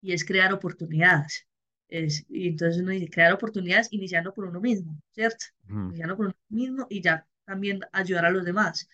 y 0.01 0.13
es 0.13 0.25
crear 0.25 0.53
oportunidades. 0.53 1.47
Es, 1.89 2.25
y 2.29 2.49
entonces 2.49 2.81
uno 2.81 2.91
dice, 2.91 3.10
crear 3.10 3.33
oportunidades 3.33 3.88
iniciando 3.91 4.33
por 4.33 4.45
uno 4.45 4.60
mismo, 4.60 4.99
¿cierto? 5.13 5.45
Iniciando 5.69 6.17
por 6.17 6.27
uno 6.27 6.36
mismo 6.49 6.88
y 6.89 7.01
ya 7.01 7.25
también 7.45 7.79
ayudar 7.93 8.25
a 8.25 8.31
los 8.31 8.45
demás. 8.45 8.88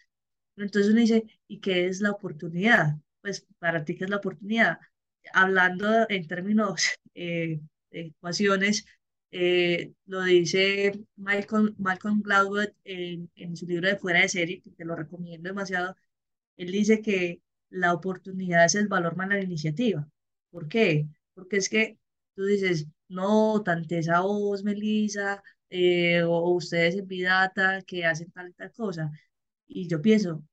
entonces 0.57 0.91
uno 0.91 1.01
dice, 1.01 1.25
¿y 1.47 1.59
qué 1.59 1.87
es 1.87 2.01
la 2.01 2.11
oportunidad? 2.11 2.97
Pues 3.21 3.47
para 3.59 3.83
ti, 3.85 3.95
¿qué 3.95 4.05
es 4.05 4.09
la 4.09 4.17
oportunidad? 4.17 4.79
Hablando 5.33 6.07
en 6.09 6.27
términos 6.27 6.87
eh, 7.15 7.59
de 7.91 8.01
ecuaciones, 8.01 8.85
eh, 9.31 9.93
lo 10.05 10.21
dice 10.23 10.91
Malcolm, 11.15 11.73
Malcolm 11.79 12.21
Gladwell 12.21 12.75
en, 12.83 13.31
en, 13.35 13.57
su 13.57 13.65
libro 13.65 13.87
de 13.89 13.97
Fuera 13.97 14.21
de 14.21 14.29
Serie, 14.29 14.61
que 14.61 14.71
te 14.71 14.85
lo 14.85 14.95
recomiendo 14.95 15.49
demasiado. 15.49 15.95
Él 16.57 16.71
dice 16.71 17.01
que 17.01 17.41
la 17.73 17.93
oportunidad 17.93 18.65
es 18.65 18.75
el 18.75 18.87
valor 18.87 19.15
más 19.17 19.29
la 19.29 19.41
iniciativa. 19.41 20.07
¿Por 20.51 20.67
qué? 20.67 21.07
Porque 21.33 21.57
es 21.57 21.69
que 21.69 21.97
tú 22.35 22.45
dices, 22.45 22.87
no, 23.09 23.63
tanteza 23.63 24.21
vos, 24.21 24.63
Melissa, 24.63 25.43
eh, 25.69 26.21
o, 26.23 26.51
ustedes 26.51 26.95
en 26.95 27.07
Vidata 27.07 27.81
que 27.83 28.05
hacen 28.05 28.31
tal 28.31 28.49
y 28.49 28.53
tal 28.53 28.71
cosa. 28.73 29.11
Y 29.67 29.87
yo 29.87 30.01
pienso, 30.01 30.43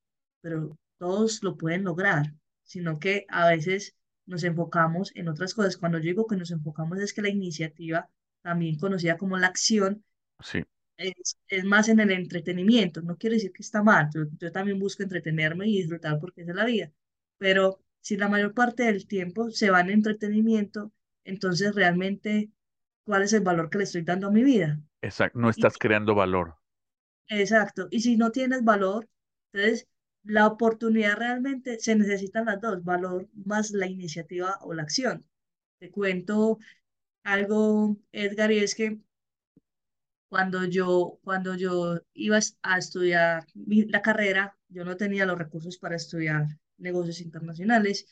pero 0.41 0.79
todos 0.99 1.43
lo 1.43 1.57
pueden 1.57 1.85
lograr, 1.85 2.35
sino 2.65 2.99
que 2.99 3.27
a 3.29 3.49
veces 3.51 3.95
nos 4.27 4.45
enfocamos 4.45 5.13
en 5.15 5.29
otras 5.29 5.55
cosas. 5.55 5.77
Cuando 5.77 5.99
yo 5.99 6.05
digo 6.05 6.27
que 6.27 6.37
nos 6.37 6.51
enfocamos 6.51 6.99
es 7.01 7.13
que 7.13 7.23
la 7.23 7.29
iniciativa, 7.31 8.09
también 8.43 8.79
conocida 8.79 9.19
como 9.19 9.37
la 9.39 9.49
acción, 9.49 10.05
sí. 10.41 10.65
es, 10.97 11.39
es 11.49 11.65
más 11.65 11.89
en 11.89 12.01
el 12.01 12.11
entretenimiento. 12.13 13.03
No 13.03 13.17
quiere 13.19 13.37
decir 13.37 13.53
que 13.53 13.63
está 13.63 13.83
mal, 13.83 14.09
yo, 14.15 14.23
yo 14.39 14.53
también 14.53 14.79
busco 14.79 15.03
entretenerme 15.03 15.69
y 15.69 15.79
disfrutar 15.79 16.19
porque 16.21 16.43
es 16.43 16.49
la 16.49 16.65
vida, 16.65 16.93
pero 17.41 17.81
si 18.01 18.19
la 18.19 18.29
mayor 18.29 18.53
parte 18.53 18.85
del 18.85 19.07
tiempo 19.07 19.51
se 19.51 19.71
va 19.71 19.81
en 19.81 19.89
entretenimiento, 19.89 20.93
entonces 21.25 21.75
realmente, 21.75 22.51
¿cuál 23.05 23.23
es 23.23 23.33
el 23.33 23.41
valor 23.41 23.71
que 23.71 23.79
le 23.79 23.85
estoy 23.85 24.03
dando 24.03 24.27
a 24.27 24.31
mi 24.31 24.45
vida? 24.45 24.79
Exacto, 25.01 25.39
no 25.39 25.49
estás 25.49 25.79
creando 25.79 26.15
valor. 26.15 26.57
Exacto, 27.29 27.89
y 27.91 28.01
si 28.01 28.19
no 28.19 28.31
tienes 28.31 28.63
valor, 28.63 29.09
entonces 29.53 29.89
la 30.23 30.47
oportunidad 30.47 31.17
realmente 31.17 31.79
se 31.79 31.97
necesitan 31.97 32.45
las 32.45 32.61
dos, 32.61 32.85
valor 32.85 33.27
más 33.47 33.71
la 33.71 33.87
iniciativa 33.87 34.59
o 34.61 34.75
la 34.75 34.83
acción. 34.83 35.25
Te 35.79 35.91
cuento 35.91 36.59
algo, 37.25 37.97
Edgar, 38.13 38.53
y 38.53 38.59
es 38.59 38.75
que 38.75 38.99
cuando 40.29 40.67
yo, 40.67 41.19
cuando 41.25 41.55
yo 41.55 42.01
iba 42.13 42.39
a 42.63 42.79
estudiar 42.79 43.47
la 43.55 44.03
carrera, 44.03 44.59
yo 44.69 44.85
no 44.85 44.99
tenía 44.99 45.25
los 45.25 45.39
recursos 45.39 45.79
para 45.79 45.97
estudiar 45.97 46.47
negocios 46.81 47.21
internacionales 47.21 48.07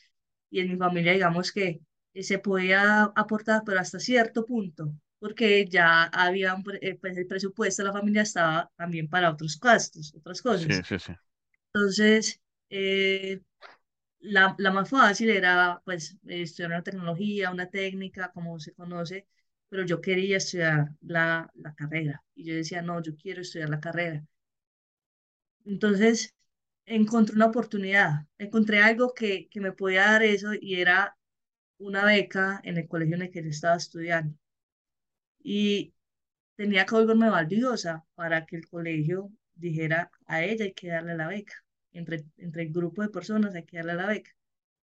y 0.49 0.61
en 0.61 0.69
mi 0.69 0.77
familia 0.77 1.13
digamos 1.13 1.51
que 1.51 1.81
eh, 2.13 2.23
se 2.23 2.39
podía 2.39 3.03
aportar, 3.15 3.63
pero 3.65 3.79
hasta 3.79 3.99
cierto 3.99 4.45
punto, 4.45 4.93
porque 5.19 5.65
ya 5.67 6.03
había, 6.05 6.55
eh, 6.81 6.95
pues 6.99 7.17
el 7.17 7.27
presupuesto 7.27 7.83
de 7.83 7.87
la 7.89 7.93
familia 7.93 8.23
estaba 8.23 8.71
también 8.75 9.09
para 9.09 9.31
otros 9.31 9.59
gastos, 9.59 10.13
otras 10.15 10.41
cosas. 10.41 10.75
Sí, 10.75 10.83
sí, 10.83 10.99
sí. 10.99 11.13
Entonces, 11.73 12.41
eh, 12.69 13.41
la, 14.19 14.55
la, 14.57 14.71
más 14.71 14.89
fácil 14.89 15.29
era 15.29 15.81
pues 15.85 16.17
estudiar 16.27 16.71
una 16.71 16.83
tecnología, 16.83 17.51
una 17.51 17.69
técnica, 17.69 18.31
como 18.33 18.59
se 18.59 18.73
conoce, 18.73 19.27
pero 19.69 19.85
yo 19.85 20.01
quería 20.01 20.37
estudiar 20.37 20.89
la, 21.01 21.49
la 21.55 21.73
carrera. 21.75 22.23
Y 22.35 22.45
yo 22.45 22.55
decía, 22.55 22.81
no, 22.81 23.01
yo 23.01 23.15
quiero 23.17 23.41
estudiar 23.41 23.69
la 23.69 23.79
carrera. 23.79 24.23
Entonces, 25.65 26.33
encontré 26.89 27.35
una 27.35 27.45
oportunidad, 27.47 28.25
encontré 28.37 28.79
algo 28.81 29.13
que, 29.13 29.47
que 29.49 29.61
me 29.61 29.71
podía 29.71 30.05
dar 30.05 30.23
eso 30.23 30.49
y 30.59 30.81
era 30.81 31.15
una 31.79 32.05
beca 32.05 32.61
en 32.63 32.77
el 32.77 32.87
colegio 32.87 33.15
en 33.15 33.23
el 33.23 33.31
que 33.31 33.43
yo 33.43 33.49
estaba 33.49 33.77
estudiando. 33.77 34.35
Y 35.43 35.93
tenía 36.55 36.85
que 36.85 36.95
volverme 36.95 37.29
valiosa 37.29 38.05
para 38.15 38.45
que 38.45 38.57
el 38.57 38.67
colegio 38.69 39.31
dijera 39.55 40.11
a 40.27 40.43
ella 40.43 40.65
hay 40.65 40.73
que 40.73 40.89
darle 40.89 41.15
la 41.15 41.27
beca. 41.27 41.53
Entre, 41.91 42.25
entre 42.37 42.63
el 42.63 42.73
grupo 42.73 43.01
de 43.01 43.09
personas 43.09 43.55
hay 43.55 43.65
que 43.65 43.77
darle 43.77 43.95
la 43.95 44.07
beca. 44.07 44.31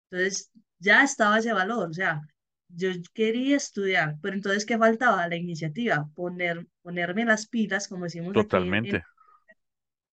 Entonces, 0.09 0.51
ya 0.79 1.03
estaba 1.03 1.39
ese 1.39 1.53
valor, 1.53 1.89
o 1.89 1.93
sea, 1.93 2.21
yo 2.69 2.89
quería 3.13 3.57
estudiar, 3.57 4.17
pero 4.21 4.35
entonces, 4.35 4.65
¿qué 4.65 4.77
faltaba? 4.77 5.27
La 5.27 5.35
iniciativa, 5.35 6.09
poner, 6.15 6.67
ponerme 6.81 7.25
las 7.25 7.47
pilas, 7.47 7.87
como 7.87 8.05
decimos 8.05 8.29
aquí, 8.31 8.43
Totalmente. 8.43 9.03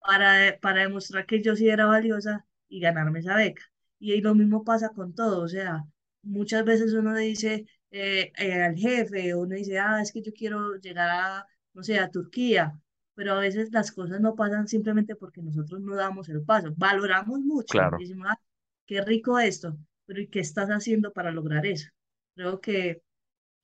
Para, 0.07 0.59
para 0.61 0.83
demostrar 0.83 1.27
que 1.27 1.43
yo 1.43 1.57
sí 1.57 1.69
era 1.69 1.87
valiosa 1.87 2.47
y 2.69 2.81
ganarme 2.81 3.21
esa 3.21 3.37
beca. 3.37 3.63
Y, 3.99 4.13
ahí 4.13 4.21
lo 4.21 4.35
mismo 4.35 4.65
pasa 4.65 4.91
con 4.91 5.15
todo, 5.15 5.43
o 5.43 5.49
sea, 5.49 5.85
muchas 6.23 6.65
veces 6.65 6.93
uno 6.93 7.13
le 7.13 7.23
dice 7.23 7.67
eh, 7.91 8.33
eh, 8.39 8.63
al 8.63 8.77
jefe, 8.77 9.35
uno 9.35 9.55
dice, 9.55 9.79
ah, 9.79 10.01
es 10.03 10.13
que 10.13 10.23
yo 10.23 10.33
quiero 10.33 10.77
llegar 10.77 11.09
a, 11.11 11.47
no 11.73 11.83
sé, 11.83 11.99
a 11.99 12.11
Turquía, 12.11 12.79
pero 13.15 13.33
a 13.33 13.41
veces 13.41 13.71
las 13.73 13.93
cosas 13.93 14.21
no 14.21 14.35
pasan 14.35 14.69
simplemente 14.69 15.17
porque 15.17 15.43
nosotros 15.43 15.81
no 15.81 15.95
damos 15.95 16.29
el 16.29 16.43
paso. 16.43 16.73
Valoramos 16.77 17.41
mucho, 17.41 17.69
Claro, 17.69 17.97
decimos, 17.99 18.29
ah, 18.31 18.41
qué 18.87 19.01
rico 19.03 19.39
esto, 19.39 19.77
pero 20.05 20.21
¿y 20.21 20.29
qué 20.29 20.41
estás 20.41 20.69
haciendo 20.69 21.13
para 21.13 21.31
lograr 21.31 21.65
eso? 21.67 21.89
Creo 22.35 22.61
que, 22.61 23.03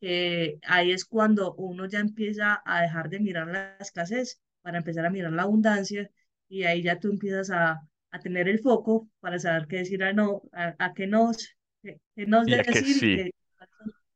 que 0.00 0.58
ahí 0.66 0.92
es 0.92 1.04
cuando 1.04 1.54
uno 1.54 1.86
ya 1.86 2.00
empieza 2.00 2.62
a 2.64 2.82
dejar 2.82 3.10
de 3.10 3.20
mirar 3.20 3.48
la 3.48 3.76
escasez 3.78 4.40
para 4.62 4.78
empezar 4.78 5.04
a 5.04 5.10
mirar 5.10 5.32
la 5.32 5.42
abundancia 5.42 6.10
y 6.52 6.64
ahí 6.64 6.82
ya 6.82 6.98
tú 7.00 7.10
empiezas 7.10 7.50
a, 7.50 7.80
a 8.10 8.20
tener 8.20 8.48
el 8.48 8.60
foco 8.60 9.08
para 9.20 9.38
saber 9.38 9.66
qué 9.68 9.78
decir 9.78 10.02
a 10.04 10.12
no, 10.12 10.42
a, 10.52 10.74
a 10.78 10.94
qué 10.94 11.06
nos, 11.06 11.56
qué, 11.82 12.00
qué 12.16 12.26
nos 12.26 12.48
que 12.66 12.82
decir 12.82 12.98
y 12.98 13.08
sí. 13.08 13.10
qué 13.10 13.30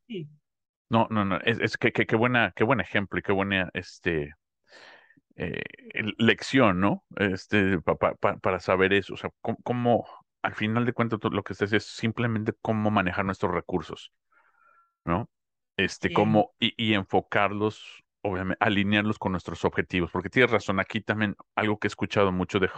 sí, 0.09 0.29
No, 0.89 1.07
no, 1.11 1.25
no, 1.25 1.39
es, 1.45 1.59
es 1.61 1.77
que, 1.79 1.93
que- 1.93 2.07
qué 2.07 2.17
buena, 2.17 2.53
qué 2.57 2.65
buen 2.65 2.81
ejemplo 2.81 3.19
y 3.19 3.23
qué 3.23 3.33
buena 3.33 3.71
este, 3.75 4.35
eh, 5.37 5.63
lección, 6.19 6.81
¿no? 6.81 7.05
Este, 7.17 7.81
pa- 7.81 7.97
pa- 7.97 8.15
pa- 8.15 8.37
para 8.39 8.61
saber 8.61 8.93
eso, 8.93 9.15
o 9.15 9.17
sea, 9.17 9.31
cómo, 9.41 9.59
cómo, 9.63 10.07
al 10.43 10.55
final 10.55 10.85
de 10.87 10.93
cuentas 10.93 11.19
lo 11.31 11.43
que 11.43 11.53
estás 11.53 11.73
es 11.73 11.85
simplemente 11.87 12.53
cómo 12.63 12.91
manejar 12.91 13.25
nuestros 13.25 13.53
recursos, 13.53 14.13
¿no? 15.05 15.31
Este, 15.77 16.13
cómo 16.13 16.55
y, 16.61 16.75
y 16.79 16.95
enfocarlos, 16.95 18.05
obviamente, 18.27 18.59
alinearlos 18.65 19.19
con 19.19 19.33
nuestros 19.33 19.65
objetivos, 19.65 20.11
porque 20.11 20.31
tienes 20.31 20.51
razón, 20.51 20.81
aquí 20.81 21.01
también 21.01 21.37
algo 21.55 21.79
que 21.79 21.87
he 21.87 21.91
escuchado 21.91 22.33
mucho 22.33 22.59
de, 22.61 22.71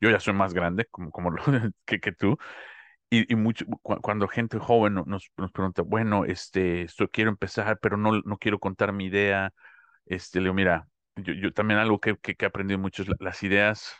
yo 0.00 0.10
ya 0.10 0.20
soy 0.20 0.34
más 0.34 0.54
grande, 0.54 0.86
como, 0.90 1.10
como 1.10 1.30
lo, 1.30 1.42
que, 1.86 2.00
tú, 2.12 2.38
y, 3.10 3.34
mucho, 3.36 3.66
cu- 3.82 4.00
cuando 4.00 4.28
gente 4.28 4.58
joven 4.58 4.94
no- 4.94 5.04
nos, 5.06 5.30
nos 5.36 5.52
pregunta, 5.52 5.82
bueno, 5.82 6.24
este, 6.24 6.82
esto 6.82 7.08
quiero 7.10 7.30
empezar, 7.30 7.78
pero 7.80 7.96
no, 7.96 8.20
no 8.22 8.38
quiero 8.38 8.58
contar 8.58 8.92
mi 8.92 9.06
idea. 9.06 9.52
Este, 10.06 10.40
le 10.40 10.44
digo, 10.46 10.54
mira, 10.54 10.88
yo, 11.16 11.34
yo 11.34 11.52
también 11.52 11.80
algo 11.80 12.00
que, 12.00 12.16
que, 12.18 12.34
que 12.36 12.44
he 12.46 12.48
aprendido 12.48 12.78
mucho 12.80 13.02
es 13.02 13.08
la- 13.08 13.16
las 13.20 13.42
ideas 13.42 13.96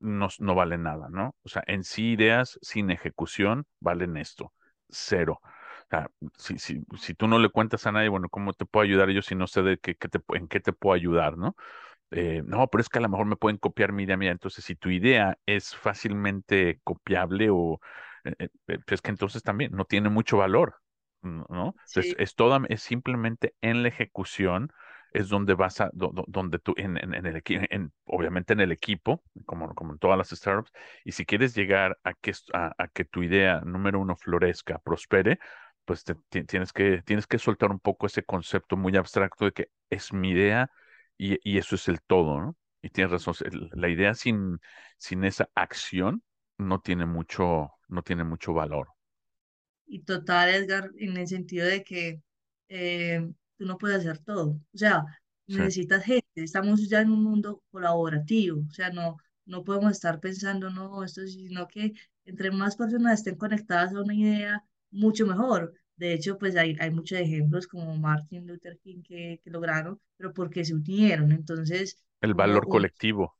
no, 0.00 0.28
no 0.40 0.54
valen 0.54 0.82
nada, 0.84 1.08
¿no? 1.10 1.36
O 1.44 1.48
sea, 1.48 1.62
en 1.66 1.84
sí 1.84 2.12
ideas 2.12 2.58
sin 2.62 2.90
ejecución 2.90 3.66
valen 3.80 4.16
esto, 4.16 4.52
cero. 4.88 5.40
O 5.86 5.90
sea, 5.90 6.10
si, 6.38 6.58
si, 6.58 6.82
si 7.00 7.14
tú 7.14 7.28
no 7.28 7.38
le 7.38 7.48
cuentas 7.48 7.86
a 7.86 7.92
nadie, 7.92 8.08
bueno, 8.08 8.28
¿cómo 8.28 8.52
te 8.54 8.64
puedo 8.66 8.84
ayudar 8.84 9.10
yo 9.10 9.22
si 9.22 9.34
no 9.36 9.46
sé 9.46 9.62
de 9.62 9.78
qué, 9.78 9.94
qué 9.96 10.08
te, 10.08 10.20
en 10.34 10.48
qué 10.48 10.58
te 10.60 10.72
puedo 10.72 10.94
ayudar, 10.94 11.36
¿no? 11.38 11.54
eh, 12.12 12.42
no, 12.46 12.68
pero 12.68 12.82
es 12.82 12.88
que 12.88 12.98
a 12.98 13.02
lo 13.02 13.08
mejor 13.08 13.26
me 13.26 13.36
pueden 13.36 13.58
copiar 13.58 13.92
mi 13.92 14.04
idea. 14.04 14.16
Mira, 14.16 14.32
entonces 14.32 14.64
si 14.64 14.76
tu 14.76 14.90
idea 14.90 15.38
es 15.46 15.74
fácilmente 15.76 16.80
copiable 16.84 17.48
o 17.50 17.80
eh, 18.24 18.34
eh, 18.38 18.48
eh, 18.68 18.78
pues 18.86 19.00
que 19.02 19.10
entonces 19.10 19.42
también 19.42 19.72
no 19.72 19.84
tiene 19.84 20.08
mucho 20.10 20.38
valor, 20.38 20.76
¿no? 21.22 21.76
Entonces 21.88 22.14
es 22.18 22.34
toda, 22.34 22.60
es 22.68 22.82
simplemente 22.82 23.54
en 23.60 23.82
la 23.82 23.88
ejecución 23.88 24.70
es 25.12 25.28
donde 25.28 25.54
vas 25.54 25.80
a, 25.80 25.90
do- 25.94 26.10
do- 26.14 26.24
donde 26.28 26.58
tú, 26.58 26.74
en, 26.76 26.96
en, 26.98 27.14
en 27.14 27.26
el 27.26 27.36
equipo, 27.36 27.64
en, 27.70 27.92
obviamente 28.04 28.52
en 28.52 28.60
el 28.60 28.70
equipo, 28.72 29.22
como, 29.46 29.74
como 29.74 29.92
en 29.94 29.98
todas 29.98 30.18
las 30.18 30.28
startups, 30.30 30.72
y 31.04 31.12
si 31.12 31.24
quieres 31.24 31.54
llegar 31.54 31.98
a 32.04 32.12
que, 32.14 32.32
a, 32.52 32.74
a 32.78 32.88
que 32.88 33.04
tu 33.06 33.22
idea, 33.22 33.60
número 33.64 33.98
uno, 34.00 34.16
florezca, 34.16 34.78
prospere, 34.78 35.38
pues 35.86 36.04
te- 36.04 36.16
tienes 36.44 36.72
que, 36.74 37.02
tienes 37.04 37.26
que 37.28 37.38
soltar 37.40 37.70
un 37.72 37.80
poco 37.80 38.06
ese 38.08 38.24
concepto 38.24 38.76
muy 38.78 38.96
abstracto 38.96 39.46
de 39.46 39.52
que 39.52 39.70
es 39.90 40.12
mi 40.14 40.30
idea 40.32 40.70
y, 41.18 41.38
y 41.50 41.58
eso 41.58 41.76
es 41.76 41.88
el 41.88 42.02
todo, 42.02 42.40
¿no? 42.42 42.56
Y 42.82 42.90
tienes 42.90 43.12
razón, 43.12 43.34
la 43.74 43.88
idea 43.90 44.14
sin, 44.14 44.60
sin 44.98 45.24
esa 45.24 45.48
acción 45.56 46.22
no 46.58 46.80
tiene 46.80 47.06
mucho, 47.06 47.72
no 47.88 48.02
tiene 48.02 48.24
mucho 48.24 48.54
valor. 48.54 48.88
Y 49.86 50.02
total, 50.02 50.50
Edgar, 50.54 50.90
en 50.98 51.16
el 51.16 51.28
sentido 51.28 51.66
de 51.66 51.82
que 51.84 52.20
eh, 52.68 53.20
tú 53.56 53.66
no 53.66 53.78
puedes 53.78 53.98
hacer 54.00 54.18
todo. 54.18 54.50
O 54.74 54.78
sea, 54.78 55.04
Sí, 55.48 55.62
necesitas 55.62 56.04
gente. 56.04 56.26
Estamos 56.34 56.88
ya 56.88 57.00
en 57.00 57.10
un 57.10 57.22
mundo 57.22 57.62
colaborativo. 57.70 58.62
O 58.68 58.72
sea, 58.72 58.90
no, 58.90 59.16
no 59.44 59.62
podemos 59.64 59.92
estar 59.92 60.18
pensando, 60.20 60.70
no, 60.70 61.04
esto, 61.04 61.26
sino 61.26 61.68
que 61.68 61.92
entre 62.24 62.50
más 62.50 62.76
personas 62.76 63.14
estén 63.20 63.36
conectadas 63.36 63.94
a 63.94 64.00
una 64.02 64.14
idea, 64.14 64.64
mucho 64.90 65.26
mejor. 65.26 65.74
De 65.96 66.12
hecho, 66.12 66.38
pues 66.38 66.56
hay, 66.56 66.76
hay 66.78 66.90
muchos 66.90 67.18
ejemplos 67.18 67.66
como 67.66 67.96
Martin 67.96 68.46
Luther 68.46 68.78
King 68.78 69.02
que, 69.02 69.40
que 69.42 69.50
lograron, 69.50 70.00
pero 70.16 70.32
porque 70.34 70.64
se 70.64 70.74
unieron. 70.74 71.32
Entonces, 71.32 71.98
el 72.20 72.34
valor 72.34 72.68
colectivo, 72.68 73.36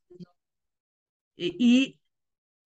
y, 1.37 1.99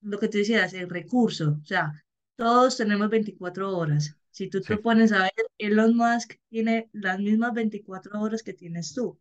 lo 0.01 0.17
que 0.17 0.27
tú 0.29 0.37
decías, 0.39 0.73
el 0.73 0.89
recurso, 0.89 1.59
o 1.61 1.65
sea, 1.65 1.93
todos 2.35 2.77
tenemos 2.77 3.09
24 3.09 3.77
horas. 3.77 4.15
Si 4.31 4.49
tú 4.49 4.59
sí, 4.59 4.65
te 4.65 4.77
pones 4.77 5.11
a 5.11 5.23
ver, 5.23 5.31
Elon 5.57 5.95
Musk 5.95 6.35
tiene 6.49 6.89
las 6.93 7.19
mismas 7.19 7.53
24 7.53 8.19
horas 8.19 8.41
que 8.41 8.53
tienes 8.53 8.93
tú. 8.93 9.19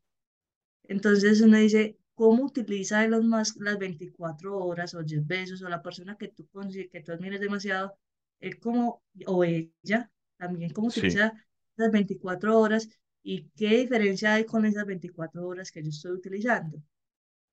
Entonces 0.84 1.40
uno 1.40 1.58
dice, 1.58 1.98
¿cómo 2.14 2.44
utiliza 2.44 3.04
Elon 3.04 3.28
Musk 3.28 3.56
las 3.60 3.78
24 3.78 4.56
horas 4.56 4.94
o 4.94 5.04
Jeff 5.04 5.26
Bezos 5.26 5.62
o 5.62 5.68
la 5.68 5.82
persona 5.82 6.16
que 6.16 6.28
tú 6.28 6.48
que 6.90 7.02
tú 7.04 7.12
admires 7.12 7.40
demasiado, 7.40 7.94
él 8.40 8.58
cómo, 8.58 9.02
o 9.26 9.44
ella 9.44 10.10
también, 10.36 10.72
cómo 10.72 10.90
sí, 10.90 11.00
utiliza 11.00 11.32
las 11.76 11.90
24 11.92 12.58
horas 12.58 12.88
y 13.22 13.48
qué 13.56 13.78
diferencia 13.78 14.34
hay 14.34 14.44
con 14.44 14.64
esas 14.64 14.86
24 14.86 15.46
horas 15.46 15.70
que 15.70 15.82
yo 15.82 15.90
estoy 15.90 16.12
utilizando? 16.12 16.82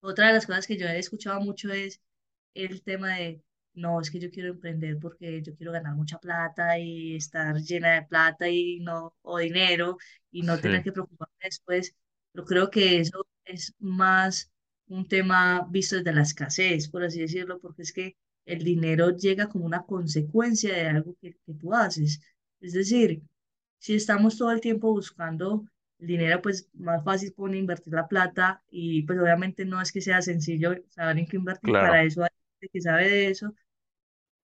Otra 0.02 0.28
de 0.28 0.34
las 0.34 0.46
cosas 0.46 0.68
que 0.68 0.78
yo 0.78 0.88
he 0.88 1.00
escuchado 1.00 1.42
mucho 1.42 1.72
es 1.72 2.02
el 2.54 2.82
tema 2.84 3.16
de, 3.18 3.44
no, 3.74 4.02
es 4.02 4.10
que 4.12 4.20
yo 4.20 4.32
quiero 4.32 4.50
emprender 4.50 4.98
porque 5.00 5.42
yo 5.44 5.56
quiero 5.56 5.72
ganar 5.72 5.96
mucha 5.96 6.20
plata 6.20 6.80
y 6.80 7.16
estar 7.16 7.58
llena 7.58 7.96
de 7.96 8.04
plata 8.04 8.50
y 8.50 8.80
no, 8.80 9.16
o 9.22 9.38
dinero 9.40 9.98
y 10.32 10.42
no 10.44 10.60
tener 10.60 10.80
sí, 10.80 10.84
que 10.84 10.92
preocuparme 10.92 11.36
después. 11.44 11.96
Pero 12.32 12.46
creo 12.46 12.70
que 12.70 13.00
eso 13.00 13.28
es 13.46 13.74
más 13.80 14.52
un 14.88 15.08
tema 15.08 15.68
visto 15.70 15.98
desde 15.98 16.14
la 16.14 16.22
escasez, 16.24 16.90
por 16.90 17.04
así 17.04 17.20
decirlo, 17.20 17.60
porque 17.60 17.84
es 17.84 17.94
que 17.94 18.18
el 18.48 18.64
dinero 18.64 19.12
llega 19.16 19.48
como 19.50 19.66
una 19.66 19.84
consecuencia 19.84 20.74
de 20.74 20.88
algo 20.88 21.16
que, 21.22 21.34
que 21.46 21.54
tú 21.54 21.74
haces. 21.74 22.22
Es 22.62 22.74
decir, 22.74 23.22
si 23.80 23.96
estamos 23.96 24.38
todo 24.38 24.52
el 24.52 24.62
tiempo 24.62 24.92
buscando 24.92 25.66
el 26.00 26.08
dinero, 26.08 26.42
pues 26.42 26.70
más 26.74 27.04
fácil 27.04 27.34
pone 27.34 27.58
invertir 27.58 27.94
la 27.94 28.08
plata 28.08 28.64
y 28.70 29.04
pues 29.04 29.20
obviamente 29.20 29.66
no 29.66 29.82
es 29.82 29.92
que 29.92 30.02
sea 30.02 30.22
sencillo 30.22 30.76
saber 30.90 31.20
en 31.20 31.28
qué 31.28 31.38
invertir, 31.38 31.72
para 31.74 31.90
claro, 31.90 32.08
eso 32.08 32.24
hay 32.24 32.30
gente 32.60 32.70
que 32.74 32.82
sabe 32.82 33.10
de 33.10 33.30
eso, 33.30 33.54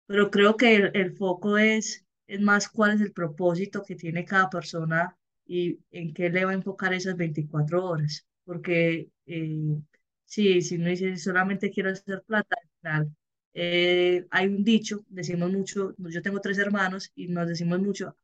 pero 0.06 0.32
creo 0.32 0.58
que 0.58 0.76
el, 0.76 0.92
el 0.94 1.16
foco 1.16 1.58
es, 1.58 2.06
es 2.28 2.42
más 2.42 2.70
cuál 2.70 2.94
es 2.96 3.02
el 3.02 3.12
propósito 3.14 3.84
que 3.84 3.96
tiene 3.96 4.26
cada 4.26 4.50
persona 4.50 5.18
y 5.46 5.80
en 5.92 6.14
qué 6.14 6.30
le 6.30 6.46
va 6.46 6.52
a 6.52 6.56
enfocar 6.56 6.94
esas 6.94 7.16
24 7.18 7.86
horas, 7.86 8.26
porque 8.46 9.10
eh, 9.26 9.82
sí, 10.26 10.62
si 10.62 10.78
no 10.78 10.90
dice 10.90 11.18
solamente 11.18 11.72
quiero 11.72 11.92
hacer 11.92 12.24
plata, 12.26 12.56
al 12.62 12.70
final, 12.82 13.16
eh, 13.58 14.28
hay 14.32 14.48
un 14.48 14.64
dicho, 14.64 15.06
decimos 15.10 15.52
mucho, 15.52 15.96
yo 15.98 16.22
tengo 16.22 16.42
tres 16.42 16.58
hermanos 16.60 17.12
y 17.16 17.28
nos 17.30 17.48
decimos 17.48 17.80
mucho, 17.82 18.18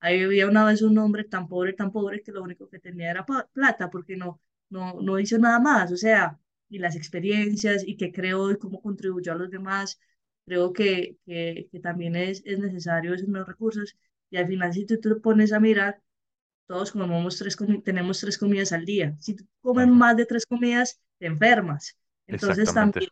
Ahí 0.00 0.22
había 0.24 0.48
una 0.48 0.64
vez 0.66 0.82
un 0.82 0.98
hombre 0.98 1.24
tan 1.24 1.48
pobre, 1.48 1.74
tan 1.74 1.92
pobre, 1.92 2.22
que 2.24 2.32
lo 2.32 2.42
único 2.42 2.68
que 2.68 2.80
tenía 2.80 3.12
era 3.12 3.24
plata, 3.54 3.90
porque 3.90 4.16
no, 4.16 4.40
no, 4.70 5.00
no 5.00 5.18
hizo 5.20 5.38
nada 5.38 5.60
más. 5.60 5.92
O 5.92 5.96
sea, 5.96 6.40
y 6.70 6.80
las 6.80 6.96
experiencias 6.96 7.84
y 7.86 7.96
qué 7.96 8.12
creó 8.12 8.50
y 8.50 8.58
cómo 8.58 8.82
contribuyó 8.82 9.32
a 9.32 9.36
los 9.36 9.50
demás, 9.52 10.00
creo 10.46 10.72
que, 10.74 11.18
que, 11.26 11.68
que 11.72 11.80
también 11.80 12.16
es, 12.16 12.42
es 12.46 12.58
necesario 12.58 13.14
esos 13.14 13.28
nuevos 13.28 13.48
recursos. 13.48 13.96
Y 14.30 14.38
al 14.38 14.48
final, 14.48 14.72
si 14.74 14.86
tú 14.86 14.98
te 15.00 15.14
pones 15.16 15.52
a 15.52 15.60
mirar, 15.60 16.02
todos 16.66 16.92
comemos 16.92 17.38
tres 17.38 17.56
tenemos 17.84 18.20
tres 18.20 18.38
comidas 18.38 18.72
al 18.72 18.84
día. 18.84 19.16
Si 19.20 19.34
tú 19.36 19.44
comes 19.60 19.88
claro, 19.88 19.88
más 19.88 20.16
de 20.16 20.26
tres 20.26 20.46
comidas, 20.46 21.00
te 21.18 21.26
enfermas. 21.26 21.96
Entonces 22.26 22.72
también 22.72 23.10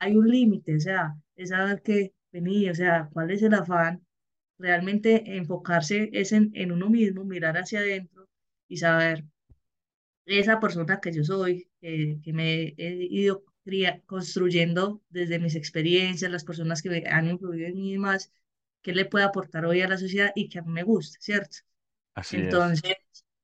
hay 0.00 0.16
un 0.16 0.28
límite, 0.28 0.76
o 0.76 0.80
sea, 0.80 1.14
es 1.36 1.50
saber 1.50 1.82
que, 1.82 2.12
vení, 2.32 2.68
o 2.68 2.74
sea, 2.74 3.08
cuál 3.12 3.30
es 3.30 3.42
el 3.42 3.54
afán 3.54 4.04
realmente 4.58 5.36
enfocarse 5.36 6.10
es 6.12 6.32
en, 6.32 6.50
en 6.54 6.72
uno 6.72 6.90
mismo, 6.90 7.24
mirar 7.24 7.56
hacia 7.56 7.80
adentro 7.80 8.28
y 8.68 8.76
saber 8.76 9.24
esa 10.26 10.60
persona 10.60 11.00
que 11.00 11.12
yo 11.12 11.24
soy, 11.24 11.68
que 11.80 12.32
me 12.32 12.74
he 12.76 13.06
ido 13.10 13.44
construyendo 14.06 15.02
desde 15.08 15.38
mis 15.38 15.54
experiencias, 15.54 16.30
las 16.30 16.44
personas 16.44 16.82
que 16.82 17.04
han 17.08 17.28
influido 17.28 17.68
en 17.68 17.76
mí 17.76 17.94
y 17.94 17.98
más, 17.98 18.32
qué 18.82 18.92
le 18.92 19.04
puede 19.06 19.24
aportar 19.24 19.64
hoy 19.64 19.80
a 19.80 19.88
la 19.88 19.98
sociedad 19.98 20.32
y 20.34 20.48
que 20.48 20.58
a 20.58 20.62
mí 20.62 20.72
me 20.72 20.82
gusta, 20.82 21.18
¿cierto? 21.20 21.58
Así 22.14 22.36
Entonces, 22.36 22.96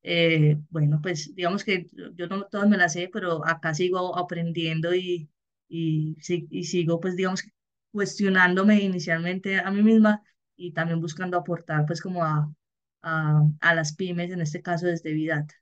eh, 0.03 0.57
bueno, 0.71 1.01
pues 1.03 1.35
digamos 1.35 1.65
que 1.65 1.87
yo 2.15 2.27
no 2.27 2.45
todas 2.45 2.69
me 2.69 2.77
las 2.77 2.93
sé, 2.93 3.09
pero 3.13 3.47
acá 3.47 3.75
sigo 3.75 4.17
aprendiendo 4.17 4.95
y, 4.95 5.29
y, 5.69 6.17
sigo, 6.21 7.01
pues 7.01 7.17
digamos, 7.17 7.45
cuestionándome 7.93 8.81
inicialmente 8.81 9.59
a 9.59 9.71
mí 9.71 9.83
misma 9.83 10.23
y 10.57 10.73
también 10.73 11.01
buscando 11.01 11.39
aportar, 11.39 11.85
pues 11.87 12.01
como 12.01 12.25
a, 12.25 12.51
a, 13.03 13.43
a 13.61 13.75
las 13.75 13.95
pymes, 13.95 14.31
en 14.31 14.41
este 14.41 14.63
caso 14.63 14.87
desde 14.87 15.13
Vidata. 15.13 15.55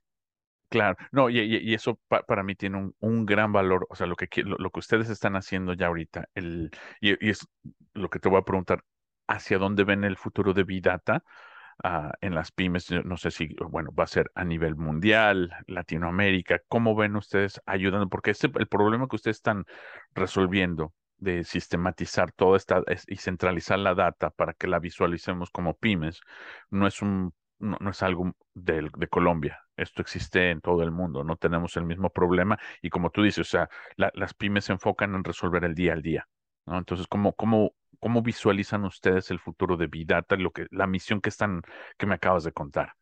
Claro, 0.68 0.96
no, 1.12 1.30
y, 1.30 1.38
y, 1.38 1.74
eso 1.74 2.00
para 2.08 2.42
mí 2.42 2.56
tiene 2.56 2.78
un, 2.78 2.96
un, 2.98 3.26
gran 3.26 3.52
valor, 3.52 3.86
o 3.90 3.94
sea, 3.94 4.08
lo 4.08 4.16
que, 4.16 4.28
lo, 4.42 4.56
lo, 4.56 4.70
que 4.70 4.80
ustedes 4.80 5.08
están 5.08 5.36
haciendo 5.36 5.72
ya 5.74 5.86
ahorita, 5.86 6.28
el, 6.34 6.70
y, 7.00 7.12
y, 7.24 7.30
es 7.30 7.46
lo 7.92 8.10
que 8.10 8.18
te 8.18 8.28
voy 8.28 8.40
a 8.40 8.44
preguntar, 8.44 8.82
¿hacia 9.28 9.58
dónde 9.58 9.84
ven 9.84 10.02
el 10.02 10.16
futuro 10.16 10.52
de 10.52 10.64
Vidata 10.64 11.22
uh, 11.82 12.10
en 12.20 12.34
las 12.34 12.52
pymes? 12.52 12.90
No 13.04 13.16
sé 13.16 13.30
si, 13.30 13.54
bueno, 13.70 13.90
va 13.98 14.04
a 14.04 14.08
ser 14.08 14.30
a 14.34 14.44
nivel 14.44 14.76
mundial, 14.76 15.52
Latinoamérica, 15.66 16.60
¿cómo 16.68 16.94
ven 16.94 17.16
ustedes 17.16 17.60
ayudando? 17.66 18.08
Porque 18.08 18.30
este, 18.30 18.50
el 18.56 18.68
problema 18.68 19.08
que 19.08 19.16
ustedes 19.16 19.38
están 19.38 19.64
resolviendo 20.14 20.92
de 21.18 21.44
sistematizar 21.44 22.32
toda 22.32 22.56
esta 22.56 22.82
y 23.06 23.16
centralizar 23.16 23.78
la 23.78 23.94
data 23.94 24.30
para 24.30 24.52
que 24.54 24.66
la 24.66 24.78
visualicemos 24.78 25.50
como 25.50 25.74
pymes, 25.74 26.20
no 26.70 26.86
es 26.86 27.02
un 27.02 27.32
no, 27.58 27.90
es 27.90 28.02
algo 28.02 28.32
de, 28.54 28.90
de, 28.96 29.08
Colombia. 29.08 29.60
Esto 29.76 30.02
existe 30.02 30.50
en 30.50 30.60
todo 30.60 30.82
el 30.82 30.90
mundo. 30.90 31.24
No 31.24 31.36
tenemos 31.36 31.76
el 31.76 31.84
mismo 31.84 32.10
problema. 32.10 32.58
Y 32.82 32.90
como 32.90 33.10
tú 33.10 33.22
dices, 33.22 33.46
o 33.46 33.50
sea, 33.50 33.68
las 33.96 34.34
pymes 34.34 34.66
se 34.66 34.72
enfocan 34.72 35.14
en 35.14 35.24
resolver 35.24 35.64
el 35.64 35.74
día 35.74 35.94
al 35.94 36.02
día. 36.02 36.28
¿no? 36.66 36.78
Entonces, 36.78 37.06
¿cómo, 37.06 37.32
cómo, 37.34 37.74
¿cómo 38.04 38.20
visualizan 38.20 38.84
ustedes 38.84 39.30
el 39.30 39.38
futuro 39.38 39.78
de 39.78 39.86
Vidata, 39.86 40.36
lo 40.36 40.50
que, 40.50 40.66
la 40.70 40.86
misión 40.86 41.22
que 41.22 41.30
están, 41.30 41.62
que 41.96 42.04
me 42.04 42.16
acabas 42.16 42.44
de 42.44 42.52
contar? 42.52 42.92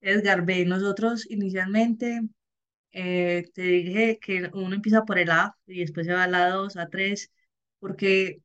Edgar 0.00 0.44
B, 0.44 0.64
nosotros 0.64 1.30
inicialmente 1.30 2.22
eh, 2.90 3.44
te 3.54 3.62
dije 3.62 4.18
que 4.20 4.50
uno 4.54 4.74
empieza 4.74 5.04
por 5.04 5.20
el 5.20 5.30
A 5.30 5.56
y 5.68 5.82
después 5.82 6.04
se 6.04 6.14
va 6.14 6.24
a 6.24 6.26
la 6.26 6.48
2, 6.48 6.76
a 6.76 6.88
3, 6.88 7.30
porque 7.78 8.40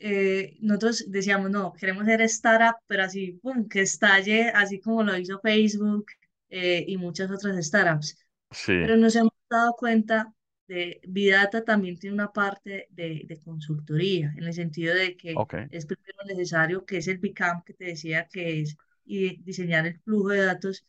eh, 0.00 0.56
nosotros 0.58 1.04
decíamos, 1.06 1.52
no, 1.52 1.72
queremos 1.72 2.04
ser 2.06 2.20
startup, 2.22 2.74
pero 2.88 3.04
así, 3.04 3.40
que 3.70 3.82
estalle, 3.82 4.48
así 4.48 4.80
como 4.80 5.04
lo 5.04 5.16
hizo 5.16 5.38
Facebook 5.38 6.06
eh, 6.48 6.84
y 6.84 6.96
muchas 6.96 7.30
otras 7.30 7.64
startups. 7.64 8.18
Sí. 8.50 8.72
Pero 8.72 8.96
nos 8.96 9.14
hemos 9.14 9.30
dado 9.48 9.72
cuenta 9.74 10.33
de 10.66 11.00
Vidata 11.06 11.64
también 11.64 11.98
tiene 11.98 12.14
una 12.14 12.32
parte 12.32 12.88
de, 12.90 13.22
de 13.26 13.40
consultoría, 13.40 14.32
en 14.36 14.44
el 14.44 14.54
sentido 14.54 14.94
de 14.94 15.16
que 15.16 15.34
okay. 15.36 15.66
es 15.70 15.86
primero 15.86 16.18
necesario, 16.26 16.84
que 16.86 16.98
es 16.98 17.08
el 17.08 17.18
BICAM 17.18 17.62
que 17.64 17.74
te 17.74 17.84
decía 17.86 18.28
que 18.28 18.60
es 18.62 18.76
y 19.04 19.36
diseñar 19.42 19.86
el 19.86 20.00
flujo 20.00 20.28
de 20.30 20.44
datos, 20.46 20.84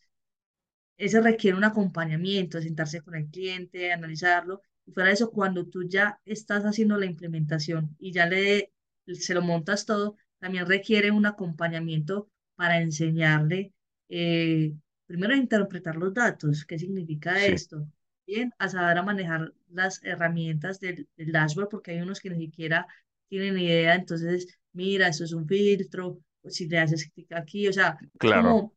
ese 0.97 1.21
requiere 1.21 1.57
un 1.57 1.63
acompañamiento, 1.63 2.61
sentarse 2.61 3.01
con 3.01 3.15
el 3.15 3.27
cliente, 3.29 3.91
analizarlo, 3.91 4.61
y 4.85 4.91
fuera 4.91 5.07
de 5.09 5.15
eso, 5.15 5.31
cuando 5.31 5.65
tú 5.67 5.83
ya 5.87 6.19
estás 6.25 6.63
haciendo 6.63 6.97
la 6.97 7.05
implementación 7.05 7.95
y 7.99 8.11
ya 8.13 8.25
le 8.27 8.71
se 9.07 9.33
lo 9.33 9.41
montas 9.41 9.85
todo, 9.85 10.17
también 10.39 10.65
requiere 10.67 11.11
un 11.11 11.25
acompañamiento 11.25 12.29
para 12.55 12.81
enseñarle, 12.81 13.73
eh, 14.09 14.73
primero 15.05 15.33
a 15.33 15.37
interpretar 15.37 15.95
los 15.95 16.13
datos, 16.13 16.65
qué 16.65 16.79
significa 16.79 17.45
Sí. 17.45 17.51
esto, 17.53 17.87
bien, 18.25 18.53
a 18.57 18.69
saber 18.69 18.97
a 18.97 19.03
manejar 19.03 19.53
las 19.69 20.03
herramientas 20.03 20.79
del, 20.79 21.07
del 21.17 21.31
dashboard, 21.31 21.69
porque 21.69 21.91
hay 21.91 22.01
unos 22.01 22.19
que 22.19 22.29
ni 22.29 22.45
siquiera 22.45 22.87
tienen 23.29 23.57
idea, 23.59 23.95
entonces, 23.95 24.59
mira, 24.73 25.07
esto 25.07 25.23
es 25.25 25.33
un 25.33 25.47
filtro, 25.47 26.19
si 26.47 26.67
le 26.67 26.79
haces 26.79 27.09
clic 27.11 27.31
aquí, 27.33 27.67
o 27.67 27.73
sea, 27.73 27.97
Claro. 28.17 28.49
como 28.49 28.73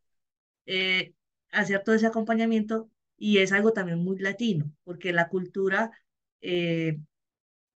eh, 0.67 1.15
hacer 1.53 1.83
todo 1.85 1.95
ese 1.95 2.07
acompañamiento 2.07 2.91
y 3.17 3.39
es 3.39 3.53
algo 3.53 3.73
también 3.73 3.99
muy 4.05 4.19
latino, 4.19 4.73
porque 4.85 5.13
la 5.13 5.29
cultura 5.29 5.91
eh, 6.41 6.99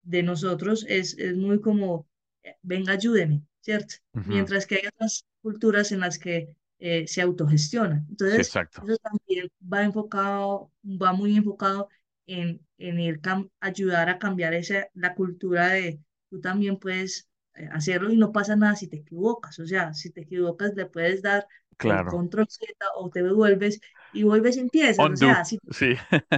de 0.03 0.23
nosotros 0.23 0.85
es, 0.89 1.16
es 1.18 1.37
muy 1.37 1.61
como, 1.61 2.07
eh, 2.43 2.57
venga, 2.62 2.93
ayúdeme, 2.95 3.43
¿cierto? 3.61 3.97
Mientras 4.12 4.66
que 4.66 4.77
hay 4.77 4.87
otras 4.89 5.27
culturas 5.43 5.93
en 5.93 6.01
las 6.01 6.18
que 6.18 6.55
eh, 6.81 7.07
se 7.09 7.22
autogestionan. 7.22 8.07
Sí, 8.28 8.41
Entonces, 8.41 8.43
exacto. 8.43 8.87
eso 8.87 8.97
también 8.99 9.49
va 9.72 9.85
enfocado, 9.85 10.72
va 10.85 11.12
muy 11.14 11.37
enfocado 11.37 11.89
en, 12.26 12.61
en 12.78 13.01
ir 13.01 13.20
cam- 13.20 13.51
ayudar 13.61 14.09
a 14.11 14.18
cambiar 14.18 14.55
esa, 14.55 14.89
la 14.95 15.14
cultura 15.14 15.68
de 15.70 16.01
tú 16.31 16.41
también 16.41 16.78
puedes 16.78 17.28
eh, 17.55 17.68
hacerlo 17.72 18.11
y 18.11 18.16
no 18.16 18.33
pasa 18.33 18.57
nada 18.57 18.76
si 18.76 18.89
te 18.89 18.99
equivocas. 18.99 19.59
O 19.61 19.66
sea, 19.66 19.95
si 19.95 20.11
te 20.11 20.22
equivocas, 20.22 20.74
le 20.76 20.87
puedes 20.87 21.22
dar 21.22 21.47
el 21.83 22.07
Claro. 22.07 22.07
control 22.07 22.47
Z 22.49 22.64
o 22.97 23.11
te 23.11 23.22
devuelves 23.22 23.81
y 24.12 24.24
vuelves 24.24 24.57
y 24.57 24.61
empiezas. 24.61 25.09
O 25.11 25.16
sea, 25.16 25.45
si 25.45 25.59
Sí. 25.70 25.97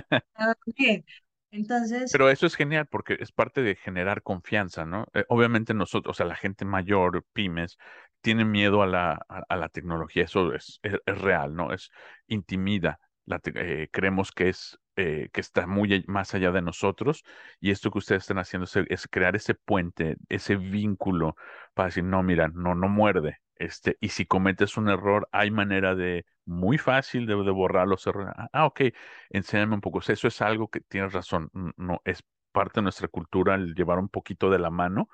bien. 0.76 1.04
Entonces, 1.50 2.10
Pero 2.10 2.28
eso 2.30 2.46
es 2.46 2.56
genial 2.56 2.86
porque 2.88 3.16
es 3.20 3.32
parte 3.32 3.62
de 3.62 3.74
generar 3.76 4.22
confianza, 4.22 4.84
¿no? 4.84 5.06
Eh, 5.14 5.24
obviamente 5.28 5.72
nosotros, 5.74 6.14
o 6.14 6.16
sea, 6.16 6.26
la 6.26 6.36
gente 6.36 6.64
mayor, 6.66 7.24
pymes, 7.32 7.78
tiene 8.22 8.44
miedo 8.44 8.82
a 8.82 8.86
la, 8.86 9.12
a, 9.28 9.56
la 9.56 9.68
tecnología. 9.68 10.24
Eso 10.24 10.54
es, 10.54 10.80
es, 10.82 10.94
es 11.04 11.18
real, 11.20 11.54
¿no? 11.54 11.72
Es 11.72 11.90
intimida. 12.28 12.98
La 13.26 13.40
eh, 13.44 13.88
creemos 13.92 14.32
que 14.32 14.48
es 14.48 14.78
eh, 14.96 15.30
que 15.32 15.40
está 15.40 15.66
muy 15.66 16.04
más 16.06 16.34
allá 16.34 16.52
de 16.52 16.60
nosotros 16.62 17.24
y 17.60 17.70
esto 17.70 17.90
que 17.90 17.98
ustedes 17.98 18.24
están 18.24 18.38
haciendo 18.38 18.66
es, 18.88 19.08
crear 19.08 19.36
ese 19.36 19.54
puente, 19.54 20.16
ese 20.28 20.56
vínculo 20.56 21.34
para 21.74 21.86
decir, 21.88 22.04
no, 22.04 22.22
mira, 22.22 22.48
no, 22.48 22.74
no 22.74 22.88
muerde. 22.88 23.38
Este, 23.56 23.96
y 24.00 24.08
si 24.10 24.26
cometes 24.26 24.76
un 24.76 24.88
error, 24.88 25.28
hay 25.32 25.50
manera 25.50 25.94
de 25.94 26.26
muy 26.44 26.78
fácil 26.78 27.26
de, 27.26 27.36
de 27.36 27.50
borrar 27.50 27.86
los 27.88 28.06
errores. 28.06 28.34
Ah, 28.36 28.48
ah, 28.52 28.66
ok, 28.66 28.82
enséñame 29.30 29.74
un 29.74 29.80
poco. 29.80 30.00
Eso 30.00 30.28
es 30.28 30.42
algo 30.42 30.68
que 30.68 30.80
tienes 30.80 31.12
razón, 31.12 31.50
no 31.76 32.00
es 32.04 32.22
parte 32.52 32.80
de 32.80 32.82
nuestra 32.82 33.08
cultura 33.08 33.54
el 33.54 33.74
llevar 33.74 33.98
un 33.98 34.08
poquito 34.08 34.50
de 34.50 34.58
la 34.58 34.70
mano 34.70 35.08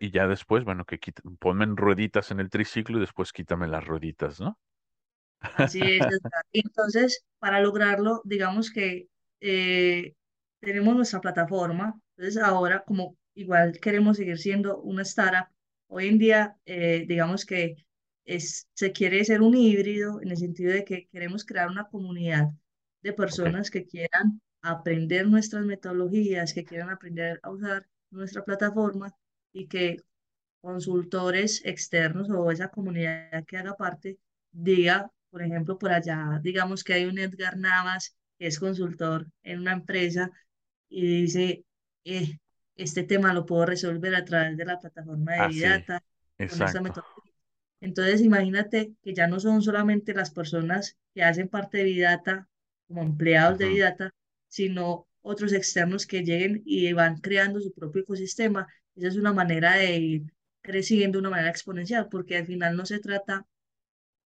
y 0.00 0.10
ya 0.10 0.26
después, 0.26 0.64
bueno, 0.64 0.84
que 0.84 0.98
quita- 1.00 1.22
ponme 1.40 1.64
en 1.64 1.76
rueditas 1.76 2.30
en 2.30 2.40
el 2.40 2.50
triciclo 2.50 2.98
y 2.98 3.00
después 3.00 3.32
quítame 3.32 3.68
las 3.68 3.84
rueditas, 3.86 4.40
¿no? 4.40 4.58
Así 5.54 5.84
es. 5.86 6.06
Entonces, 6.52 7.24
para 7.38 7.60
lograrlo, 7.60 8.22
digamos 8.24 8.70
que 8.70 9.08
eh, 9.40 10.14
tenemos 10.60 10.94
nuestra 10.96 11.20
plataforma. 11.20 12.00
Entonces, 12.16 12.42
ahora, 12.42 12.84
como 12.84 13.16
igual 13.34 13.78
queremos 13.80 14.16
seguir 14.16 14.38
siendo 14.38 14.80
una 14.80 15.02
startup, 15.02 15.48
hoy 15.88 16.08
en 16.08 16.18
día, 16.18 16.56
eh, 16.66 17.04
digamos 17.06 17.44
que 17.46 17.76
es, 18.24 18.68
se 18.74 18.92
quiere 18.92 19.24
ser 19.24 19.42
un 19.42 19.56
híbrido 19.56 20.20
en 20.22 20.30
el 20.30 20.36
sentido 20.36 20.72
de 20.72 20.84
que 20.84 21.08
queremos 21.08 21.44
crear 21.44 21.68
una 21.68 21.88
comunidad 21.88 22.48
de 23.02 23.12
personas 23.12 23.70
que 23.70 23.86
quieran 23.86 24.40
aprender 24.62 25.26
nuestras 25.26 25.64
metodologías, 25.64 26.54
que 26.54 26.64
quieran 26.64 26.90
aprender 26.90 27.40
a 27.42 27.50
usar 27.50 27.86
nuestra 28.10 28.44
plataforma 28.44 29.14
y 29.52 29.66
que 29.68 29.98
consultores 30.60 31.62
externos 31.64 32.28
o 32.30 32.50
esa 32.50 32.68
comunidad 32.70 33.44
que 33.46 33.56
haga 33.58 33.74
parte 33.76 34.18
diga, 34.52 35.10
por 35.30 35.42
ejemplo, 35.42 35.78
por 35.78 35.92
allá, 35.92 36.40
digamos 36.42 36.84
que 36.84 36.94
hay 36.94 37.04
un 37.06 37.18
Edgar 37.18 37.56
Navas 37.58 38.16
que 38.38 38.46
es 38.48 38.58
consultor 38.58 39.26
en 39.42 39.60
una 39.60 39.72
empresa 39.72 40.30
y 40.88 41.22
dice, 41.22 41.64
eh, 42.04 42.38
este 42.76 43.04
tema 43.04 43.34
lo 43.34 43.46
puedo 43.46 43.66
resolver 43.66 44.14
a 44.14 44.24
través 44.24 44.56
de 44.56 44.64
la 44.64 44.78
plataforma 44.80 45.34
de 45.34 45.48
así, 45.48 45.48
Vidata 45.48 46.02
metodología. 46.82 47.32
Entonces, 47.80 48.20
imagínate 48.20 48.94
que 49.02 49.14
ya 49.14 49.26
no 49.26 49.40
son 49.40 49.62
solamente 49.62 50.14
las 50.14 50.30
personas 50.30 50.96
que 51.14 51.22
hacen 51.24 51.48
parte 51.48 51.78
de 51.78 51.84
Vidata 51.84 52.48
como 52.88 53.02
empleados 53.02 53.58
de 53.58 53.66
Ujú, 53.66 53.68
Vidata, 53.68 54.10
sino 54.48 55.06
otros 55.22 55.52
externos 55.52 56.06
que 56.06 56.22
lleguen 56.24 56.62
y 56.64 56.92
van 56.92 57.18
creando 57.20 57.60
su 57.60 57.72
propio 57.72 58.02
ecosistema. 58.02 58.66
Esa 58.96 59.08
es 59.08 59.16
una 59.16 59.32
manera 59.32 59.76
de 59.76 59.96
ir 59.96 60.34
creciendo 60.60 61.16
de 61.16 61.20
una 61.20 61.30
manera 61.30 61.50
exponencial, 61.50 62.08
porque 62.10 62.36
al 62.36 62.46
final 62.46 62.76
no 62.76 62.86
se 62.86 63.00
trata 63.00 63.46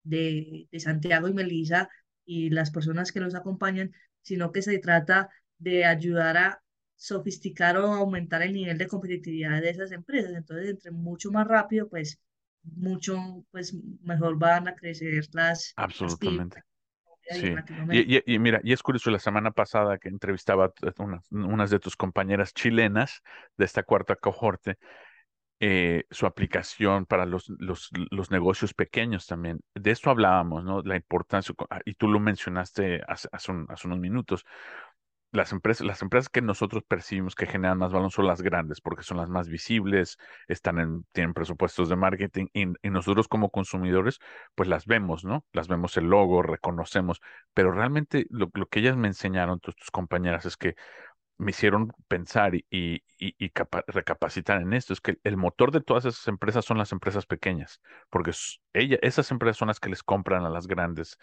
de, 0.03 0.67
de 0.71 0.79
Santiago 0.79 1.27
y 1.27 1.33
Melissa 1.33 1.89
y 2.25 2.49
las 2.49 2.71
personas 2.71 3.11
que 3.11 3.19
los 3.19 3.35
acompañan, 3.35 3.93
sino 4.21 4.51
que 4.51 4.61
se 4.61 4.79
trata 4.79 5.29
de 5.57 5.85
ayudar 5.85 6.37
a 6.37 6.63
sofisticar 6.95 7.77
o 7.77 7.93
aumentar 7.93 8.41
el 8.41 8.53
nivel 8.53 8.77
de 8.77 8.87
competitividad 8.87 9.61
de 9.61 9.69
esas 9.69 9.91
empresas. 9.91 10.31
Entonces, 10.33 10.69
entre 10.69 10.91
mucho 10.91 11.31
más 11.31 11.47
rápido, 11.47 11.89
pues 11.89 12.19
mucho 12.63 13.45
pues 13.51 13.75
mejor 14.01 14.37
van 14.37 14.67
a 14.67 14.75
crecer 14.75 15.23
las, 15.33 15.73
Absolutamente. 15.75 16.63
Sí, 17.27 17.59
y, 17.89 18.17
y- 18.17 18.23
y 18.25 18.39
mira, 18.39 18.59
y 18.63 18.73
es 18.73 18.83
curioso, 18.83 19.09
la 19.09 19.17
semana 19.19 19.51
pasada 19.51 19.97
que 19.97 20.09
entrevistaba 20.09 20.65
a 20.65 21.03
unas, 21.03 21.25
unas 21.31 21.69
de 21.71 21.79
tus 21.79 21.95
compañeras 21.95 22.53
chilenas 22.53 23.23
de 23.57 23.65
esta 23.65 23.83
cuarta 23.83 24.15
cohorte, 24.15 24.77
eh, 25.59 26.05
su 26.11 26.25
aplicación 26.27 27.05
para 27.05 27.25
los, 27.25 27.49
los, 27.59 27.89
los, 28.11 28.31
negocios 28.31 28.73
pequeños 28.73 29.27
también. 29.27 29.61
De 29.75 29.91
esto 29.91 30.09
hablábamos, 30.09 30.63
¿no? 30.65 30.81
La 30.83 30.95
importancia, 30.97 31.55
ah, 31.69 31.79
y 31.85 31.95
tú 31.95 32.07
lo 32.09 32.19
mencionaste 32.19 33.01
hace, 33.07 33.29
hace, 33.31 33.51
hace 33.69 33.87
unos 33.87 33.99
minutos, 33.99 34.45
las 35.33 35.51
empresas, 35.51 35.85
las 35.85 36.01
empresas 36.01 36.29
que 36.29 36.41
nosotros 36.41 36.83
percibimos 36.87 37.35
que 37.35 37.47
generan 37.47 37.79
más 37.79 37.91
valor 37.91 38.11
son 38.11 38.27
las 38.27 38.41
grandes, 38.41 38.81
porque 38.81 39.03
son 39.03 39.17
las 39.17 39.29
más 39.29 39.49
visibles, 39.49 40.17
están 40.47 40.79
en, 40.79 41.05
tienen 41.11 41.33
presupuestos 41.33 41.89
de 41.89 41.95
marketing 41.95 42.47
y, 42.53 42.67
nosotros 42.89 43.27
como 43.27 43.49
consumidores, 43.49 44.19
pues 44.55 44.69
las 44.69 44.85
vemos, 44.85 45.25
¿no? 45.25 45.43
Las 45.51 45.67
vemos 45.67 45.97
el 45.97 46.05
logo, 46.05 46.43
reconocemos, 46.43 47.19
pero 47.55 47.71
realmente 47.71 48.27
lo, 48.29 48.51
lo 48.53 48.67
que 48.67 48.79
ellas 48.79 48.95
me 48.95 49.07
enseñaron, 49.07 49.59
tus 49.59 49.75
compañeras, 49.91 50.45
es 50.45 50.55
que 50.55 50.75
me 51.37 51.51
hicieron 51.51 51.91
pensar 52.07 52.55
y, 52.55 52.63
y, 52.69 53.51
recapacitar 53.87 54.61
en 54.61 54.73
esto, 54.73 54.93
es 54.93 55.01
que 55.01 55.17
el 55.23 55.37
motor 55.37 55.71
de 55.71 55.81
todas 55.81 56.05
esas 56.05 56.27
empresas 56.27 56.63
son 56.65 56.77
las 56.77 56.91
empresas 56.91 57.25
pequeñas, 57.25 57.81
porque 58.09 58.31
ella, 58.73 58.97
esas 59.01 59.31
empresas 59.31 59.57
son 59.57 59.67
las 59.69 59.79
que 59.79 59.89
les 59.89 60.03
compran 60.03 60.45
a 60.45 60.49
las 60.49 60.67
grandes, 60.67 61.17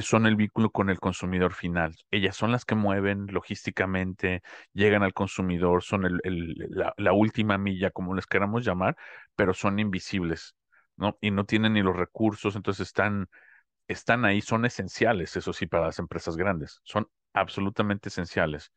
son 0.00 0.26
el 0.26 0.36
vínculo 0.36 0.70
con 0.70 0.88
el 0.90 0.98
consumidor 0.98 1.52
final, 1.52 1.94
ellas 2.10 2.36
son 2.36 2.50
las 2.50 2.64
que 2.64 2.74
mueven 2.74 3.26
logísticamente, 3.26 4.42
llegan 4.72 5.02
al 5.02 5.12
consumidor, 5.12 5.82
son 5.82 6.20
la, 6.70 6.94
la, 6.96 7.12
última 7.12 7.58
milla, 7.58 7.90
como 7.90 8.14
les 8.14 8.26
queramos 8.26 8.64
llamar, 8.64 8.96
pero 9.36 9.52
son 9.52 9.78
invisibles, 9.78 10.56
¿no? 10.96 11.18
Y 11.20 11.30
no 11.30 11.44
tienen 11.44 11.74
ni 11.74 11.82
los 11.82 11.96
recursos, 11.96 12.56
entonces 12.56 12.88
están, 12.88 13.28
están 13.88 14.24
ahí, 14.24 14.40
son 14.40 14.64
esenciales, 14.64 15.36
eso 15.36 15.52
sí, 15.52 15.66
para 15.66 15.86
las 15.86 15.98
empresas 15.98 16.36
grandes, 16.36 16.80
son 16.84 17.08
absolutamente 17.34 18.08
esenciales 18.08 18.72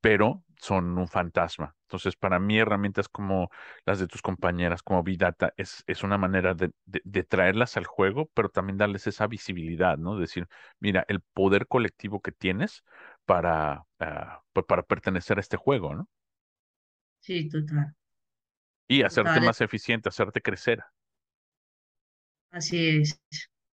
pero 0.00 0.44
son 0.58 0.98
un 0.98 1.08
fantasma. 1.08 1.76
Entonces, 1.82 2.16
para 2.16 2.38
mí, 2.38 2.58
herramientas 2.58 3.08
como 3.08 3.50
las 3.84 3.98
de 3.98 4.06
tus 4.06 4.22
compañeras, 4.22 4.82
como 4.82 5.02
Vidata, 5.02 5.52
es, 5.56 5.84
es 5.86 6.02
una 6.02 6.18
manera 6.18 6.54
de, 6.54 6.72
de, 6.84 7.22
traerlas 7.22 7.76
al 7.76 7.84
juego, 7.84 8.30
pero 8.34 8.48
también 8.48 8.78
darles 8.78 9.06
esa 9.06 9.26
visibilidad, 9.26 9.98
¿no? 9.98 10.18
Decir, 10.18 10.48
mira, 10.80 11.04
el 11.08 11.20
poder 11.20 11.66
colectivo 11.66 12.20
que 12.20 12.32
tienes 12.32 12.82
para, 13.24 13.84
uh, 14.00 14.62
para 14.62 14.82
pertenecer 14.82 15.38
a 15.38 15.40
este 15.40 15.56
juego, 15.56 15.94
¿no? 15.94 16.08
Sí, 17.20 17.48
total. 17.48 17.94
Y 18.88 19.02
hacerte 19.02 19.40
más 19.40 19.60
eficiente, 19.60 20.08
hacerte 20.08 20.40
crecer. 20.40 20.82
Así 22.50 23.00
es. 23.00 23.20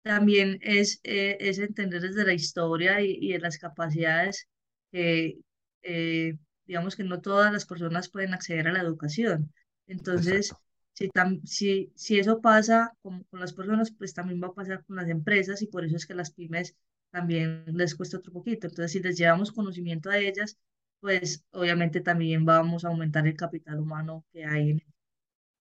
También 0.03 0.59
es, 0.61 0.99
eh, 1.03 1.37
es 1.39 1.59
entender 1.59 2.01
desde 2.01 2.25
la 2.25 2.33
historia 2.33 3.01
y, 3.01 3.17
y 3.19 3.33
de 3.33 3.39
las 3.39 3.57
capacidades 3.57 4.47
que, 4.91 5.37
eh, 5.83 6.37
digamos 6.65 6.95
que 6.95 7.03
no 7.03 7.21
todas 7.21 7.51
las 7.51 7.65
personas 7.65 8.09
pueden 8.09 8.33
acceder 8.33 8.67
a 8.67 8.73
la 8.73 8.81
educación. 8.81 9.53
Entonces, 9.87 10.53
si, 10.93 11.09
si, 11.45 11.91
si, 11.95 12.19
eso 12.19 12.41
pasa 12.41 12.93
con, 13.01 13.23
con, 13.25 13.39
las 13.39 13.53
personas, 13.53 13.91
pues 13.91 14.13
también 14.13 14.41
va 14.41 14.47
a 14.47 14.53
pasar 14.53 14.83
con 14.85 14.97
las 14.97 15.09
empresas 15.09 15.61
y 15.61 15.67
por 15.67 15.85
eso 15.85 15.95
es 15.95 16.05
que 16.05 16.13
las 16.13 16.31
pymes 16.31 16.75
también 17.11 17.63
les 17.67 17.95
cuesta 17.95 18.17
otro 18.17 18.33
poquito. 18.33 18.67
Entonces, 18.67 18.91
si 18.91 18.99
les 18.99 19.17
llevamos 19.17 19.51
conocimiento 19.51 20.09
a 20.09 20.17
ellas, 20.17 20.57
pues 20.99 21.45
obviamente 21.51 22.01
también 22.01 22.45
vamos 22.45 22.83
a 22.83 22.89
aumentar 22.89 23.27
el 23.27 23.35
capital 23.35 23.79
humano 23.79 24.25
que 24.31 24.45
hay 24.45 24.71
en 24.71 24.83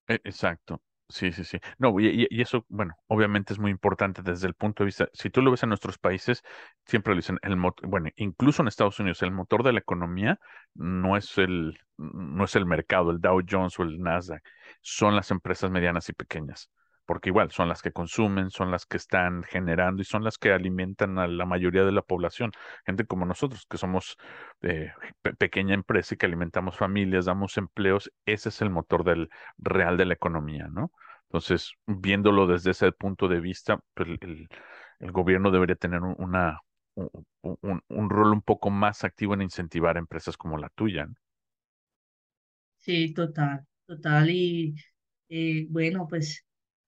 e, 0.09 0.21
Exacto. 0.25 0.83
Sí, 1.09 1.31
sí, 1.31 1.45
sí. 1.45 1.59
No, 1.79 1.99
y, 2.01 2.27
eso, 2.41 2.67
bueno, 2.69 2.95
obviamente 3.07 3.53
es 3.53 3.61
muy 3.61 3.71
importante 3.71 4.23
desde 4.23 4.49
el 4.49 4.55
punto 4.55 4.83
de 4.83 4.87
vista, 4.87 5.09
si 5.13 5.31
tú 5.31 5.41
lo 5.41 5.53
ves 5.53 5.63
en 5.63 5.69
nuestros 5.69 5.99
países, 5.99 6.43
siempre 6.85 7.13
lo 7.15 7.19
dicen, 7.19 7.39
el 7.43 7.57
bueno, 7.85 8.11
incluso 8.17 8.63
en 8.63 8.69
Estados 8.69 8.99
Unidos, 8.99 9.23
el 9.23 9.31
motor 9.31 9.63
de 9.63 9.73
la 9.73 9.79
economía 9.79 10.41
no 10.75 11.17
es 11.17 11.39
el, 11.39 11.79
no 11.97 12.45
es 12.45 12.57
el 12.57 12.67
mercado, 12.67 13.13
el 13.13 13.21
Dow 13.21 13.41
Jones 13.49 13.79
o 13.79 13.85
el 13.85 14.01
Nasdaq, 14.01 14.43
son 14.83 15.15
las 15.15 15.31
empresas 15.31 15.71
medianas 15.71 16.09
y 16.09 16.13
pequeñas 16.13 16.71
porque 17.07 17.31
igual 17.31 17.51
son 17.51 17.69
las 17.69 17.83
que 17.83 17.93
consumen, 17.93 18.51
son 18.51 18.71
las 18.71 18.85
que 18.87 18.97
están 18.97 19.43
generando 19.45 20.03
y 20.03 20.05
son 20.05 20.25
las 20.25 20.39
que 20.39 20.53
alimentan 20.53 21.19
a 21.19 21.27
la 21.27 21.47
mayoría 21.47 21.85
de 21.85 21.93
la 21.93 22.03
población. 22.03 22.51
Gente 22.85 23.07
como 23.07 23.25
nosotros, 23.27 23.67
que 23.71 23.79
somos 23.79 24.17
eh, 24.63 24.93
pequeña 25.39 25.75
empresa 25.75 26.15
y 26.15 26.19
que 26.19 26.27
alimentamos 26.27 26.77
familias, 26.77 27.27
damos 27.27 27.57
empleos, 27.57 28.11
ese 28.27 28.49
es 28.51 28.61
el 28.61 28.71
motor 28.71 29.05
del 29.05 29.29
real 29.59 29.97
de 29.97 30.07
la 30.07 30.15
economía, 30.15 30.69
¿no? 30.69 30.91
Entonces, 31.29 31.73
viéndolo 31.87 32.47
desde 32.47 32.73
ese 32.73 32.93
punto 32.93 33.29
de 33.29 33.41
vista, 33.41 33.81
pues, 33.95 34.09
el, 34.21 34.49
gobierno 35.13 35.51
debería 35.51 35.77
tener 35.77 36.01
una, 36.03 36.61
un, 36.95 37.83
un, 37.89 38.11
rol 38.11 38.33
un 38.33 38.43
poco 38.43 38.71
más 38.71 39.05
activo 39.05 39.35
en 39.35 39.43
incentivar 39.43 39.97
empresas 39.97 40.37
como 40.37 40.57
la 40.57 40.71
tuya. 40.71 41.07
¿no? 41.07 41.15
Sí, 42.79 43.13
total, 43.13 43.67
total. 43.87 44.31
Y 44.31 44.77
eh, 45.29 45.67
bueno, 45.69 46.07
pues 46.09 46.46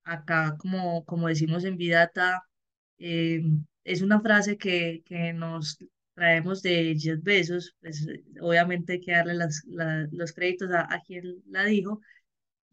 acá, 0.09 0.57
como, 0.59 1.05
como 1.05 1.29
decimos 1.29 1.65
en 1.65 1.77
Vidata, 1.77 2.43
eh, 2.99 3.43
es 3.85 4.03
una 4.03 4.21
frase 4.21 4.57
que, 4.59 5.03
que 5.05 5.33
nos 5.33 5.79
traemos 6.15 6.63
de 6.63 6.97
Jeff 6.99 7.21
Bezos, 7.23 7.77
pues 7.81 8.07
obviamente 8.41 8.95
hay 8.95 9.01
que 9.01 9.13
darle 9.13 9.35
las, 9.35 9.63
los 10.11 10.33
créditos 10.33 10.71
a, 10.73 10.93
a, 10.93 11.01
quien 11.03 11.43
la 11.47 11.65
dijo, 11.65 12.01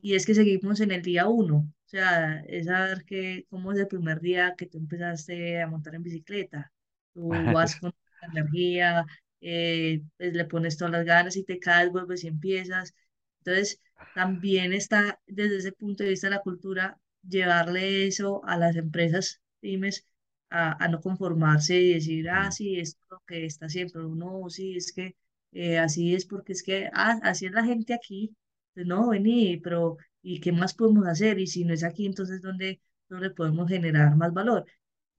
y 0.01 0.15
es 0.15 0.25
que 0.25 0.35
seguimos 0.35 0.79
en 0.81 0.91
el 0.91 1.01
día 1.01 1.27
uno, 1.27 1.57
o 1.57 1.87
sea, 1.87 2.41
es 2.47 2.67
saber 2.67 3.05
que, 3.05 3.45
cómo 3.49 3.71
es 3.71 3.79
el 3.79 3.87
primer 3.87 4.19
día 4.21 4.55
que 4.57 4.67
tú 4.67 4.77
empezaste 4.77 5.61
a 5.61 5.67
montar 5.67 5.95
en 5.95 6.03
bicicleta, 6.03 6.71
tú 7.13 7.29
vas 7.29 7.75
con 7.81 7.93
energía, 8.33 9.05
eh, 9.41 10.01
pues 10.17 10.33
le 10.33 10.45
pones 10.45 10.77
todas 10.77 10.91
las 10.93 11.05
ganas 11.05 11.37
y 11.37 11.43
te 11.43 11.59
caes, 11.59 11.91
vuelves 11.91 12.23
y 12.23 12.27
empiezas, 12.27 12.93
entonces 13.39 13.79
también 14.15 14.73
está 14.73 15.19
desde 15.27 15.57
ese 15.57 15.71
punto 15.71 16.03
de 16.03 16.11
vista 16.11 16.27
de 16.27 16.35
la 16.35 16.41
cultura 16.41 16.97
llevarle 17.27 18.07
eso 18.07 18.43
a 18.45 18.57
las 18.57 18.75
empresas 18.75 19.41
pymes 19.59 20.05
a, 20.49 20.83
a 20.83 20.87
no 20.87 21.01
conformarse 21.01 21.75
y 21.79 21.93
decir, 21.95 22.29
ah, 22.29 22.51
sí, 22.51 22.79
es 22.79 22.97
lo 23.09 23.21
que 23.27 23.45
está 23.45 23.69
siempre, 23.69 24.01
no, 24.03 24.49
sí, 24.49 24.75
es 24.77 24.91
que 24.93 25.15
eh, 25.51 25.77
así 25.79 26.13
es 26.15 26.25
porque 26.25 26.53
es 26.53 26.63
que, 26.63 26.89
ah, 26.93 27.19
así 27.23 27.45
es 27.45 27.51
la 27.51 27.63
gente 27.63 27.93
aquí, 27.93 28.35
pues 28.73 28.85
no, 28.85 29.09
vení, 29.09 29.57
pero 29.57 29.97
¿y 30.21 30.39
qué 30.39 30.51
más 30.51 30.73
podemos 30.73 31.07
hacer? 31.07 31.39
Y 31.39 31.47
si 31.47 31.63
no 31.65 31.73
es 31.73 31.83
aquí, 31.83 32.05
entonces, 32.05 32.41
¿dónde, 32.41 32.81
dónde 33.09 33.29
podemos 33.31 33.67
generar 33.69 34.15
más 34.15 34.33
valor? 34.33 34.65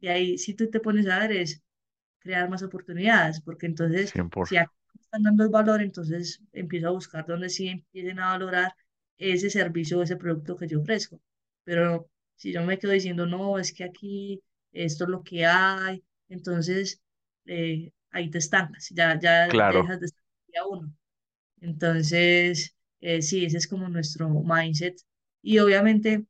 Y 0.01 0.09
ahí, 0.09 0.39
si 0.39 0.55
tú 0.55 0.69
te 0.71 0.81
pones 0.81 1.07
a 1.09 1.19
ver, 1.21 1.33
es 1.33 1.63
crear 2.19 2.49
más 2.51 2.63
oportunidades, 2.63 3.41
porque 3.41 3.67
entonces, 3.67 4.19
si 4.43 4.57
aquí 4.57 4.75
están 5.01 5.23
dando 5.23 5.45
el 5.45 5.51
valor, 5.51 5.83
entonces 5.83 6.43
empiezo 6.53 6.89
a 6.89 6.91
buscar 6.93 7.27
dónde 7.27 7.49
sí 7.51 7.69
empiecen 7.69 8.19
a 8.21 8.31
valorar 8.33 8.73
ese 9.19 9.51
servicio 9.51 9.99
o 9.99 10.03
ese 10.03 10.17
producto 10.17 10.57
que 10.57 10.69
yo 10.69 10.81
ofrezco. 10.81 11.21
Pero 11.67 12.09
si 12.37 12.53
yo 12.53 12.63
me 12.63 12.79
quedo 12.79 12.93
diciendo, 12.93 13.27
no, 13.27 13.59
es 13.59 13.73
que 13.73 13.85
aquí 13.85 14.43
esto 14.73 15.05
es 15.05 15.11
lo 15.11 15.23
que 15.25 15.47
hay, 15.47 16.05
entonces 16.29 17.03
eh, 17.47 17.93
ahí 18.11 18.31
te 18.31 18.39
estancas, 18.39 18.89
ya, 18.91 19.19
ya 19.21 19.49
dejas 19.49 20.01
de 20.01 20.07
estar 20.07 20.25
a 20.61 20.67
uno. 20.69 20.95
Entonces, 21.61 22.77
eh, 23.01 23.23
sí, 23.23 23.45
ese 23.47 23.59
es 23.59 23.69
como 23.69 23.89
nuestro 23.89 24.29
mindset. 24.31 24.97
Y 25.43 25.59
obviamente 25.59 26.27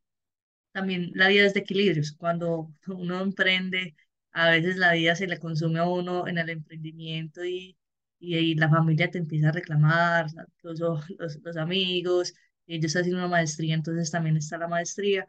también 0.72 1.12
la 1.14 1.28
vida 1.28 1.46
es 1.46 1.54
de 1.54 1.60
equilibrios. 1.60 2.12
Cuando 2.12 2.72
uno 2.88 3.20
emprende, 3.20 3.96
a 4.32 4.50
veces 4.50 4.76
la 4.76 4.92
vida 4.92 5.16
se 5.16 5.26
le 5.26 5.38
consume 5.38 5.80
a 5.80 5.88
uno 5.88 6.26
en 6.28 6.38
el 6.38 6.50
emprendimiento 6.50 7.44
y, 7.44 7.76
y, 8.20 8.54
la 8.56 8.68
familia 8.70 9.10
te 9.10 9.18
empieza 9.18 9.50
a 9.50 9.52
reclamar, 9.52 10.26
los, 10.62 10.80
los, 11.18 11.38
los 11.42 11.56
amigos, 11.56 12.34
ellos 12.66 12.86
están 12.86 13.02
haciendo 13.02 13.20
una 13.20 13.28
maestría, 13.28 13.74
entonces 13.74 14.10
también 14.10 14.36
está 14.36 14.58
la 14.58 14.68
maestría. 14.68 15.26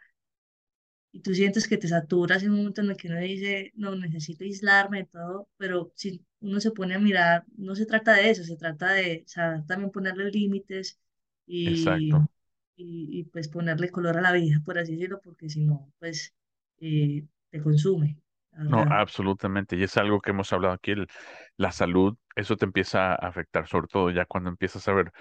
Y 1.11 1.21
tú 1.21 1.33
sientes 1.33 1.67
que 1.67 1.77
te 1.77 1.87
saturas 1.87 2.43
en 2.43 2.51
un 2.51 2.57
momento 2.57 2.81
en 2.81 2.91
el 2.91 2.97
que 2.97 3.07
uno 3.07 3.19
dice, 3.19 3.71
no, 3.75 3.95
necesito 3.95 4.43
aislarme 4.43 4.99
de 4.99 5.05
todo, 5.05 5.47
pero 5.57 5.91
si 5.95 6.23
uno 6.41 6.59
se 6.59 6.71
pone 6.71 6.95
a 6.95 6.99
mirar, 6.99 7.45
no 7.57 7.75
se 7.75 7.85
trata 7.85 8.13
de 8.13 8.29
eso, 8.29 8.43
se 8.43 8.57
trata 8.57 8.91
de 8.93 9.23
saber 9.25 9.65
también 9.65 9.91
ponerle 9.91 10.29
límites 10.29 10.99
y, 11.47 12.11
y, 12.75 13.23
pues 13.25 13.47
ponerle 13.47 13.89
color 13.89 14.17
a 14.17 14.21
la 14.21 14.33
vida, 14.33 14.61
por 14.63 14.77
así 14.77 14.93
decirlo, 14.93 15.19
porque 15.23 15.49
si 15.49 15.65
no, 15.65 15.91
pues 15.99 16.35
eh, 16.79 17.25
te 17.49 17.61
consume. 17.61 18.17
No, 18.51 18.81
absolutamente. 18.81 19.75
Y 19.75 19.83
es 19.83 19.97
algo 19.97 20.19
que 20.19 20.31
hemos 20.31 20.51
hablado 20.51 20.73
aquí, 20.73 20.91
el, 20.91 21.07
la 21.57 21.71
salud, 21.71 22.17
eso 22.35 22.57
te 22.57 22.65
empieza 22.65 23.11
a 23.11 23.15
afectar, 23.15 23.67
sobre 23.67 23.87
todo 23.87 24.09
ya 24.09 24.25
cuando 24.25 24.49
empiezas 24.49 24.87
a 24.87 24.93
ver, 24.93 25.11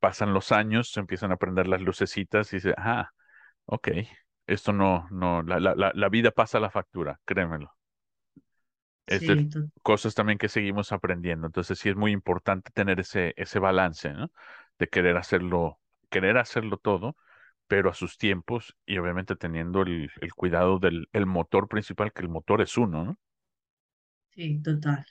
pasan 0.00 0.34
los 0.34 0.52
años, 0.52 0.90
se 0.92 1.00
empiezan 1.00 1.32
a 1.32 1.36
prender 1.36 1.68
las 1.68 1.80
lucecitas 1.82 2.52
y 2.52 2.56
dices, 2.56 2.74
ah, 2.78 3.10
ok, 3.66 3.88
esto 4.46 4.72
no, 4.74 5.08
no, 5.10 5.42
la, 5.42 5.60
la, 5.60 5.92
la 5.94 6.08
vida 6.10 6.30
pasa 6.32 6.60
la 6.60 6.70
factura, 6.70 7.20
créemelo. 7.24 7.72
Es 9.06 9.24
de 9.26 9.48
cosas 9.82 10.14
también 10.14 10.38
que 10.38 10.48
seguimos 10.48 10.92
aprendiendo. 10.92 11.46
Entonces 11.46 11.78
sí 11.78 11.88
es 11.88 11.96
muy 11.96 12.12
importante 12.12 12.70
tener 12.72 13.00
ese, 13.00 13.34
ese 13.36 13.58
balance, 13.58 14.12
¿no? 14.12 14.30
De 14.78 14.88
querer 14.88 15.16
hacerlo, 15.16 15.80
querer 16.10 16.38
hacerlo 16.38 16.76
todo, 16.78 17.16
pero 17.68 17.90
a 17.90 17.94
sus 17.94 18.18
tiempos 18.18 18.76
y 18.86 18.98
obviamente 18.98 19.36
teniendo 19.36 19.82
el, 19.82 20.10
el 20.20 20.34
cuidado 20.34 20.78
del 20.78 21.08
el 21.12 21.26
motor 21.26 21.68
principal, 21.68 22.12
que 22.12 22.22
el 22.22 22.28
motor 22.28 22.62
es 22.62 22.76
uno, 22.78 23.04
¿no? 23.04 23.18
Sí, 24.34 24.60
total. 24.62 25.04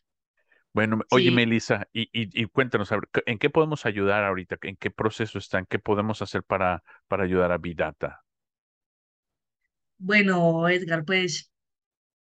Bueno, 0.76 1.00
oye, 1.12 1.32
Melissa, 1.32 1.88
y, 1.94 2.10
y, 2.12 2.46
cuéntanos, 2.48 2.90
¿en 3.26 3.40
qué 3.40 3.50
podemos 3.50 3.86
ayudar 3.86 4.26
ahorita? 4.26 4.58
¿En 4.64 4.76
qué 4.76 4.92
proceso 4.92 5.38
están? 5.38 5.66
¿Qué 5.66 5.80
podemos 5.80 6.22
hacer 6.22 6.44
para, 6.44 6.84
para 7.08 7.24
ayudar 7.24 7.54
a 7.54 7.58
Vidata? 7.58 8.26
Bueno, 9.98 10.68
Edgar, 10.68 11.06
pues 11.06 11.50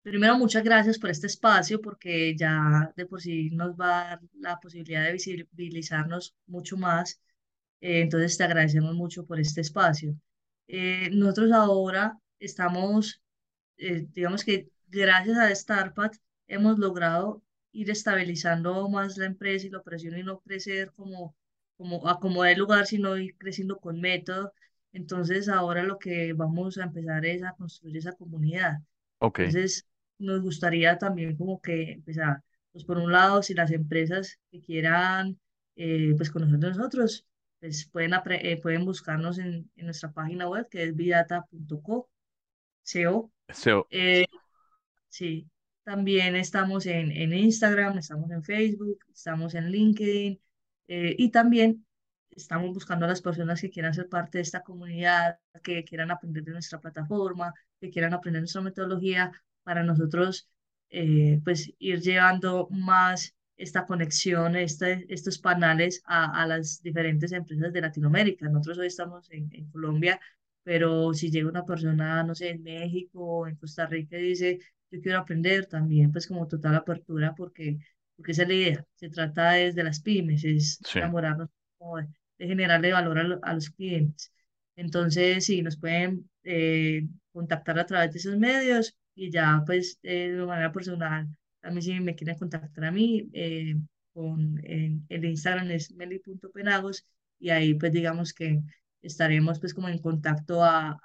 primero 0.03 0.37
muchas 0.37 0.65
gracias 0.65 0.99
por 0.99 1.11
este 1.11 1.29
espacio 1.29 1.81
porque 1.81 2.35
ya 2.37 2.93
de 2.97 3.07
por 3.07 3.21
sí 3.21 3.51
nos 3.51 3.77
va 3.77 4.01
a 4.01 4.05
dar 4.09 4.21
la 4.41 4.59
posibilidad 4.59 5.05
de 5.05 5.13
visibilizarnos 5.13 6.35
mucho 6.49 6.77
más. 6.77 7.21
Eh, 7.81 8.01
entonces 8.01 8.37
te 8.37 8.43
agradecemos 8.43 8.97
mucho 8.97 9.25
por 9.27 9.39
este 9.39 9.61
espacio. 9.61 10.17
Eh, 10.67 11.09
nosotros 11.13 11.53
ahora 11.53 12.19
estamos, 12.41 13.23
eh, 13.77 14.07
digamos 14.11 14.43
que 14.45 14.71
gracias 14.89 15.39
a 15.39 15.55
Starpat 15.55 16.17
hemos 16.49 16.81
logrado 16.81 17.45
ir 17.73 17.91
estabilizando 17.91 18.89
más 18.89 19.17
la 19.17 19.27
empresa 19.27 19.67
y 19.67 19.71
la 19.71 19.79
operación 19.79 20.19
y 20.19 20.23
no 20.23 20.41
crecer 20.41 20.93
como, 20.93 21.37
como 21.77 22.09
a 22.09 22.19
como 22.19 22.45
el 22.45 22.59
lugar, 22.59 22.87
sino 22.87 23.17
ir 23.17 23.37
creciendo 23.37 23.79
con 23.79 24.01
método. 24.01 24.53
Entonces 24.93 25.49
ahora 25.49 25.83
lo 25.83 25.99
que 25.99 26.33
vamos 26.33 26.79
a 26.79 26.85
empezar 26.85 27.25
es 27.27 27.43
a 27.43 27.53
construir 27.53 27.97
esa 27.97 28.13
comunidad. 28.13 28.79
Okay. 29.19 29.47
Entonces 29.47 29.87
nos 30.19 30.43
gustaría 30.43 30.99
también 30.99 31.37
como 31.37 31.61
que 31.61 31.93
empezar, 31.93 32.43
pues 32.73 32.85
por 32.85 32.99
un 32.99 33.13
lado, 33.13 33.43
si 33.43 33.55
las 33.55 33.71
empresas 33.71 34.39
que 34.51 34.61
quieran 34.61 35.39
eh, 35.77 36.15
pues 36.17 36.31
conocer 36.31 36.59
de 36.59 36.69
nosotros, 36.69 37.27
pues 37.61 37.89
pueden, 37.91 38.13
eh, 38.31 38.61
pueden 38.61 38.85
buscarnos 38.85 39.39
en, 39.39 39.71
en, 39.77 39.85
nuestra 39.87 40.13
página 40.13 40.49
web 40.49 40.69
que 40.69 40.85
es 40.85 40.95
vidata.co. 40.95 42.11
CO. 42.83 43.31
CO. 43.49 43.87
Eh, 43.91 44.27
sí, 45.09 45.47
también 45.91 46.37
estamos 46.37 46.87
en, 46.87 47.11
en 47.11 47.33
Instagram, 47.33 47.99
estamos 47.99 48.31
en 48.31 48.45
Facebook, 48.45 49.01
estamos 49.13 49.57
en 49.57 49.73
LinkedIn 49.73 50.41
eh, 50.87 51.17
y 51.19 51.31
también 51.33 51.85
estamos 52.31 52.73
buscando 52.73 53.07
a 53.07 53.09
las 53.09 53.21
personas 53.21 53.61
que 53.61 53.71
quieran 53.71 53.93
ser 53.93 54.09
parte 54.09 54.39
de 54.39 54.43
esta 54.43 54.63
comunidad, 54.63 55.41
que 55.65 55.83
quieran 55.83 56.13
aprender 56.13 56.45
de 56.45 56.53
nuestra 56.53 56.79
plataforma, 56.79 57.53
que 57.81 57.91
quieran 57.91 58.15
aprender 58.15 58.41
nuestra 58.41 58.61
metodología 58.61 59.33
para 59.65 59.83
nosotros 59.83 60.49
eh, 60.91 61.41
pues 61.43 61.73
ir 61.81 62.01
llevando 62.01 62.69
más 62.71 63.35
esta 63.57 63.85
conexión, 63.85 64.55
este, 64.55 65.13
estos 65.13 65.41
panales 65.41 66.03
a, 66.07 66.41
a, 66.41 66.47
las 66.47 66.81
diferentes 66.85 67.33
empresas 67.33 67.73
de 67.73 67.81
Latinoamérica. 67.81 68.49
Nosotros 68.49 68.79
hoy 68.79 68.87
estamos 68.87 69.29
en, 69.33 69.49
en 69.53 69.69
Colombia, 69.73 70.21
pero 70.63 71.13
si 71.15 71.33
llega 71.33 71.49
una 71.49 71.65
persona, 71.65 72.23
no 72.23 72.37
sé, 72.37 72.51
en 72.51 72.63
México 72.63 73.19
o 73.25 73.47
en 73.49 73.57
Costa 73.57 73.87
Rica 73.87 74.17
y 74.17 74.23
dice, 74.23 74.61
yo 74.91 75.01
quiero 75.01 75.19
aprender 75.19 75.67
también, 75.67 76.13
pues 76.13 76.27
como 76.27 76.47
total 76.49 76.75
apertura, 76.77 77.35
porque, 77.37 77.79
porque 78.17 78.33
esa 78.33 78.43
es 78.43 78.49
la 78.49 78.55
idea. 78.55 78.87
Se 78.97 79.09
trata 79.11 79.53
desde 79.53 79.85
las 79.85 80.01
pymes, 80.01 80.45
es 80.45 80.81
enamorarnos 80.95 81.49
de, 82.39 82.47
generarle 82.47 82.93
valor 82.93 83.41
a, 83.43 83.55
los 83.55 83.71
clientes. 83.71 84.33
Entonces, 84.77 85.45
sí, 85.45 85.63
nos 85.63 85.77
pueden 85.79 86.29
eh, 86.45 87.07
contactar 87.33 87.79
a 87.79 87.87
través 87.87 88.13
de 88.13 88.19
esos 88.19 88.37
medios 88.39 88.97
y 89.15 89.31
ya, 89.31 89.63
pues, 89.67 89.99
eh, 90.03 90.31
de 90.31 90.47
manera 90.47 90.73
personal, 90.73 91.29
también 91.61 91.83
si 91.83 92.01
me 92.01 92.15
quieren 92.15 92.39
contactar 92.39 92.85
a 92.85 92.91
mí, 92.91 93.29
eh, 93.33 93.77
con 94.13 94.61
el 94.65 95.25
Instagram 95.25 95.71
es 95.71 95.93
meli.penagos 95.95 97.07
y 97.39 97.51
ahí, 97.51 97.75
pues, 97.75 97.93
digamos 97.93 98.33
que 98.35 98.61
estaremos 99.03 99.61
pues 99.61 99.75
como 99.75 99.89
en 99.89 99.99
contacto 99.99 100.65
a, 100.65 101.01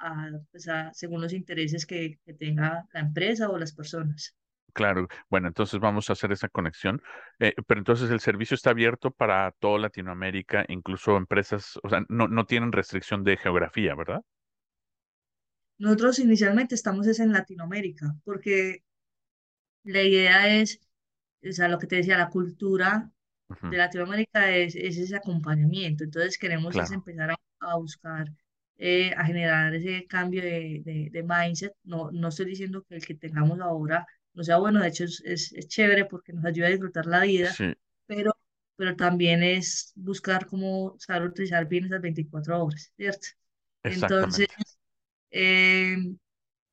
pues, 0.51 0.67
según 0.93 1.21
los 1.21 1.33
intereses 1.33 1.85
que, 1.85 2.19
tenga 2.37 2.87
la 2.93 2.99
empresa 2.99 3.49
o 3.49 3.57
las 3.57 3.73
personas. 3.73 4.35
Claro, 4.73 5.07
bueno, 5.29 5.47
entonces 5.47 5.79
vamos 5.79 6.09
a 6.09 6.13
hacer 6.13 6.33
esa 6.33 6.49
conexión. 6.49 7.01
Eh, 7.39 7.53
pero 7.65 7.79
entonces 7.79 8.11
el 8.11 8.19
servicio 8.19 8.55
está 8.55 8.71
abierto 8.71 9.11
para 9.11 9.51
toda 9.59 9.79
Latinoamérica, 9.79 10.65
incluso 10.67 11.15
empresas, 11.15 11.79
o 11.81 11.89
sea, 11.89 12.03
no, 12.09 12.27
no 12.27 12.45
tienen 12.45 12.73
restricción 12.73 13.23
de 13.23 13.37
geografía, 13.37 13.95
¿verdad? 13.95 14.21
Nosotros 15.77 16.19
inicialmente 16.19 16.75
estamos 16.75 17.07
es 17.07 17.19
en 17.19 17.31
Latinoamérica, 17.31 18.15
porque 18.23 18.83
la 19.83 20.01
idea 20.01 20.47
es, 20.59 20.81
o 21.47 21.51
sea, 21.51 21.67
lo 21.67 21.79
que 21.79 21.87
te 21.87 21.97
decía, 21.97 22.17
la 22.17 22.29
cultura 22.29 23.11
de 23.69 23.77
Latinoamérica 23.77 24.51
es, 24.51 24.75
ese 24.75 25.15
acompañamiento. 25.15 26.03
Entonces 26.03 26.37
queremos 26.37 26.75
empezar 26.91 27.31
a 27.31 27.35
a 27.59 27.77
buscar, 27.77 28.27
eh, 28.77 29.11
a 29.15 29.25
generar 29.25 29.73
ese 29.75 30.05
cambio 30.07 30.41
de, 30.41 31.09
de, 31.11 31.23
mindset. 31.23 31.73
No, 31.83 32.11
no 32.11 32.29
estoy 32.29 32.45
diciendo 32.47 32.83
que 32.87 32.95
el 32.95 33.05
que 33.05 33.15
tengamos 33.15 33.59
ahora 33.59 34.05
no 34.33 34.43
sea 34.43 34.57
bueno, 34.57 34.81
de 34.81 34.89
hecho 34.89 35.05
es, 35.05 35.21
es, 35.23 35.67
chévere 35.67 36.05
porque 36.05 36.33
nos 36.33 36.45
ayuda 36.45 36.67
a 36.67 36.71
disfrutar 36.71 37.05
la 37.05 37.21
vida, 37.21 37.53
pero, 38.05 38.37
pero 38.75 38.95
también 38.95 39.43
es 39.43 39.93
buscar 39.95 40.45
cómo 40.45 40.95
saber 40.99 41.29
utilizar 41.29 41.67
bien 41.67 41.85
esas 41.85 42.01
24 42.01 42.65
horas, 42.65 42.91
¿cierto? 42.97 43.27
Entonces, 43.83 44.47
eh, 45.31 45.97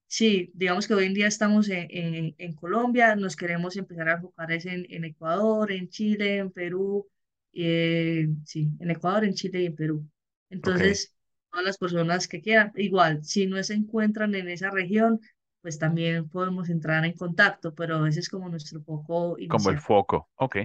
sí, 0.06 0.50
digamos 0.54 0.86
que 0.86 0.94
hoy 0.94 1.06
en 1.06 1.14
día 1.14 1.28
estamos 1.28 1.68
en, 1.68 1.86
en, 1.90 2.34
en, 2.38 2.54
Colombia, 2.54 3.14
nos 3.16 3.36
queremos 3.36 3.76
empezar 3.76 4.08
a 4.08 4.14
enfocar 4.14 4.52
en, 4.52 4.86
en 4.88 5.04
Ecuador, 5.04 5.70
en 5.70 5.88
Chile, 5.88 6.38
en 6.38 6.50
Perú, 6.50 7.08
eh, 7.52 8.28
sí, 8.44 8.70
en 8.80 8.90
Ecuador, 8.90 9.24
en 9.24 9.34
Chile 9.34 9.62
y 9.62 9.66
en 9.66 9.76
Perú. 9.76 10.08
Entonces, 10.52 11.14
todas 11.50 11.66
las 11.66 11.78
personas 11.78 12.28
que 12.28 12.40
quieran, 12.40 12.72
igual, 12.76 13.24
si 13.24 13.46
no 13.46 13.62
se 13.62 13.74
encuentran 13.74 14.34
en 14.34 14.48
esa 14.48 14.70
región, 14.70 15.20
pues 15.62 15.78
también 15.78 16.28
podemos 16.28 16.68
entrar 16.68 17.04
en 17.04 17.14
contacto, 17.14 17.74
pero 17.74 18.06
ese 18.06 18.20
es 18.20 18.28
como 18.28 18.48
nuestro 18.48 18.80
foco 18.82 19.38
inicial. 19.38 19.58
Como 19.58 19.70
el 19.70 19.78
foco, 19.78 20.28
ok. 20.34 20.56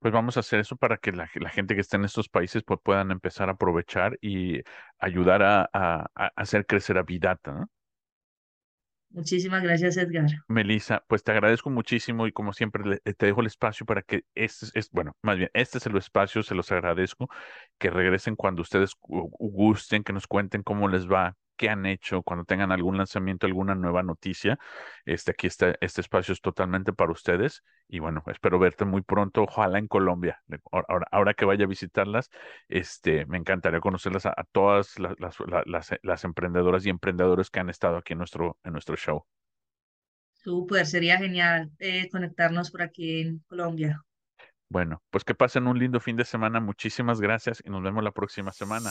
Pues 0.00 0.12
vamos 0.12 0.36
a 0.36 0.40
hacer 0.40 0.60
eso 0.60 0.76
para 0.76 0.96
que 0.96 1.12
la, 1.12 1.28
gente 1.28 1.74
que 1.74 1.80
esté 1.80 1.96
en 1.96 2.04
estos 2.04 2.28
países 2.28 2.62
pues, 2.64 2.80
puedan 2.82 3.10
empezar 3.10 3.48
a 3.48 3.52
aprovechar 3.52 4.18
y 4.20 4.60
ayudar 4.98 5.42
a, 5.42 5.68
a 5.72 6.06
hacer 6.34 6.66
crecer 6.66 6.98
a 6.98 7.02
Vidata, 7.02 7.52
¿no? 7.52 7.70
Muchísimas 9.10 9.62
gracias, 9.62 9.96
Edgar. 9.96 10.26
Melissa, 10.48 11.02
pues 11.08 11.22
te 11.22 11.32
agradezco 11.32 11.70
muchísimo 11.70 12.26
y 12.26 12.32
como 12.32 12.52
siempre 12.52 13.00
te 13.00 13.26
dejo 13.26 13.40
el 13.40 13.46
espacio 13.46 13.86
para 13.86 14.02
que 14.02 14.24
este 14.34 14.66
es, 14.74 14.90
bueno, 14.90 15.16
más 15.22 15.38
bien, 15.38 15.50
este 15.54 15.78
es 15.78 15.86
el 15.86 15.96
espacio, 15.96 16.42
se 16.42 16.54
los 16.54 16.70
agradezco, 16.70 17.28
que 17.78 17.90
regresen 17.90 18.36
cuando 18.36 18.62
ustedes 18.62 18.92
gusten, 19.00 20.04
que 20.04 20.12
nos 20.12 20.26
cuenten 20.26 20.62
cómo 20.62 20.88
les 20.88 21.08
va, 21.08 21.36
qué 21.58 21.68
han 21.68 21.84
hecho, 21.84 22.22
cuando 22.22 22.46
tengan 22.46 22.72
algún 22.72 22.96
lanzamiento, 22.96 23.46
alguna 23.46 23.74
nueva 23.74 24.02
noticia. 24.02 24.58
Este, 25.04 25.32
aquí 25.32 25.46
está, 25.46 25.74
este 25.82 26.00
espacio 26.00 26.32
es 26.32 26.40
totalmente 26.40 26.94
para 26.94 27.12
ustedes. 27.12 27.62
Y 27.88 27.98
bueno, 27.98 28.22
espero 28.28 28.58
verte 28.58 28.86
muy 28.86 29.02
pronto, 29.02 29.42
ojalá 29.42 29.78
en 29.78 29.88
Colombia. 29.88 30.42
Ahora, 30.72 31.06
ahora 31.10 31.34
que 31.34 31.44
vaya 31.44 31.64
a 31.64 31.68
visitarlas, 31.68 32.30
este, 32.68 33.26
me 33.26 33.36
encantaría 33.36 33.80
conocerlas 33.80 34.24
a, 34.24 34.34
todas 34.52 34.98
las, 34.98 35.14
las, 35.66 35.90
las, 36.02 36.24
emprendedoras 36.24 36.86
y 36.86 36.90
emprendedores 36.90 37.50
que 37.50 37.60
han 37.60 37.68
estado 37.68 37.98
aquí 37.98 38.14
en 38.14 38.18
nuestro, 38.18 38.58
en 38.64 38.72
nuestro 38.72 38.96
show. 38.96 39.24
Súper, 40.32 40.86
sería 40.86 41.18
genial 41.18 41.70
eh, 41.78 42.08
conectarnos 42.10 42.70
por 42.70 42.82
aquí 42.82 43.20
en 43.20 43.38
Colombia. 43.48 44.02
Bueno, 44.70 45.02
pues 45.10 45.24
que 45.24 45.34
pasen 45.34 45.66
un 45.66 45.78
lindo 45.78 45.98
fin 45.98 46.16
de 46.16 46.24
semana. 46.24 46.60
Muchísimas 46.60 47.20
gracias 47.20 47.62
y 47.64 47.70
nos 47.70 47.82
vemos 47.82 48.04
la 48.04 48.12
próxima 48.12 48.52
semana. 48.52 48.90